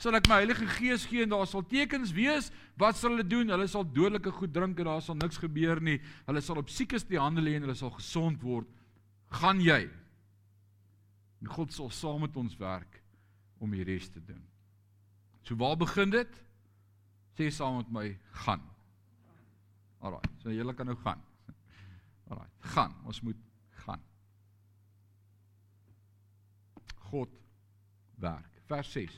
sal 0.00 0.18
ek 0.18 0.28
my 0.28 0.40
Heilige 0.42 0.66
Gees 0.76 1.04
gee 1.06 1.24
en 1.24 1.32
daar 1.32 1.46
sal 1.46 1.62
tekens 1.70 2.12
wees. 2.14 2.50
Wat 2.80 2.98
sal 2.98 3.14
hulle 3.14 3.26
doen? 3.26 3.52
Hulle 3.54 3.66
sal 3.70 3.86
dodelike 3.86 4.32
goed 4.34 4.52
drink 4.54 4.80
en 4.82 4.90
daar 4.90 5.04
sal 5.04 5.18
niks 5.18 5.38
gebeur 5.42 5.80
nie. 5.82 6.00
Hulle 6.26 6.42
sal 6.42 6.58
op 6.60 6.72
siekes 6.72 7.06
die 7.08 7.20
hande 7.20 7.44
lê 7.44 7.54
en 7.56 7.66
hulle 7.66 7.78
sal 7.78 7.94
gesond 7.94 8.42
word. 8.42 8.68
Gaan 9.38 9.62
jy? 9.62 9.84
En 11.42 11.52
God 11.54 11.72
sal 11.74 11.92
saam 11.94 12.24
met 12.26 12.36
ons 12.40 12.58
werk 12.58 13.00
om 13.62 13.72
die 13.74 13.86
res 13.86 14.10
te 14.10 14.20
doen. 14.20 14.42
So 15.44 15.56
waar 15.60 15.76
begin 15.78 16.12
dit? 16.12 16.40
Sê 17.38 17.50
saam 17.52 17.80
met 17.80 17.90
my, 17.92 18.06
gaan. 18.44 18.62
Alraai. 20.04 20.28
So 20.42 20.52
julle 20.52 20.74
kan 20.76 20.88
nou 20.90 20.96
gaan. 21.02 21.22
Alraai. 22.30 22.50
Gaan. 22.74 22.94
Ons 23.08 23.22
moet 23.24 23.38
God 27.14 27.30
werk. 28.18 28.50
Vers 28.66 28.90
6. 28.92 29.14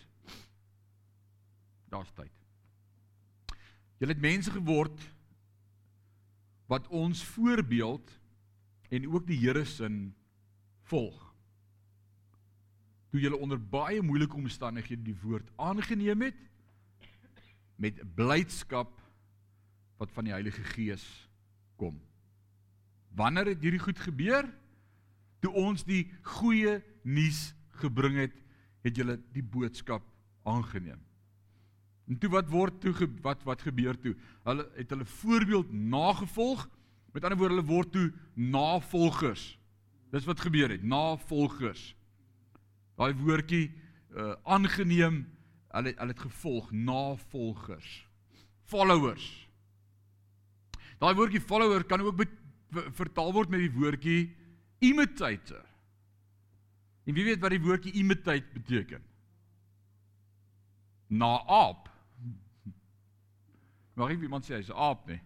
Daar's 1.88 2.12
tyd. 2.12 2.32
Julle 3.96 4.12
het 4.12 4.20
mense 4.20 4.52
geword 4.52 5.06
wat 6.68 6.88
ons 6.92 7.22
voorbeeld 7.24 8.10
en 8.92 9.08
ook 9.08 9.24
die 9.26 9.38
Here 9.40 9.64
se 9.64 9.88
volg. 10.90 11.22
Toe 13.10 13.22
julle 13.22 13.40
onder 13.40 13.60
baie 13.60 14.02
moeilike 14.04 14.36
omstandighede 14.36 15.06
die 15.06 15.16
woord 15.22 15.48
aangeneem 15.56 16.26
het 16.26 16.42
met 17.80 18.02
blydskap 18.18 18.92
wat 19.96 20.12
van 20.12 20.28
die 20.28 20.36
Heilige 20.36 20.64
Gees 20.74 21.06
kom. 21.80 21.96
Wanneer 23.16 23.54
het 23.54 23.62
hierdie 23.64 23.80
goed 23.80 24.00
gebeur? 24.04 24.44
Toe 25.40 25.52
ons 25.56 25.86
die 25.88 26.04
goeie 26.36 26.82
nuus 27.06 27.55
gebring 27.80 28.16
het, 28.20 28.34
het 28.86 28.96
julle 28.96 29.18
die 29.34 29.44
boodskap 29.44 30.04
aangeneem. 30.46 31.00
En 32.06 32.18
toe 32.22 32.30
wat 32.30 32.50
word 32.50 32.80
toe 32.80 32.94
wat 33.24 33.42
wat 33.46 33.62
gebeur 33.66 33.98
toe? 33.98 34.14
Hulle 34.46 34.66
het 34.76 34.90
hulle 34.94 35.04
voorbeeld 35.04 35.72
nagevolg. 35.72 36.68
Met 37.12 37.24
ander 37.24 37.38
woorde, 37.38 37.56
hulle 37.56 37.66
word 37.66 37.92
toe 37.92 38.12
navolgers. 38.34 39.56
Dis 40.14 40.28
wat 40.28 40.40
gebeur 40.40 40.70
het, 40.70 40.84
navolgers. 40.86 41.94
Daai 42.96 43.12
woordjie 43.18 43.70
uh 44.16 44.34
aangeneem, 44.48 45.24
hulle 45.74 45.92
hulle 45.98 46.14
het 46.14 46.22
gevolg, 46.28 46.70
navolgers. 46.72 48.06
Followers. 48.70 49.26
Daai 51.02 51.14
woordjie 51.14 51.42
follower 51.42 51.84
kan 51.84 52.00
ook 52.00 52.22
vertaal 52.96 53.32
word 53.34 53.50
met 53.52 53.66
die 53.66 53.72
woordjie 53.74 54.20
imitator. 54.78 55.64
En 57.06 57.14
wie 57.14 57.24
weet 57.24 57.40
wat 57.40 57.54
die 57.54 57.62
woordjie 57.62 57.92
imitate 57.92 58.46
beteken? 58.52 59.02
Na 61.06 61.38
aap. 61.46 61.90
Maar 63.96 64.12
ek 64.12 64.26
iemand 64.26 64.44
sê 64.44 64.58
hy's 64.58 64.68
'n 64.68 64.76
aap 64.76 65.06
nie. 65.08 65.20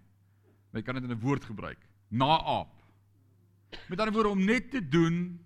Maar 0.71 0.81
jy 0.81 0.87
kan 0.87 0.95
dit 0.95 1.09
in 1.09 1.17
'n 1.17 1.25
woord 1.25 1.45
gebruik. 1.45 1.81
Na 2.09 2.39
aap. 2.39 2.77
Met 3.89 3.99
ander 3.99 4.15
woorde 4.15 4.37
om 4.37 4.45
net 4.45 4.71
te 4.71 4.89
doen 4.89 5.41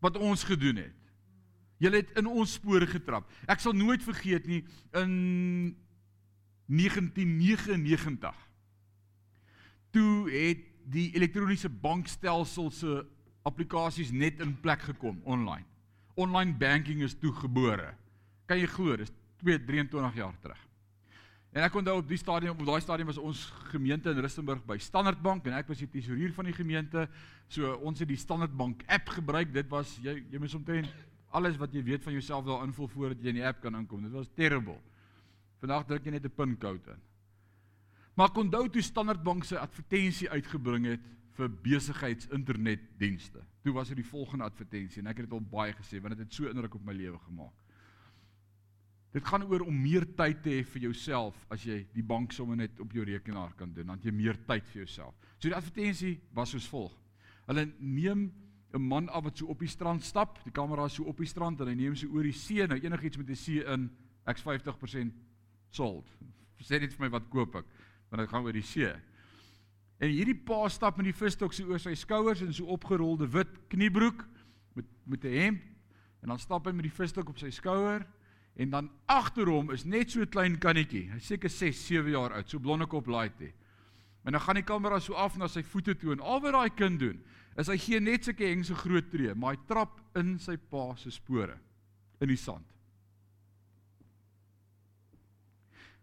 wat 0.00 0.16
ons 0.16 0.44
gedoen 0.44 0.76
het. 0.76 0.98
Julle 1.78 2.02
het 2.02 2.10
in 2.18 2.26
ons 2.26 2.52
spore 2.52 2.86
getrap. 2.86 3.30
Ek 3.46 3.62
sal 3.62 3.72
nooit 3.72 4.02
vergeet 4.02 4.46
nie 4.46 4.64
in 4.98 5.76
1999. 6.66 8.34
Toe 9.94 10.30
het 10.30 10.64
die 10.90 11.12
elektroniese 11.14 11.68
bankstelsel 11.68 12.70
se 12.70 13.06
applikasies 13.48 14.12
net 14.14 14.40
in 14.44 14.54
plek 14.62 14.84
gekom 14.92 15.18
online. 15.24 15.66
Online 16.18 16.54
banking 16.58 17.02
is 17.06 17.16
toegebore. 17.18 17.94
Kan 18.48 18.60
jy 18.60 18.68
glo, 18.70 18.96
dis 19.00 19.12
2 19.42 19.60
23 19.68 20.18
jaar 20.18 20.34
terug. 20.42 20.64
En 21.56 21.64
ek 21.64 21.76
onthou 21.80 21.96
op 22.02 22.08
die 22.10 22.18
stadium, 22.20 22.58
op 22.58 22.66
daai 22.68 22.82
stadium 22.84 23.08
was 23.08 23.20
ons 23.20 23.46
gemeente 23.72 24.12
in 24.12 24.20
Rustenburg 24.20 24.60
by 24.68 24.76
Standard 24.82 25.20
Bank 25.24 25.46
en 25.48 25.56
ek 25.56 25.70
was 25.70 25.80
die 25.80 25.88
tesourier 25.90 26.32
van 26.36 26.50
die 26.50 26.56
gemeente. 26.56 27.06
So 27.48 27.72
ons 27.88 28.02
het 28.02 28.10
die 28.10 28.20
Standard 28.20 28.52
Bank 28.56 28.84
app 28.86 29.08
gebruik. 29.16 29.54
Dit 29.54 29.70
was 29.72 29.94
jy 30.04 30.18
jy 30.28 30.42
moet 30.42 30.56
omtrent 30.58 30.92
alles 31.38 31.56
wat 31.60 31.72
jy 31.72 31.82
weet 31.84 32.04
van 32.04 32.14
jouself 32.16 32.44
daar 32.46 32.64
invul 32.66 32.88
voordat 32.92 33.22
jy 33.22 33.32
in 33.32 33.40
die 33.40 33.46
app 33.48 33.62
kan 33.64 33.76
inkom. 33.78 34.04
Dit 34.04 34.14
was 34.16 34.28
terrible. 34.36 34.76
Vandag 35.62 35.88
druk 35.88 36.04
jy 36.04 36.14
net 36.14 36.24
'n 36.24 36.36
pincode 36.36 36.92
in. 36.92 37.00
Maar 38.14 38.28
ek 38.28 38.36
onthou 38.36 38.68
toe 38.68 38.82
Standard 38.82 39.22
Bank 39.22 39.44
se 39.44 39.58
advertensie 39.58 40.30
uitgebring 40.30 40.86
het 40.86 41.00
vir 41.38 41.54
besigheids-internetdienste. 41.62 43.44
Toe 43.62 43.72
was 43.76 43.92
dit 43.92 44.00
die 44.00 44.10
volgende 44.10 44.48
advertensie 44.48 45.02
en 45.02 45.10
ek 45.12 45.22
het 45.22 45.28
dit 45.28 45.36
al 45.36 45.44
baie 45.52 45.74
gesê 45.78 46.00
want 46.02 46.16
dit 46.16 46.24
het 46.26 46.34
so 46.34 46.50
indruk 46.50 46.74
op 46.78 46.86
my 46.86 46.96
lewe 46.96 47.18
gemaak. 47.28 47.54
Dit 49.14 49.24
gaan 49.24 49.46
oor 49.48 49.64
om 49.64 49.76
meer 49.82 50.04
tyd 50.18 50.42
te 50.44 50.52
hê 50.52 50.64
vir 50.74 50.88
jouself 50.90 51.38
as 51.54 51.62
jy 51.64 51.78
die 51.94 52.04
bank 52.04 52.34
sommer 52.36 52.58
net 52.58 52.80
op 52.82 52.92
jou 52.92 53.06
rekenaar 53.08 53.54
kan 53.56 53.70
doen, 53.72 53.94
dan 53.94 54.02
jy 54.04 54.12
meer 54.12 54.36
tyd 54.48 54.66
vir 54.68 54.82
jouself. 54.82 55.14
So 55.38 55.48
die 55.48 55.56
advertensie 55.56 56.18
was 56.36 56.52
soos 56.52 56.68
volg. 56.68 56.92
Hulle 57.48 57.70
neem 57.78 58.28
'n 58.74 58.82
man 58.82 59.08
af 59.08 59.24
wat 59.24 59.38
so 59.38 59.46
op 59.46 59.58
die 59.60 59.68
strand 59.68 60.04
stap. 60.04 60.42
Die 60.44 60.52
kamera 60.52 60.84
is 60.84 60.94
so 60.94 61.04
op 61.04 61.16
die 61.16 61.26
strand 61.26 61.60
en 61.60 61.68
hy 61.68 61.74
neem 61.74 61.96
so 61.96 62.06
oor 62.08 62.22
die 62.22 62.32
see. 62.32 62.66
Nou 62.66 62.78
enigiets 62.78 63.16
met 63.16 63.26
die 63.26 63.36
see 63.36 63.64
in, 63.64 63.90
ek's 64.26 64.42
50% 64.42 65.12
sold. 65.70 66.06
Sê 66.60 66.80
net 66.80 66.92
vir 66.92 67.06
my 67.06 67.08
wat 67.08 67.30
koop 67.30 67.54
ek? 67.54 67.64
Want 68.10 68.22
ek 68.22 68.28
gaan 68.28 68.44
oor 68.44 68.52
die 68.52 68.62
see. 68.62 68.92
En 69.98 70.10
hierdie 70.10 70.36
pa 70.36 70.68
stap 70.70 70.96
met 70.96 71.08
die 71.08 71.16
visstok 71.16 71.52
so 71.52 71.66
oor 71.66 71.80
sy 71.82 71.94
skouers 71.98 72.42
en 72.44 72.52
so 72.54 72.70
opgerolde 72.70 73.26
wit 73.34 73.50
kniebroek 73.72 74.22
met 74.78 74.86
met 75.04 75.24
'n 75.24 75.34
hemp 75.34 75.62
en 76.22 76.28
dan 76.28 76.38
stap 76.38 76.66
hy 76.66 76.72
met 76.72 76.86
die 76.86 76.98
visstok 77.00 77.28
op 77.28 77.38
sy 77.38 77.50
skouer 77.50 78.06
en 78.58 78.70
dan 78.70 78.90
agter 79.06 79.46
hom 79.46 79.70
is 79.70 79.84
net 79.84 80.10
so 80.10 80.20
'n 80.20 80.28
klein 80.28 80.58
kannetjie. 80.58 81.10
Hy 81.10 81.18
seker 81.18 81.50
6, 81.50 81.86
7 81.86 82.10
jaar 82.10 82.32
oud, 82.32 82.48
so 82.48 82.58
blonde 82.58 82.86
kop 82.86 83.06
laaitie. 83.06 83.52
En 84.24 84.32
dan 84.32 84.40
gaan 84.40 84.54
die 84.54 84.64
kamera 84.64 84.98
so 85.00 85.14
af 85.14 85.36
na 85.36 85.46
sy 85.48 85.62
voete 85.62 85.94
toe 85.94 86.12
en 86.12 86.20
al 86.20 86.40
wat 86.40 86.52
daai 86.52 86.70
kind 86.74 86.98
doen, 87.00 87.22
is 87.56 87.66
hy 87.66 87.76
gee 87.76 88.00
net 88.00 88.24
sulke 88.24 88.44
hengse 88.44 88.74
groot 88.74 89.10
tree, 89.10 89.34
maar 89.34 89.54
hy 89.54 89.60
trap 89.66 90.00
in 90.14 90.38
sy 90.38 90.56
pa 90.56 90.94
se 90.96 91.10
spore 91.10 91.58
in 92.20 92.28
die 92.28 92.36
sand. 92.36 92.66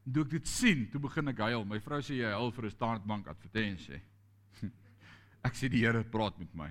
Toe 0.05 0.21
ek 0.21 0.33
dit 0.35 0.49
sien, 0.49 0.83
toe 0.93 1.01
begin 1.01 1.31
ek 1.31 1.39
huil. 1.47 1.63
My 1.65 1.79
vrou 1.81 1.97
sê 2.05 2.19
jy 2.19 2.29
huil 2.29 2.51
vir 2.53 2.65
'n 2.67 2.75
standbank 2.75 3.29
advertensie. 3.31 4.01
ek 5.47 5.55
sê 5.57 5.69
die 5.69 5.81
Here 5.81 6.03
praat 6.03 6.37
met 6.37 6.53
my. 6.53 6.69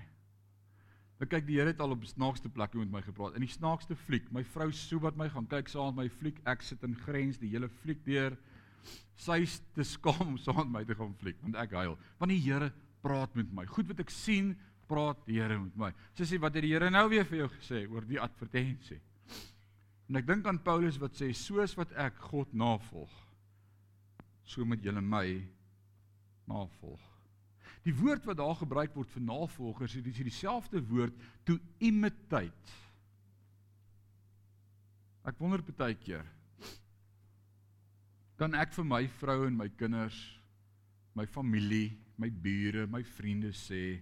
Ek 1.18 1.30
kyk 1.32 1.46
die 1.46 1.58
Here 1.58 1.72
het 1.72 1.80
al 1.82 1.96
op 1.96 2.04
snaakste 2.06 2.48
plekke 2.48 2.78
met 2.78 2.90
my 2.90 3.02
gepraat. 3.02 3.34
In 3.34 3.42
die 3.42 3.50
snaakste 3.50 3.96
fliek, 3.98 4.30
my 4.30 4.44
vrou 4.54 4.70
sou 4.70 5.00
wat 5.02 5.18
my 5.18 5.28
gaan 5.32 5.48
kyk 5.50 5.70
saam 5.72 5.96
met 5.96 6.04
my 6.04 6.08
fliek. 6.10 6.38
Ek 6.46 6.62
sit 6.62 6.82
in 6.86 6.94
grens 6.94 7.40
die 7.42 7.50
hele 7.50 7.70
fliek 7.82 8.04
deur. 8.06 8.36
Sy 9.18 9.40
is 9.42 9.58
te 9.74 9.82
skaam 9.82 10.34
om 10.34 10.38
saam 10.38 10.68
met 10.68 10.72
my 10.78 10.84
te 10.84 10.94
gaan 10.94 11.14
fliek 11.18 11.40
want 11.42 11.58
ek 11.58 11.74
huil. 11.74 11.98
Want 12.20 12.30
die 12.30 12.42
Here 12.44 12.70
praat 13.02 13.34
met 13.34 13.50
my. 13.50 13.66
Goed 13.66 13.90
wat 13.90 14.04
ek 14.04 14.14
sien, 14.14 14.54
praat 14.86 15.18
die 15.26 15.40
Here 15.40 15.58
met 15.58 15.74
my. 15.76 15.90
Sy 16.14 16.28
sê 16.28 16.38
wat 16.38 16.54
het 16.54 16.62
die 16.62 16.74
Here 16.76 16.90
nou 16.90 17.08
weer 17.10 17.26
vir 17.26 17.42
jou 17.42 17.50
gesê 17.56 17.82
oor 17.90 18.06
die 18.06 18.22
advertensie? 18.22 19.00
En 20.06 20.20
ek 20.20 20.26
dink 20.28 20.46
aan 20.46 20.62
Paulus 20.62 21.00
wat 21.02 21.18
sê 21.18 21.32
soos 21.34 21.74
wat 21.78 21.90
ek 21.98 22.18
God 22.30 22.52
navolg 22.54 23.23
so 24.44 24.64
moet 24.64 24.84
julle 24.84 25.02
my 25.02 25.26
navolg. 26.48 27.10
Die 27.84 27.94
woord 27.96 28.24
wat 28.28 28.38
daar 28.40 28.56
gebruik 28.56 28.94
word 28.96 29.10
vir 29.12 29.24
navolgers, 29.24 29.96
is 29.96 30.04
dieselfde 30.04 30.80
woord 30.88 31.16
to 31.44 31.58
imitate. 31.84 32.78
Ek 35.24 35.40
wonder 35.40 35.64
baie 35.76 35.96
keer 35.96 36.24
kan 38.38 38.56
ek 38.58 38.72
vir 38.74 38.86
my 38.86 39.04
vrou 39.20 39.44
en 39.46 39.54
my 39.56 39.68
kinders, 39.78 40.16
my 41.14 41.26
familie, 41.30 41.92
my 42.18 42.30
bure, 42.30 42.86
my 42.90 43.02
vriende 43.16 43.52
sê 43.54 44.00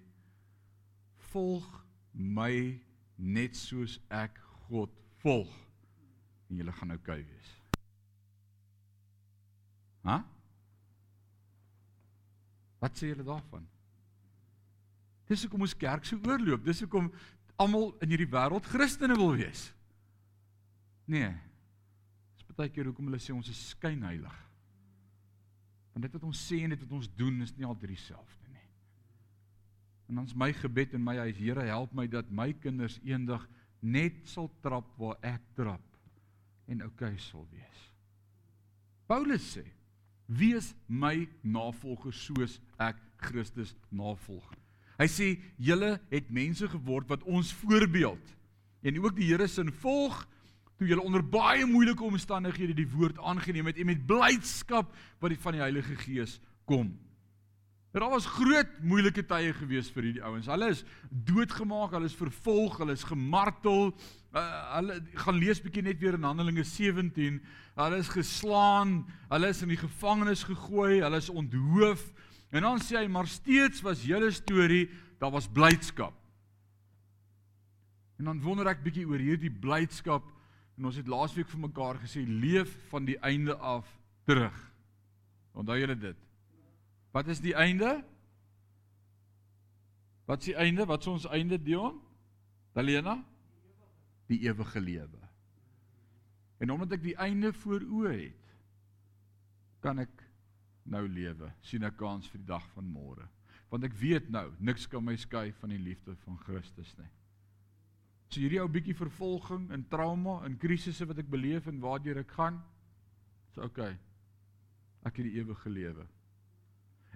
volg 1.32 1.68
my 2.12 2.80
net 3.16 3.56
soos 3.56 3.98
ek 4.12 4.40
God 4.68 4.92
volg 5.22 5.52
en 6.48 6.60
julle 6.60 6.74
gaan 6.76 6.96
oukei 6.96 7.20
okay 7.20 7.28
wees. 7.28 7.52
Hæ? 10.08 10.16
Wat 12.82 12.98
sê 12.98 13.12
julle 13.12 13.26
daarvan? 13.26 13.62
Dis 15.30 15.44
hoekom 15.46 15.62
ons 15.64 15.76
kerk 15.78 16.06
so 16.08 16.18
oorloop. 16.26 16.64
Dis 16.66 16.82
hoekom 16.82 17.12
almal 17.62 17.92
in 18.02 18.10
hierdie 18.10 18.30
wêreld 18.30 18.66
Christene 18.66 19.16
wil 19.16 19.36
wees. 19.38 19.68
Nee. 21.06 21.30
Dis 22.34 22.56
baie 22.58 22.72
keer 22.72 22.90
hoekom 22.90 23.06
hulle 23.08 23.20
sê 23.22 23.34
ons 23.34 23.48
is 23.48 23.60
skynheilig. 23.72 24.38
Want 25.92 26.06
dit 26.06 26.16
wat 26.16 26.26
ons 26.26 26.44
sê 26.48 26.62
en 26.64 26.74
dit 26.74 26.82
wat 26.82 26.96
ons 26.98 27.10
doen 27.18 27.42
is 27.44 27.52
nie 27.56 27.68
altyd 27.68 27.94
dieselfde 27.94 28.50
nie. 28.50 28.68
En 30.10 30.22
ons 30.24 30.34
my 30.36 30.50
gebed 30.56 30.96
en 30.96 31.04
my 31.04 31.18
huis, 31.22 31.38
Here, 31.38 31.68
help 31.68 31.92
my 31.96 32.08
dat 32.10 32.32
my 32.32 32.50
kinders 32.64 32.98
eendag 33.06 33.44
net 33.82 34.18
sal 34.30 34.50
trap 34.64 34.88
waar 34.98 35.20
ek 35.26 35.44
trap 35.58 35.84
en 36.70 36.84
oukei 36.86 37.12
okay 37.14 37.22
sal 37.22 37.46
wees. 37.52 37.86
Paulus 39.10 39.44
sê 39.54 39.64
Wees 40.26 40.74
my 40.86 41.28
navolger 41.42 42.12
soos 42.14 42.58
ek 42.80 42.98
Christus 43.22 43.74
navolg. 43.90 44.46
Hy 45.00 45.08
sê 45.10 45.28
julle 45.58 45.96
het 46.12 46.30
mense 46.30 46.68
geword 46.68 47.08
wat 47.10 47.24
ons 47.24 47.52
voorbeeld 47.62 48.36
en 48.82 48.98
ook 48.98 49.16
die 49.16 49.30
Here 49.30 49.46
se 49.48 49.64
volg 49.82 50.24
toe 50.78 50.88
julle 50.90 51.04
onder 51.04 51.22
baie 51.22 51.66
moeilike 51.66 52.04
omstandighede 52.04 52.74
die 52.74 52.88
woord 52.90 53.18
aangeneem 53.18 53.70
het 53.70 53.78
en 53.78 53.90
met 53.92 54.06
blydskap 54.06 54.90
wat 55.22 55.36
van 55.44 55.56
die 55.56 55.62
Heilige 55.62 55.96
Gees 56.02 56.38
kom. 56.66 56.90
Daar 57.92 58.08
was 58.08 58.26
groot 58.26 58.68
moeilike 58.80 59.20
tye 59.28 59.52
gewees 59.52 59.90
vir 59.92 60.06
hierdie 60.06 60.22
ouens. 60.24 60.46
Hulle 60.48 60.70
is 60.72 60.80
doodgemaak, 61.28 61.92
hulle 61.92 62.08
is 62.08 62.16
vervolg, 62.16 62.78
hulle 62.80 62.94
is 62.96 63.04
gemartel. 63.04 63.90
Uh, 64.32 64.44
hulle 64.78 64.96
gaan 65.20 65.36
lees 65.36 65.60
bietjie 65.60 65.84
net 65.84 66.00
weer 66.00 66.16
in 66.16 66.24
Handelinge 66.24 66.64
17. 66.64 67.36
Hulle 67.76 67.98
is 68.00 68.08
geslaan, 68.14 69.02
hulle 69.28 69.52
is 69.52 69.60
in 69.66 69.74
die 69.74 69.80
gevangenis 69.80 70.46
gegooi, 70.48 71.02
hulle 71.04 71.20
is 71.20 71.28
onthoof. 71.28 72.06
En 72.56 72.64
dan 72.64 72.80
sê 72.80 72.96
hy 73.02 73.12
maar 73.12 73.28
steeds 73.28 73.84
was 73.84 74.06
julle 74.08 74.32
storie, 74.32 74.86
daar 75.20 75.36
was 75.36 75.52
blydskap. 75.52 76.16
En 78.16 78.32
dan 78.32 78.40
wonder 78.40 78.72
ek 78.72 78.84
bietjie 78.86 79.04
oor 79.04 79.20
hierdie 79.20 79.52
blydskap 79.52 80.24
en 80.78 80.88
ons 80.88 80.96
het 80.96 81.08
laasweek 81.12 81.52
vir 81.52 81.66
mekaar 81.68 82.00
gesê 82.00 82.24
leef 82.24 82.72
van 82.88 83.04
die 83.04 83.20
einde 83.20 83.56
af 83.60 83.84
terug. 84.24 84.56
Onthou 85.52 85.76
julle 85.76 86.00
dit? 86.08 86.28
Wat 87.12 87.28
is 87.28 87.40
die 87.44 87.54
einde? 87.54 88.00
Wat 90.24 90.38
is 90.38 90.52
die 90.52 90.56
einde? 90.56 90.86
Wat 90.88 91.00
is 91.00 91.10
ons 91.12 91.26
einde, 91.28 91.58
Dion? 91.60 92.00
Dalena? 92.72 93.18
Die 94.30 94.40
ewige 94.48 94.80
lewe. 94.80 95.20
En 96.62 96.70
omdat 96.70 96.96
ek 96.96 97.02
die 97.04 97.16
einde 97.20 97.50
voor 97.52 97.82
oë 97.82 98.12
het, 98.14 98.52
kan 99.82 99.98
ek 99.98 100.22
nou 100.86 101.08
lewe. 101.08 101.52
sien 101.60 101.84
'n 101.84 101.96
kans 101.96 102.28
vir 102.30 102.38
die 102.38 102.46
dag 102.46 102.68
van 102.74 102.86
môre. 102.86 103.28
Want 103.68 103.84
ek 103.84 103.94
weet 103.94 104.30
nou, 104.30 104.52
niks 104.58 104.86
kan 104.86 105.04
my 105.04 105.16
skei 105.16 105.52
van 105.52 105.70
die 105.70 105.78
liefde 105.78 106.16
van 106.16 106.38
Christus 106.38 106.96
nie. 106.98 107.10
So 108.28 108.40
hierdie 108.40 108.60
ou 108.60 108.68
bietjie 108.68 108.94
vervolging 108.94 109.70
en 109.70 109.88
trauma 109.88 110.44
en 110.44 110.58
krisisse 110.58 111.06
wat 111.06 111.18
ek 111.18 111.30
beleef 111.30 111.66
en 111.66 111.80
waartoe 111.80 112.18
ek 112.20 112.30
gaan, 112.30 112.62
is 113.48 113.54
so 113.54 113.62
okay. 113.62 113.98
Ek 115.04 115.16
het 115.16 115.24
die 115.24 115.40
ewige 115.40 115.70
lewe. 115.70 116.06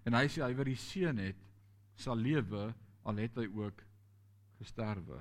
En 0.07 0.15
hy 0.15 0.27
sê 0.31 0.45
hy 0.45 0.55
wat 0.55 0.69
die 0.69 0.79
seun 0.79 1.19
het, 1.19 1.39
sal 1.99 2.19
lewe 2.21 2.69
al 3.07 3.19
het 3.23 3.39
hy 3.41 3.47
ook 3.51 3.83
gesterwe. 4.61 5.19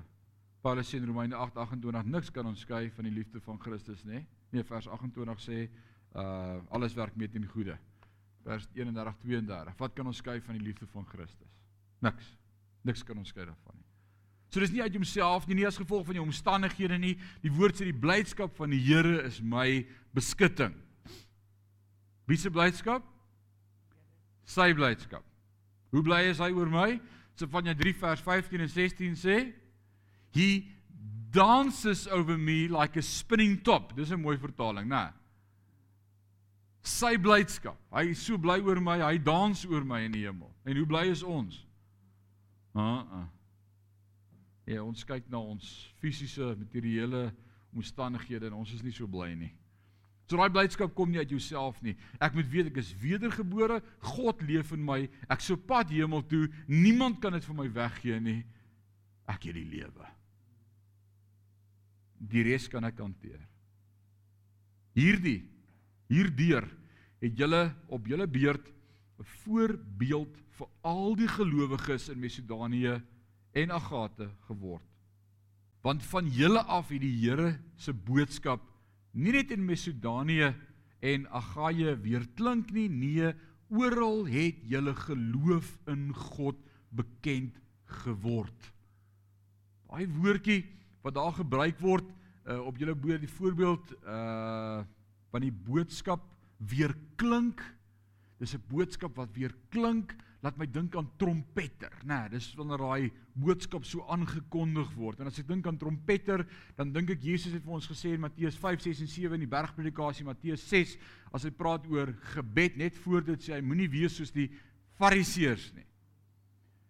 Paulus 0.62 0.88
sê 0.90 1.00
in 1.00 1.06
Romeine 1.06 1.36
8:28 1.38 2.10
niks 2.10 2.30
kan 2.34 2.46
ons 2.46 2.62
skei 2.66 2.90
van 2.90 3.06
die 3.06 3.14
liefde 3.14 3.40
van 3.40 3.58
Christus 3.58 4.04
nê. 4.04 4.24
Nee, 4.52 4.64
vers 4.64 4.88
28 4.88 5.42
sê 5.42 5.66
uh 6.16 6.62
alles 6.70 6.94
werk 6.94 7.16
mee 7.16 7.28
ten 7.28 7.46
goeie. 7.46 7.76
Vers 8.42 8.68
31:32 8.74 9.76
Wat 9.78 9.94
kan 9.94 10.06
ons 10.06 10.22
skei 10.22 10.40
van 10.40 10.58
die 10.58 10.64
liefde 10.64 10.86
van 10.86 11.06
Christus? 11.06 11.52
Niks. 12.00 12.36
Niks 12.82 13.02
kan 13.02 13.18
ons 13.18 13.28
skei 13.28 13.44
daarvan 13.44 13.74
nie. 13.76 13.84
So 14.50 14.60
dis 14.60 14.70
nie 14.70 14.82
uit 14.82 14.94
homself 14.94 15.46
nie, 15.46 15.56
nie 15.58 15.66
as 15.66 15.78
gevolg 15.78 16.06
van 16.06 16.14
die 16.14 16.22
omstandighede 16.22 16.98
nie. 16.98 17.16
Die 17.42 17.52
woord 17.52 17.78
sê 17.78 17.88
die 17.88 18.00
blydskap 18.00 18.54
van 18.56 18.70
die 18.70 18.80
Here 18.80 19.22
is 19.26 19.40
my 19.42 19.86
beskutting. 20.14 20.74
Wie 22.26 22.38
se 22.38 22.50
blydskap? 22.50 23.15
Sy 24.46 24.72
blydskap. 24.76 25.24
Hoe 25.92 26.02
bly 26.06 26.26
is 26.30 26.40
hy 26.42 26.52
oor 26.54 26.70
my? 26.70 26.96
Sefanja 27.36 27.74
3 27.76 27.92
vers 28.00 28.22
15 28.24 28.62
en 28.64 28.72
16 28.72 29.20
sê, 29.20 29.36
He 30.32 30.68
dances 31.32 32.06
over 32.08 32.38
me 32.38 32.68
like 32.68 32.96
a 32.96 33.02
spinning 33.02 33.58
top. 33.62 33.94
Dis 33.96 34.10
'n 34.10 34.20
mooi 34.20 34.36
vertaling, 34.36 34.88
né? 34.88 35.12
Sy 36.82 37.16
blydskap. 37.16 37.76
Hy 37.92 38.10
is 38.10 38.22
so 38.22 38.38
bly 38.38 38.60
oor 38.60 38.80
my, 38.80 38.98
hy 39.00 39.18
dans 39.18 39.64
oor 39.66 39.84
my 39.84 40.00
in 40.00 40.12
die 40.12 40.24
hemel. 40.24 40.54
En 40.64 40.76
hoe 40.76 40.86
bly 40.86 41.10
is 41.10 41.22
ons? 41.22 41.66
Ah, 42.74 43.04
ah. 43.10 43.28
Ja, 44.66 44.82
ons 44.82 45.04
kyk 45.04 45.28
na 45.30 45.38
ons 45.38 45.94
fisiese, 46.00 46.54
materiële 46.58 47.32
omstandighede 47.74 48.46
en 48.46 48.52
ons 48.52 48.72
is 48.72 48.82
nie 48.82 48.92
so 48.92 49.06
bly 49.06 49.34
nie. 49.34 49.52
So 50.26 50.38
daai 50.38 50.50
blydskap 50.50 50.94
kom 50.98 51.12
nie 51.12 51.22
uit 51.22 51.30
jouself 51.30 51.78
nie. 51.86 51.94
Ek 52.18 52.34
moet 52.34 52.48
weet 52.50 52.70
ek 52.72 52.80
is 52.82 52.90
wedergebore. 52.98 53.78
God 54.16 54.42
leef 54.42 54.72
in 54.74 54.82
my. 54.82 55.04
Ek 55.30 55.42
so 55.44 55.54
pad 55.56 55.92
hemel 55.94 56.24
toe. 56.26 56.48
Niemand 56.66 57.20
kan 57.22 57.36
dit 57.36 57.46
vir 57.46 57.58
my 57.58 57.66
weggee 57.76 58.18
nie. 58.22 58.40
Ek 59.30 59.46
het 59.46 59.54
die 59.54 59.66
lewe. 59.70 60.08
Die 62.18 62.42
res 62.46 62.66
kan 62.72 62.86
ek 62.88 62.98
hanteer. 62.98 63.38
Hierdie 64.96 65.44
hierdeur 66.10 66.66
het 67.22 67.38
julle 67.38 67.68
op 67.92 68.06
julle 68.06 68.26
beurt 68.26 68.66
'n 69.18 69.24
voorbeeld 69.44 70.34
vir 70.58 70.68
al 70.82 71.16
die 71.16 71.28
gelowiges 71.28 72.08
in 72.08 72.20
Macedonië 72.20 73.00
en 73.52 73.70
Agathe 73.70 74.30
geword. 74.48 74.84
Want 75.82 76.02
van 76.02 76.28
julle 76.28 76.62
af 76.62 76.88
het 76.88 77.00
die 77.00 77.16
Here 77.20 77.60
se 77.76 77.92
boodskap 77.92 78.60
nie 79.16 79.32
net 79.32 79.52
in 79.54 79.64
Macedonië 79.64 80.52
en 81.00 81.26
Agaia 81.32 81.96
weer 82.00 82.26
klink 82.36 82.72
nie, 82.74 82.88
nee, 82.92 83.32
oral 83.72 84.26
het 84.30 84.60
julle 84.68 84.94
geloof 84.94 85.72
in 85.90 86.10
God 86.14 86.58
bekend 86.94 87.56
geword. 88.04 88.72
Daai 89.86 90.06
woordjie 90.18 90.64
wat 91.02 91.16
daar 91.16 91.34
gebruik 91.34 91.80
word 91.80 92.06
uh, 92.46 92.60
op 92.66 92.78
julle 92.78 92.94
boord 92.98 93.24
die 93.24 93.36
voorbeeld 93.38 93.96
uh 94.04 94.84
van 95.34 95.42
die 95.42 95.52
boodskap 95.52 96.22
weer 96.70 96.94
klink. 97.20 97.60
Dis 98.38 98.54
'n 98.54 98.62
boodskap 98.70 99.16
wat 99.18 99.34
weer 99.34 99.52
klink, 99.68 100.14
laat 100.46 100.58
my 100.60 100.66
dink 100.70 100.94
aan 100.96 101.08
trompeter, 101.18 101.92
né? 102.04 102.20
Nee, 102.22 102.36
dis 102.36 102.52
wanneer 102.58 102.82
daai 102.84 103.10
boodskap 103.34 103.86
so 103.86 104.04
aangekondig 104.14 104.92
word. 104.96 105.20
En 105.20 105.30
as 105.30 105.40
ek 105.42 105.48
dink 105.48 105.66
aan 105.66 105.78
trompeter, 105.80 106.44
dan 106.78 106.92
dink 106.94 107.10
ek 107.16 107.24
Jesus 107.26 107.56
het 107.56 107.64
vir 107.64 107.74
ons 107.78 107.88
gesê 107.90 108.14
in 108.14 108.22
Matteus 108.22 108.58
5, 108.62 108.84
6 108.86 109.02
en 109.02 109.10
7 109.10 109.36
in 109.36 109.44
die 109.44 109.50
bergpredikasie 109.50 110.26
Matteus 110.28 110.62
6, 110.70 110.94
as 111.34 111.48
hy 111.48 111.52
praat 111.56 111.88
oor 111.90 112.14
gebed, 112.36 112.78
net 112.78 112.96
voor 113.02 113.26
dit 113.26 113.42
sê 113.42 113.56
hy 113.56 113.64
moenie 113.64 113.90
wees 113.90 114.16
soos 114.20 114.32
die 114.34 114.48
fariseërs 115.00 115.72
nie. 115.76 115.84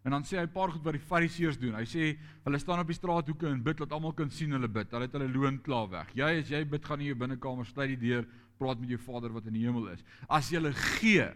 En 0.06 0.14
dan 0.14 0.22
sê 0.22 0.38
hy 0.38 0.44
'n 0.46 0.54
paar 0.54 0.70
goed 0.70 0.84
wat 0.84 0.94
die 0.94 1.02
fariseërs 1.02 1.58
doen. 1.58 1.74
Hy 1.74 1.82
sê 1.82 2.18
hulle 2.44 2.58
staan 2.58 2.78
op 2.78 2.86
die 2.86 2.94
straathoeke 2.94 3.48
en 3.48 3.62
bid 3.62 3.78
dat 3.78 3.92
almal 3.92 4.12
kan 4.12 4.30
sien 4.30 4.52
hulle 4.52 4.68
bid. 4.68 4.92
Hulle 4.92 5.08
het 5.08 5.12
hulle 5.12 5.32
loon 5.32 5.58
klaar 5.58 5.90
weg. 5.90 6.14
Jy 6.14 6.30
as 6.42 6.48
jy 6.48 6.64
bid 6.64 6.84
gaan 6.84 7.00
in 7.00 7.06
jou 7.06 7.16
binnekamer, 7.16 7.66
sluit 7.66 7.98
die 7.98 8.08
deur, 8.08 8.26
praat 8.58 8.78
met 8.78 8.88
jou 8.88 8.98
Vader 8.98 9.32
wat 9.32 9.46
in 9.46 9.54
die 9.54 9.66
hemel 9.66 9.88
is. 9.88 10.04
As 10.28 10.50
jy 10.50 10.60
gee, 10.72 11.26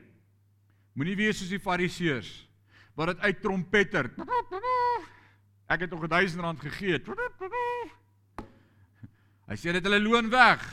moenie 0.98 1.16
wees 1.18 1.38
soos 1.40 1.52
die 1.52 1.62
fariseërs 1.62 2.30
wat 2.98 3.14
dit 3.14 3.24
uit 3.24 3.40
trompeter. 3.42 4.10
Ek 5.70 5.86
het 5.86 5.90
nog 5.94 6.08
1000 6.10 6.42
rand 6.42 6.60
gegee. 6.60 6.98
Hy 9.50 9.56
sê 9.58 9.72
dit 9.74 9.86
hulle 9.86 10.00
loon 10.02 10.30
weg. 10.32 10.64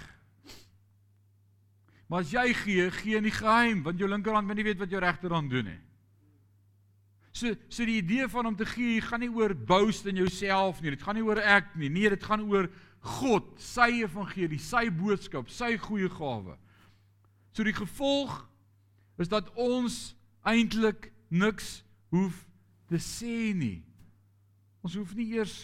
Maar 2.08 2.24
as 2.24 2.32
jy 2.32 2.54
gee, 2.56 2.88
gee 3.02 3.20
in 3.20 3.28
die 3.28 3.36
geheim, 3.36 3.84
want 3.86 4.00
jou 4.00 4.08
linkerhand 4.10 4.48
moet 4.48 4.60
nie 4.60 4.66
weet 4.68 4.80
wat 4.80 4.92
jou 4.92 5.02
regterhand 5.04 5.52
doen 5.52 5.68
nie. 5.74 5.80
So 7.38 7.54
so 7.70 7.86
die 7.86 8.00
idee 8.00 8.26
van 8.32 8.50
om 8.50 8.56
te 8.58 8.66
gee 8.66 9.02
gaan 9.04 9.22
nie 9.22 9.30
oor 9.30 9.54
boast 9.54 10.08
in 10.10 10.18
jouself 10.18 10.80
nie. 10.82 10.96
Dit 10.96 11.04
gaan 11.06 11.20
nie 11.20 11.26
oor 11.26 11.38
ek 11.38 11.76
nie. 11.78 11.92
Nee, 11.94 12.10
dit 12.10 12.24
gaan 12.24 12.48
oor 12.48 12.70
God, 13.20 13.52
sy 13.62 14.02
evangelie, 14.02 14.60
sy 14.60 14.88
boodskap, 14.92 15.52
sy 15.54 15.76
goeie 15.80 16.10
gawe. 16.12 16.58
So 17.54 17.66
die 17.68 17.76
gevolg 17.78 18.40
is 19.18 19.32
dat 19.32 19.50
ons 19.58 20.16
eintlik 20.48 21.12
niks 21.34 21.82
hoef 22.14 22.46
te 22.88 23.00
sê 23.02 23.52
nie. 23.58 23.82
Ons 24.86 24.96
hoef 25.00 25.14
nie 25.18 25.34
eers 25.36 25.56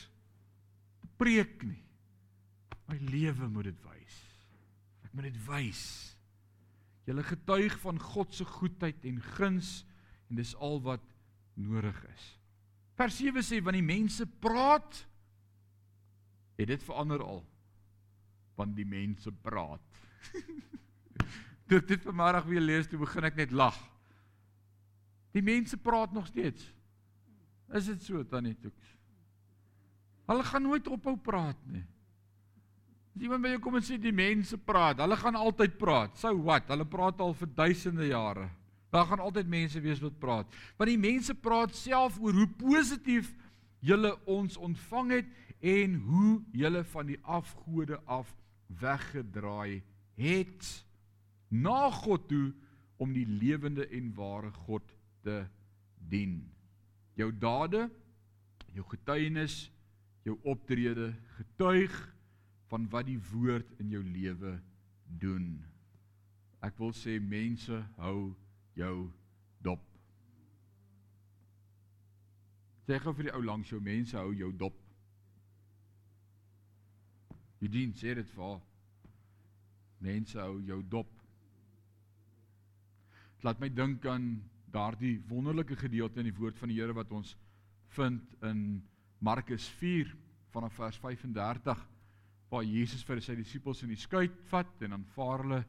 te 1.00 1.10
preek 1.20 1.64
nie. 1.68 1.84
My 2.90 2.98
lewe 3.12 3.48
moet 3.48 3.72
dit 3.72 3.86
wys. 3.86 4.18
Ek 5.06 5.14
moet 5.14 5.30
dit 5.30 5.40
wys. 5.48 5.84
Julle 7.08 7.24
getuig 7.28 7.76
van 7.84 8.00
God 8.00 8.36
se 8.36 8.48
goedheid 8.48 9.06
en 9.08 9.22
guns 9.36 9.82
en 10.30 10.40
dis 10.40 10.54
al 10.56 10.80
wat 10.84 11.04
nodig 11.60 11.98
is. 12.12 12.28
Vers 13.00 13.18
7 13.20 13.44
sê 13.46 13.60
wanneer 13.64 13.86
mense 13.86 14.26
praat 14.44 15.04
het 16.60 16.70
dit 16.70 16.86
verander 16.86 17.24
al 17.24 17.42
want 18.60 18.76
die 18.78 18.86
mense 18.86 19.32
praat. 19.42 19.82
Toe 21.74 21.80
ek 21.82 21.88
dit 21.90 22.04
vanmiddag 22.06 22.46
weer 22.46 22.62
lees, 22.62 22.86
toe 22.86 23.00
begin 23.02 23.26
ek 23.26 23.38
net 23.40 23.54
lag. 23.58 23.78
Die 25.34 25.42
mense 25.42 25.74
praat 25.82 26.12
nog 26.14 26.28
steeds. 26.30 26.68
Is 27.74 27.88
dit 27.90 28.04
so 28.06 28.22
tannie 28.30 28.54
Toeks? 28.62 28.92
Hulle 30.30 30.46
gaan 30.46 30.62
nooit 30.68 30.86
ophou 30.94 31.16
praat 31.18 31.58
nie. 31.74 31.82
As 33.18 33.26
iemand 33.26 33.42
by 33.42 33.56
jou 33.56 33.64
kom 33.66 33.80
en 33.80 33.88
sê 33.88 33.98
die 33.98 34.14
mense 34.14 34.60
praat, 34.70 35.02
hulle 35.02 35.18
gaan 35.18 35.40
altyd 35.40 35.74
praat. 35.82 36.14
So 36.22 36.38
wat? 36.46 36.70
Hulle 36.70 36.86
praat 36.86 37.26
al 37.26 37.34
vir 37.42 37.50
duisende 37.58 38.06
jare. 38.12 38.46
Daar 38.94 39.10
gaan 39.10 39.26
altyd 39.26 39.50
mense 39.50 39.82
wees 39.82 40.06
wat 40.06 40.22
praat. 40.22 40.62
Want 40.78 40.94
die 40.94 41.02
mense 41.02 41.34
praat 41.34 41.74
self 41.74 42.22
oor 42.22 42.38
hoe 42.38 42.50
positief 42.62 43.34
julle 43.82 44.14
ons 44.30 44.62
ontvang 44.62 45.18
het 45.18 45.36
en 45.74 45.98
hoe 46.06 46.38
julle 46.54 46.86
van 46.94 47.10
die 47.10 47.22
afgode 47.26 47.98
af 48.06 48.30
weggedraai 48.78 49.82
het 50.22 50.74
na 51.54 51.92
God 51.94 52.26
toe 52.30 52.48
om 53.02 53.14
die 53.14 53.28
lewende 53.28 53.86
en 53.94 54.10
ware 54.18 54.52
God 54.66 54.94
te 55.26 55.44
dien. 56.10 56.40
Jou 57.20 57.30
dade, 57.38 57.86
jou 58.74 58.86
getuienis, 58.90 59.68
jou 60.26 60.38
optrede 60.50 61.12
getuig 61.38 61.94
van 62.72 62.88
wat 62.90 63.06
die 63.06 63.20
woord 63.32 63.70
in 63.84 63.92
jou 63.94 64.02
lewe 64.02 64.58
doen. 65.22 65.60
Ek 66.64 66.78
wil 66.80 66.94
sê 66.96 67.20
mense 67.22 67.76
hou 68.00 68.32
jou 68.80 68.96
dop. 69.62 69.84
Sê 72.88 72.98
gou 73.00 73.14
vir 73.16 73.30
die 73.30 73.36
ou 73.36 73.44
langs 73.46 73.70
jou 73.70 73.82
mense 73.84 74.18
hou 74.18 74.32
jou 74.36 74.50
dop. 74.58 74.80
Jy 77.62 77.70
dien 77.72 77.94
sê 77.96 78.16
dit 78.18 78.32
vir 78.36 78.58
mense 80.04 80.40
hou 80.40 80.58
jou 80.68 80.82
dop. 80.92 81.12
Laat 83.44 83.60
my 83.60 83.68
dink 83.68 84.06
aan 84.08 84.38
daardie 84.72 85.18
wonderlike 85.28 85.76
gedeelte 85.76 86.22
in 86.22 86.30
die 86.30 86.38
woord 86.38 86.56
van 86.62 86.70
die 86.72 86.78
Here 86.78 86.94
wat 86.96 87.10
ons 87.12 87.34
vind 87.92 88.38
in 88.48 88.78
Markus 89.20 89.66
4 89.82 90.14
vanaf 90.54 90.78
vers 90.80 91.00
35 91.02 91.82
waar 92.54 92.64
Jesus 92.64 93.04
vir 93.04 93.20
sy 93.26 93.36
disippels 93.36 93.84
in 93.84 93.92
die 93.92 94.00
skuit 94.00 94.38
vat 94.48 94.86
en 94.88 94.96
dan 94.96 95.04
vaar 95.18 95.44
hulle 95.44 95.60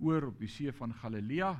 oor 0.00 0.30
op 0.30 0.40
die 0.40 0.48
see 0.48 0.72
van 0.72 0.96
Galilea. 1.02 1.52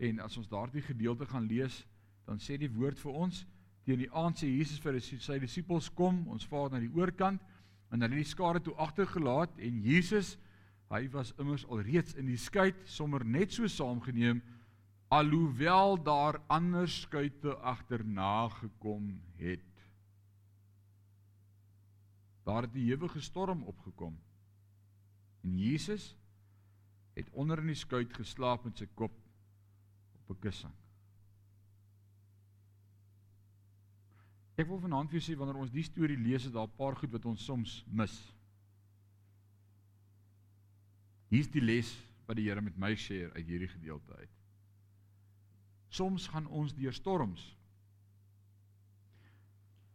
En 0.00 0.24
as 0.24 0.40
ons 0.40 0.48
daardie 0.48 0.86
gedeelte 0.88 1.28
gaan 1.28 1.44
lees, 1.44 1.82
dan 2.24 2.40
sê 2.40 2.56
die 2.56 2.72
woord 2.72 2.96
vir 3.04 3.20
ons, 3.26 3.44
teen 3.84 4.00
die 4.00 4.10
aand 4.16 4.40
sê 4.40 4.48
Jesus 4.48 4.80
vir 4.80 4.96
sy 5.04 5.36
disippels 5.44 5.92
kom, 5.92 6.24
ons 6.32 6.48
vaar 6.48 6.72
na 6.72 6.80
die 6.80 6.92
oorkant. 6.96 7.44
En 7.92 8.00
hulle 8.00 8.16
het 8.16 8.24
die 8.24 8.32
skare 8.32 8.64
toe 8.64 8.78
agtergelaat 8.80 9.60
en 9.60 9.84
Jesus, 9.84 10.38
hy 10.88 11.04
was 11.12 11.36
immers 11.36 11.68
alreeds 11.68 12.16
in 12.16 12.32
die 12.32 12.40
skei 12.40 12.70
sommer 12.88 13.28
net 13.28 13.52
so 13.52 13.68
saamgeneem 13.68 14.40
alhoewel 15.08 16.02
daar 16.02 16.40
ander 16.46 16.88
skuite 16.88 17.54
agterna 17.56 18.48
gekom 18.48 19.22
het. 19.36 19.60
Daar 22.44 22.62
het 22.62 22.74
'n 22.74 22.88
ewige 22.90 23.20
storm 23.20 23.62
opgekom. 23.62 24.18
En 25.42 25.58
Jesus 25.58 26.16
het 27.14 27.30
onder 27.30 27.58
in 27.58 27.66
die 27.66 27.74
skuit 27.74 28.14
geslaap 28.14 28.64
met 28.64 28.78
sy 28.78 28.86
kop 28.94 29.12
op 30.12 30.30
'n 30.30 30.38
kussing. 30.38 30.74
Ek 34.56 34.66
wil 34.66 34.80
vanaand 34.80 35.10
vir 35.10 35.20
julle 35.20 35.34
sê 35.34 35.38
wanneer 35.38 35.60
ons 35.60 35.70
die 35.70 35.82
storie 35.82 36.16
lees, 36.16 36.46
is 36.46 36.52
daar 36.52 36.68
'n 36.68 36.76
paar 36.76 36.96
goed 36.96 37.12
wat 37.12 37.24
ons 37.24 37.44
soms 37.44 37.84
mis. 37.86 38.34
Hier's 41.28 41.50
die 41.50 41.60
les 41.60 41.90
wat 42.26 42.36
die 42.36 42.48
Here 42.48 42.60
met 42.60 42.76
my 42.76 42.94
share 42.94 43.32
uit 43.32 43.46
hierdie 43.46 43.68
gedeelte 43.68 44.16
uit. 44.16 44.45
Soms 45.88 46.28
gaan 46.32 46.46
ons 46.46 46.74
deur 46.74 46.94
storms 46.94 47.52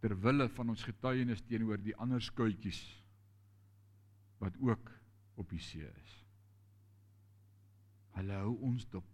ter 0.02 0.16
wille 0.18 0.48
van 0.50 0.72
ons 0.74 0.84
getuienis 0.84 1.44
teenoor 1.46 1.82
die 1.82 1.96
ander 2.02 2.22
skuitjies 2.24 2.82
wat 4.42 4.56
ook 4.58 4.90
op 5.38 5.50
die 5.54 5.62
see 5.62 5.86
is. 5.86 6.16
Hulle 8.18 8.40
hou 8.42 8.56
ons 8.72 8.88
dop 8.90 9.08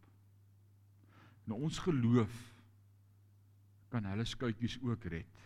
en 1.47 1.55
ons 1.55 1.79
geloof 1.79 2.39
kan 3.91 4.07
hulle 4.07 4.25
skuitjies 4.27 4.79
ook 4.83 5.05
red. 5.11 5.43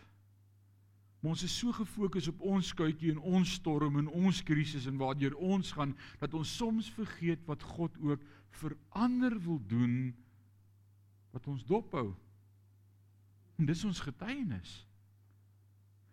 Maar 1.22 1.36
ons 1.36 1.44
is 1.46 1.54
so 1.54 1.70
gefokus 1.76 2.26
op 2.32 2.40
ons 2.54 2.72
skuitjie 2.72 3.12
en 3.14 3.20
ons 3.38 3.52
storm 3.60 4.00
en 4.00 4.08
ons 4.10 4.40
krisis 4.42 4.88
en 4.90 4.98
waardeur 4.98 5.36
ons 5.38 5.74
gaan 5.76 5.92
dat 6.18 6.34
ons 6.34 6.56
soms 6.58 6.88
vergeet 6.96 7.44
wat 7.46 7.62
God 7.76 7.98
ook 8.02 8.24
vir 8.62 8.74
ander 8.98 9.36
wil 9.44 9.60
doen 9.70 9.94
wat 11.32 11.46
ons 11.48 11.64
dophou. 11.66 12.12
En 13.58 13.68
dis 13.68 13.84
ons 13.84 14.00
getuienis. 14.00 14.74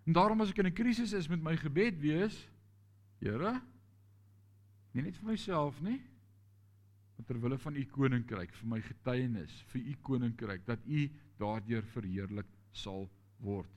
En 0.08 0.16
daarom 0.16 0.42
as 0.42 0.50
ek 0.50 0.64
in 0.64 0.68
'n 0.68 0.74
krisis 0.74 1.14
is 1.14 1.28
met 1.28 1.42
my 1.42 1.56
gebed 1.58 2.00
wees, 2.00 2.48
Here, 3.20 3.62
nie 4.96 5.04
net 5.04 5.18
vir 5.20 5.34
myself 5.34 5.80
nie, 5.84 6.00
ter 7.28 7.38
wille 7.44 7.58
van 7.62 7.76
u 7.76 7.84
koninkryk, 7.94 8.54
vir 8.62 8.70
my 8.72 8.80
getuienis, 8.82 9.52
vir 9.74 9.90
u 9.92 9.96
koninkryk 10.08 10.64
dat 10.66 10.86
u 10.88 11.04
daardeur 11.38 11.84
verheerlik 11.94 12.48
sal 12.72 13.10
word. 13.44 13.70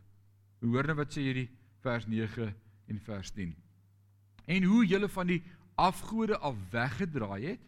Hoor 0.62 0.86
nou 0.86 0.96
wat 1.00 1.10
sê 1.12 1.24
hierdie 1.26 1.48
vers 1.82 2.06
9 2.06 2.46
en 2.88 3.02
vers 3.02 3.32
10. 3.34 3.50
En 4.46 4.68
hoe 4.70 4.86
julle 4.86 5.10
van 5.10 5.28
die 5.34 5.42
afgode 5.74 6.38
af 6.38 6.56
weggedraai 6.70 7.42
het 7.50 7.66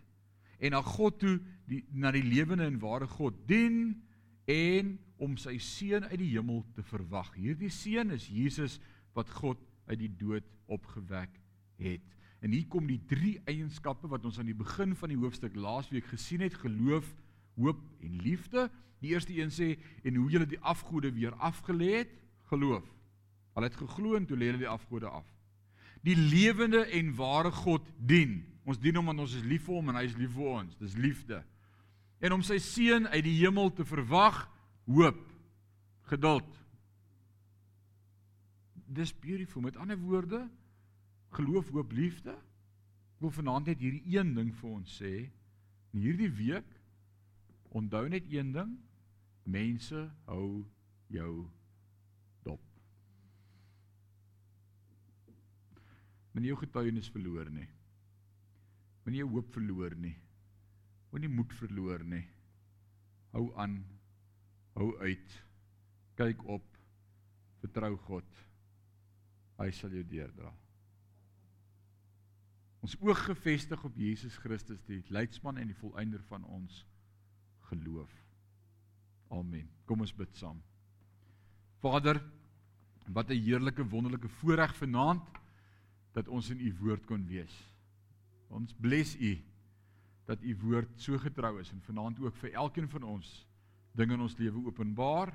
en 0.59 0.75
na 0.75 0.83
God 0.83 1.19
toe 1.23 1.39
die 1.69 1.83
na 1.93 2.13
die 2.15 2.25
lewende 2.25 2.67
en 2.69 2.81
ware 2.83 3.07
God 3.11 3.37
dien 3.49 4.03
en 4.51 4.97
om 5.23 5.37
sy 5.41 5.57
seun 5.63 6.05
uit 6.11 6.19
die 6.21 6.33
hemel 6.35 6.65
te 6.77 6.85
verwag. 6.85 7.33
Hierdie 7.39 7.73
seun 7.73 8.13
is 8.15 8.27
Jesus 8.29 8.79
wat 9.17 9.31
God 9.41 9.61
uit 9.89 10.01
die 10.01 10.13
dood 10.21 10.47
opgewek 10.73 11.33
het. 11.81 12.05
En 12.45 12.53
hier 12.53 12.67
kom 12.69 12.89
die 12.89 13.01
drie 13.09 13.39
eienskappe 13.49 14.09
wat 14.13 14.25
ons 14.29 14.39
aan 14.41 14.51
die 14.51 14.59
begin 14.59 14.93
van 14.99 15.13
die 15.13 15.21
hoofstuk 15.21 15.55
laasweek 15.57 16.11
gesien 16.13 16.45
het: 16.45 16.59
geloof, 16.61 17.07
hoop 17.57 17.81
en 18.05 18.19
liefde. 18.21 18.69
Die 19.01 19.13
eerste 19.13 19.37
een 19.37 19.53
sê 19.53 19.75
en 20.05 20.17
hoe 20.21 20.31
julle 20.33 20.49
die 20.49 20.61
afgode 20.61 21.13
weer 21.13 21.35
afgelê 21.41 22.03
het, 22.03 22.13
geloof. 22.53 22.85
Hulle 23.55 23.69
het 23.69 23.79
geglo 23.79 24.17
en 24.17 24.27
toe 24.27 24.37
lê 24.37 24.51
hulle 24.51 24.65
die 24.65 24.71
afgode 24.71 25.09
af. 25.09 25.27
Die 26.05 26.17
lewende 26.17 26.85
en 26.93 27.15
ware 27.17 27.53
God 27.53 27.87
dien. 27.97 28.43
Ons 28.65 28.81
dien 28.81 28.97
hom 28.97 29.11
want 29.11 29.25
ons 29.25 29.37
is 29.37 29.45
lief 29.45 29.67
vir 29.69 29.77
hom 29.77 29.93
en 29.93 29.99
hy 30.01 30.07
is 30.09 30.17
lief 30.19 30.33
vir 30.37 30.51
ons. 30.55 30.77
Dis 30.81 30.97
liefde. 30.97 31.41
En 32.25 32.37
om 32.37 32.45
sy 32.45 32.59
seun 32.63 33.09
uit 33.13 33.25
die 33.27 33.37
hemel 33.43 33.73
te 33.77 33.85
verwag, 33.85 34.45
hoop, 34.89 35.21
geduld. 36.09 36.61
Dis 38.95 39.13
beautiful. 39.13 39.65
Met 39.65 39.77
ander 39.81 39.99
woorde, 40.01 40.45
geloof, 41.37 41.73
hoop, 41.75 41.93
liefde. 41.93 42.37
Ek 43.15 43.27
wil 43.27 43.35
vanaand 43.35 43.73
net 43.73 43.85
hierdie 43.85 44.17
een 44.17 44.33
ding 44.37 44.53
vir 44.61 44.71
ons 44.71 44.97
sê. 45.01 45.15
In 45.95 46.05
hierdie 46.05 46.33
week 46.33 46.71
onthou 47.75 48.07
net 48.09 48.29
een 48.33 48.55
ding. 48.55 48.79
Mense 49.45 50.07
hou 50.31 50.65
jou 51.13 51.45
Moenie 56.35 56.51
jou 56.51 56.59
getuienis 56.59 57.13
verloor 57.15 57.47
nie. 57.55 57.69
Moenie 59.05 59.21
jou 59.21 59.31
hoop 59.37 59.53
verloor 59.53 59.95
nie. 60.01 60.15
Moenie 61.13 61.31
moed 61.31 61.53
verloor 61.61 62.05
nie. 62.09 62.25
Hou 63.35 63.51
aan. 63.61 63.79
Hou 64.75 64.91
uit. 65.03 65.39
Kyk 66.17 66.45
op. 66.49 66.67
Vertrou 67.61 67.95
God. 68.09 68.45
Hy 69.61 69.71
sal 69.77 69.93
jou 69.95 70.05
deurdra. 70.09 70.51
Ons 72.85 72.97
oog 73.01 73.21
gefestig 73.25 73.81
op 73.87 73.95
Jesus 73.97 74.35
Christus, 74.43 74.83
die 74.85 75.01
leidsman 75.15 75.57
en 75.61 75.71
die 75.71 75.79
volëinder 75.79 76.21
van 76.29 76.43
ons 76.53 76.83
geloof. 77.71 78.11
Amen. 79.33 79.71
Kom 79.89 80.05
ons 80.05 80.13
bid 80.13 80.35
saam. 80.37 80.59
Vader, 81.81 82.21
wat 83.09 83.31
'n 83.31 83.41
heerlike 83.41 83.85
wonderlike 83.89 84.29
voorreg 84.41 84.77
vanaand 84.77 85.25
dat 86.13 86.29
ons 86.29 86.51
in 86.51 86.61
u 86.61 86.75
woord 86.81 87.07
kon 87.07 87.27
wees. 87.27 87.74
Ons 88.49 88.75
bless 88.81 89.17
u 89.17 89.39
dat 90.25 90.43
u 90.43 90.57
woord 90.63 91.01
so 91.01 91.19
getrou 91.19 91.61
is 91.61 91.71
en 91.73 91.83
vanaand 91.85 92.21
ook 92.21 92.37
vir 92.37 92.53
elkeen 92.53 92.89
van 92.89 93.03
ons 93.03 93.47
dinge 93.93 94.17
in 94.17 94.21
ons 94.21 94.37
lewe 94.39 94.67
openbaar 94.67 95.35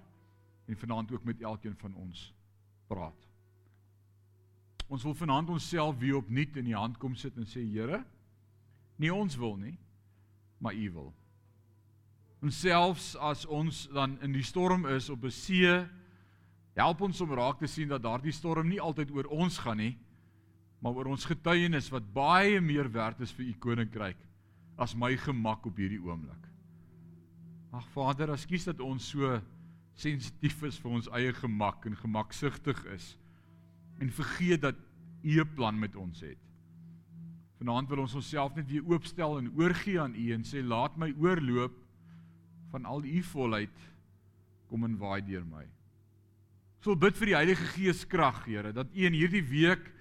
en 0.65 0.77
vanaand 0.77 1.11
ook 1.11 1.23
met 1.23 1.41
elkeen 1.41 1.75
van 1.77 1.95
ons 1.95 2.33
praat. 2.87 3.27
Ons 4.89 5.03
wil 5.03 5.13
vanaand 5.13 5.49
onsself 5.49 5.97
weer 5.97 6.15
opnuut 6.15 6.57
in 6.57 6.67
u 6.67 6.73
hand 6.73 6.97
kom 6.97 7.15
sit 7.15 7.37
en 7.37 7.45
sê 7.45 7.61
Here, 7.61 8.03
nie 8.97 9.13
ons 9.13 9.37
wil 9.37 9.55
nie, 9.55 9.77
maar 10.57 10.73
u 10.73 10.91
wil. 10.91 11.13
En 12.41 12.51
selfs 12.51 13.13
as 13.15 13.45
ons 13.45 13.85
dan 13.93 14.17
in 14.25 14.33
die 14.33 14.43
storm 14.43 14.85
is 14.89 15.09
op 15.09 15.23
'n 15.23 15.31
see, 15.31 15.85
help 16.73 17.01
ons 17.01 17.21
om 17.21 17.33
raak 17.33 17.59
te 17.59 17.67
sien 17.67 17.87
dat 17.87 18.03
daardie 18.03 18.31
storm 18.31 18.67
nie 18.67 18.81
altyd 18.81 19.11
oor 19.11 19.25
ons 19.25 19.57
gaan 19.57 19.77
nie, 19.77 19.97
maar 20.79 20.95
oor 20.95 21.11
ons 21.11 21.27
getuienis 21.27 21.89
wat 21.91 22.07
baie 22.13 22.59
meer 22.63 22.87
werd 22.91 23.19
is 23.21 23.33
vir 23.35 23.49
u 23.49 23.53
koninkryk 23.59 24.19
as 24.79 24.95
my 24.95 25.11
gemak 25.19 25.65
op 25.67 25.79
hierdie 25.79 25.99
oomblik. 25.99 26.45
Ag 27.75 27.87
Vader, 27.93 28.31
ekskuus 28.33 28.69
dat 28.69 28.79
ons 28.81 29.11
so 29.11 29.41
sensitief 29.99 30.63
is 30.63 30.79
vir 30.79 30.93
ons 30.95 31.09
eie 31.17 31.33
gemak 31.35 31.83
en 31.85 31.97
gemaksugtig 31.99 32.79
is 32.95 33.11
en 33.99 34.13
vergeet 34.15 34.63
dat 34.63 34.77
u 35.21 35.41
'n 35.41 35.53
plan 35.55 35.79
met 35.79 35.95
ons 35.95 36.21
het. 36.21 36.39
Vanaand 37.59 37.89
wil 37.89 37.99
ons 37.99 38.15
onsself 38.15 38.55
net 38.55 38.69
weer 38.71 38.87
oopstel 38.87 39.37
en 39.37 39.51
oorgee 39.59 39.99
aan 39.99 40.15
u 40.15 40.31
en 40.31 40.43
sê 40.43 40.63
laat 40.63 40.95
my 40.97 41.13
oorloop 41.19 41.75
van 42.71 42.85
al 42.85 43.03
u 43.03 43.21
volheid 43.21 43.77
kom 44.67 44.83
en 44.83 44.97
waai 44.97 45.21
deur 45.25 45.45
my. 45.45 45.65
So 46.79 46.95
bid 46.95 47.17
vir 47.17 47.25
die 47.25 47.35
Heilige 47.35 47.65
Gees 47.65 48.05
krag, 48.07 48.45
Here, 48.45 48.71
dat 48.71 48.87
u 48.95 49.05
in 49.05 49.13
hierdie 49.13 49.43
week 49.43 49.91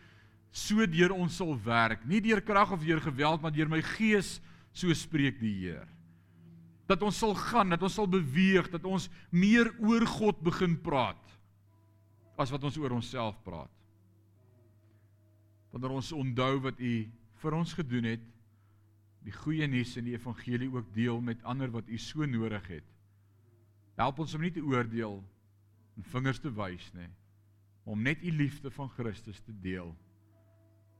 so 0.51 0.87
deur 0.89 1.13
ons 1.15 1.37
sal 1.41 1.55
werk, 1.65 2.05
nie 2.09 2.21
deur 2.25 2.41
krag 2.45 2.73
of 2.75 2.85
deur 2.85 3.01
geweld, 3.05 3.43
maar 3.43 3.55
deur 3.55 3.71
my 3.71 3.81
gees, 3.97 4.39
so 4.73 4.93
spreek 4.95 5.41
die 5.41 5.55
Heer. 5.63 5.89
Dat 6.89 7.03
ons 7.05 7.19
sal 7.21 7.35
gaan, 7.37 7.75
dat 7.75 7.83
ons 7.85 7.99
sal 7.99 8.09
beweeg, 8.09 8.71
dat 8.73 8.87
ons 8.89 9.09
meer 9.31 9.71
oor 9.85 10.07
God 10.09 10.41
begin 10.45 10.79
praat 10.81 11.25
as 12.39 12.53
wat 12.55 12.63
ons 12.65 12.79
oor 12.79 12.95
onsself 12.95 13.37
praat. 13.45 13.73
Wanneer 15.75 15.97
ons 15.99 16.13
onthou 16.15 16.53
wat 16.65 16.79
U 16.81 16.93
vir 17.43 17.57
ons 17.59 17.75
gedoen 17.77 18.07
het, 18.15 18.23
die 19.27 19.35
goeie 19.35 19.67
nuus 19.69 19.97
en 19.99 20.07
die 20.07 20.15
evangelie 20.15 20.71
ook 20.71 20.93
deel 20.95 21.19
met 21.21 21.43
ander 21.45 21.71
wat 21.75 21.91
U 21.91 21.99
so 22.01 22.25
nodig 22.25 22.65
het. 22.71 22.87
Help 23.99 24.23
ons 24.23 24.37
om 24.39 24.45
nie 24.47 24.55
te 24.55 24.63
oordeel 24.63 25.19
en 25.99 26.07
vingers 26.15 26.39
te 26.41 26.53
wys 26.55 26.87
nie, 26.95 27.11
om 27.85 28.01
net 28.07 28.23
U 28.23 28.33
liefde 28.33 28.71
van 28.73 28.89
Christus 28.95 29.43
te 29.43 29.53
deel 29.53 29.91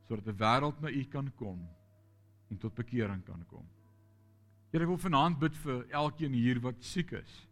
sodat 0.09 0.27
'n 0.27 0.39
wêreld 0.41 0.81
na 0.81 0.89
U 0.91 1.05
kan 1.05 1.31
kom 1.37 1.69
en 2.51 2.57
tot 2.57 2.75
bekering 2.75 3.25
kan 3.25 3.45
kom. 3.47 3.67
Here, 4.73 4.85
ek 4.85 4.89
wil 4.89 5.01
vanaand 5.01 5.39
bid 5.39 5.57
vir 5.57 5.87
elkeen 5.91 6.33
hier 6.33 6.61
wat 6.61 6.83
siek 6.85 7.13
is, 7.13 7.49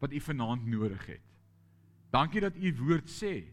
wat 0.00 0.12
U 0.12 0.20
vanaand 0.20 0.66
nodig 0.66 1.06
het. 1.06 1.24
Dankie 2.12 2.40
dat 2.40 2.56
U 2.56 2.72
woord 2.84 3.08
sê 3.08 3.44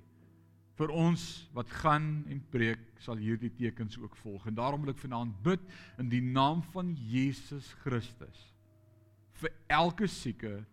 vir 0.75 0.89
ons 0.89 1.49
wat 1.53 1.69
gaan 1.69 2.25
en 2.27 2.39
preek 2.49 2.99
sal 2.99 3.19
hierdie 3.21 3.51
tekens 3.53 3.97
ook 3.97 4.15
volg. 4.15 4.47
En 4.47 4.55
daarom 4.55 4.81
wil 4.81 4.93
ek 4.93 5.03
vanaand 5.03 5.35
bid 5.43 5.61
in 5.99 6.09
die 6.09 6.21
naam 6.21 6.63
van 6.73 6.95
Jesus 6.95 7.73
Christus 7.83 8.49
vir 9.41 9.51
elke 9.67 10.07
sieke 10.07 10.63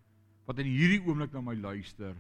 wat 0.46 0.58
in 0.62 0.68
hierdie 0.70 1.00
oomblik 1.02 1.32
na 1.34 1.40
my 1.40 1.54
luister. 1.54 2.14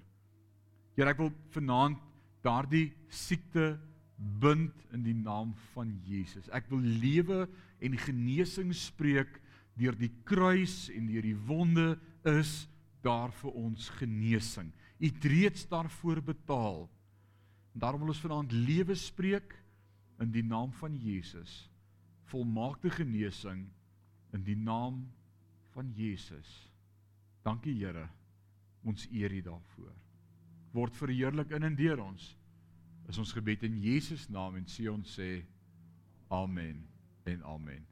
Here, 0.96 1.10
ek 1.10 1.18
wil 1.18 1.32
vanaand 1.54 1.98
daardie 2.42 2.90
siekte 3.08 3.76
bind 4.20 4.76
in 4.92 5.04
die 5.04 5.16
naam 5.16 5.54
van 5.72 5.92
Jesus. 6.04 6.48
Ek 6.52 6.68
wil 6.72 6.82
lewe 6.82 7.46
en 7.80 7.96
genesing 7.96 8.72
spreek 8.76 9.38
deur 9.80 9.96
die 9.96 10.12
kruis 10.28 10.90
en 10.92 11.08
deur 11.08 11.24
die 11.24 11.36
wonde 11.48 11.94
is 12.28 12.66
daar 13.04 13.32
vir 13.40 13.56
ons 13.56 13.88
genesing. 13.96 14.68
U 15.00 15.08
het 15.08 15.24
reeds 15.24 15.64
daarvoor 15.70 16.20
betaal. 16.34 16.84
Daarom 17.72 18.04
wil 18.04 18.12
ons 18.12 18.20
vanaand 18.20 18.52
lewe 18.52 18.96
spreek 18.98 19.54
in 20.20 20.32
die 20.34 20.44
naam 20.44 20.74
van 20.82 20.98
Jesus. 21.00 21.70
Volmaakte 22.28 22.90
genesing 22.92 23.64
in 24.36 24.44
die 24.44 24.58
naam 24.58 25.06
van 25.72 25.88
Jesus. 25.96 26.50
Dankie 27.46 27.78
Here. 27.78 28.04
Ons 28.84 29.06
eer 29.08 29.32
U 29.32 29.40
daarvoor. 29.48 29.94
Word 30.76 30.96
verheerlik 30.98 31.54
in 31.56 31.66
en 31.66 31.78
deur 31.78 32.04
ons 32.04 32.34
is 33.08 33.18
ons 33.18 33.32
gebed 33.32 33.62
in 33.62 33.80
Jesus 33.82 34.28
naam 34.28 34.56
en 34.56 34.66
sê 34.66 34.90
ons 34.90 35.16
sê 35.18 35.30
amen 36.30 36.84
en 37.24 37.42
amen. 37.42 37.89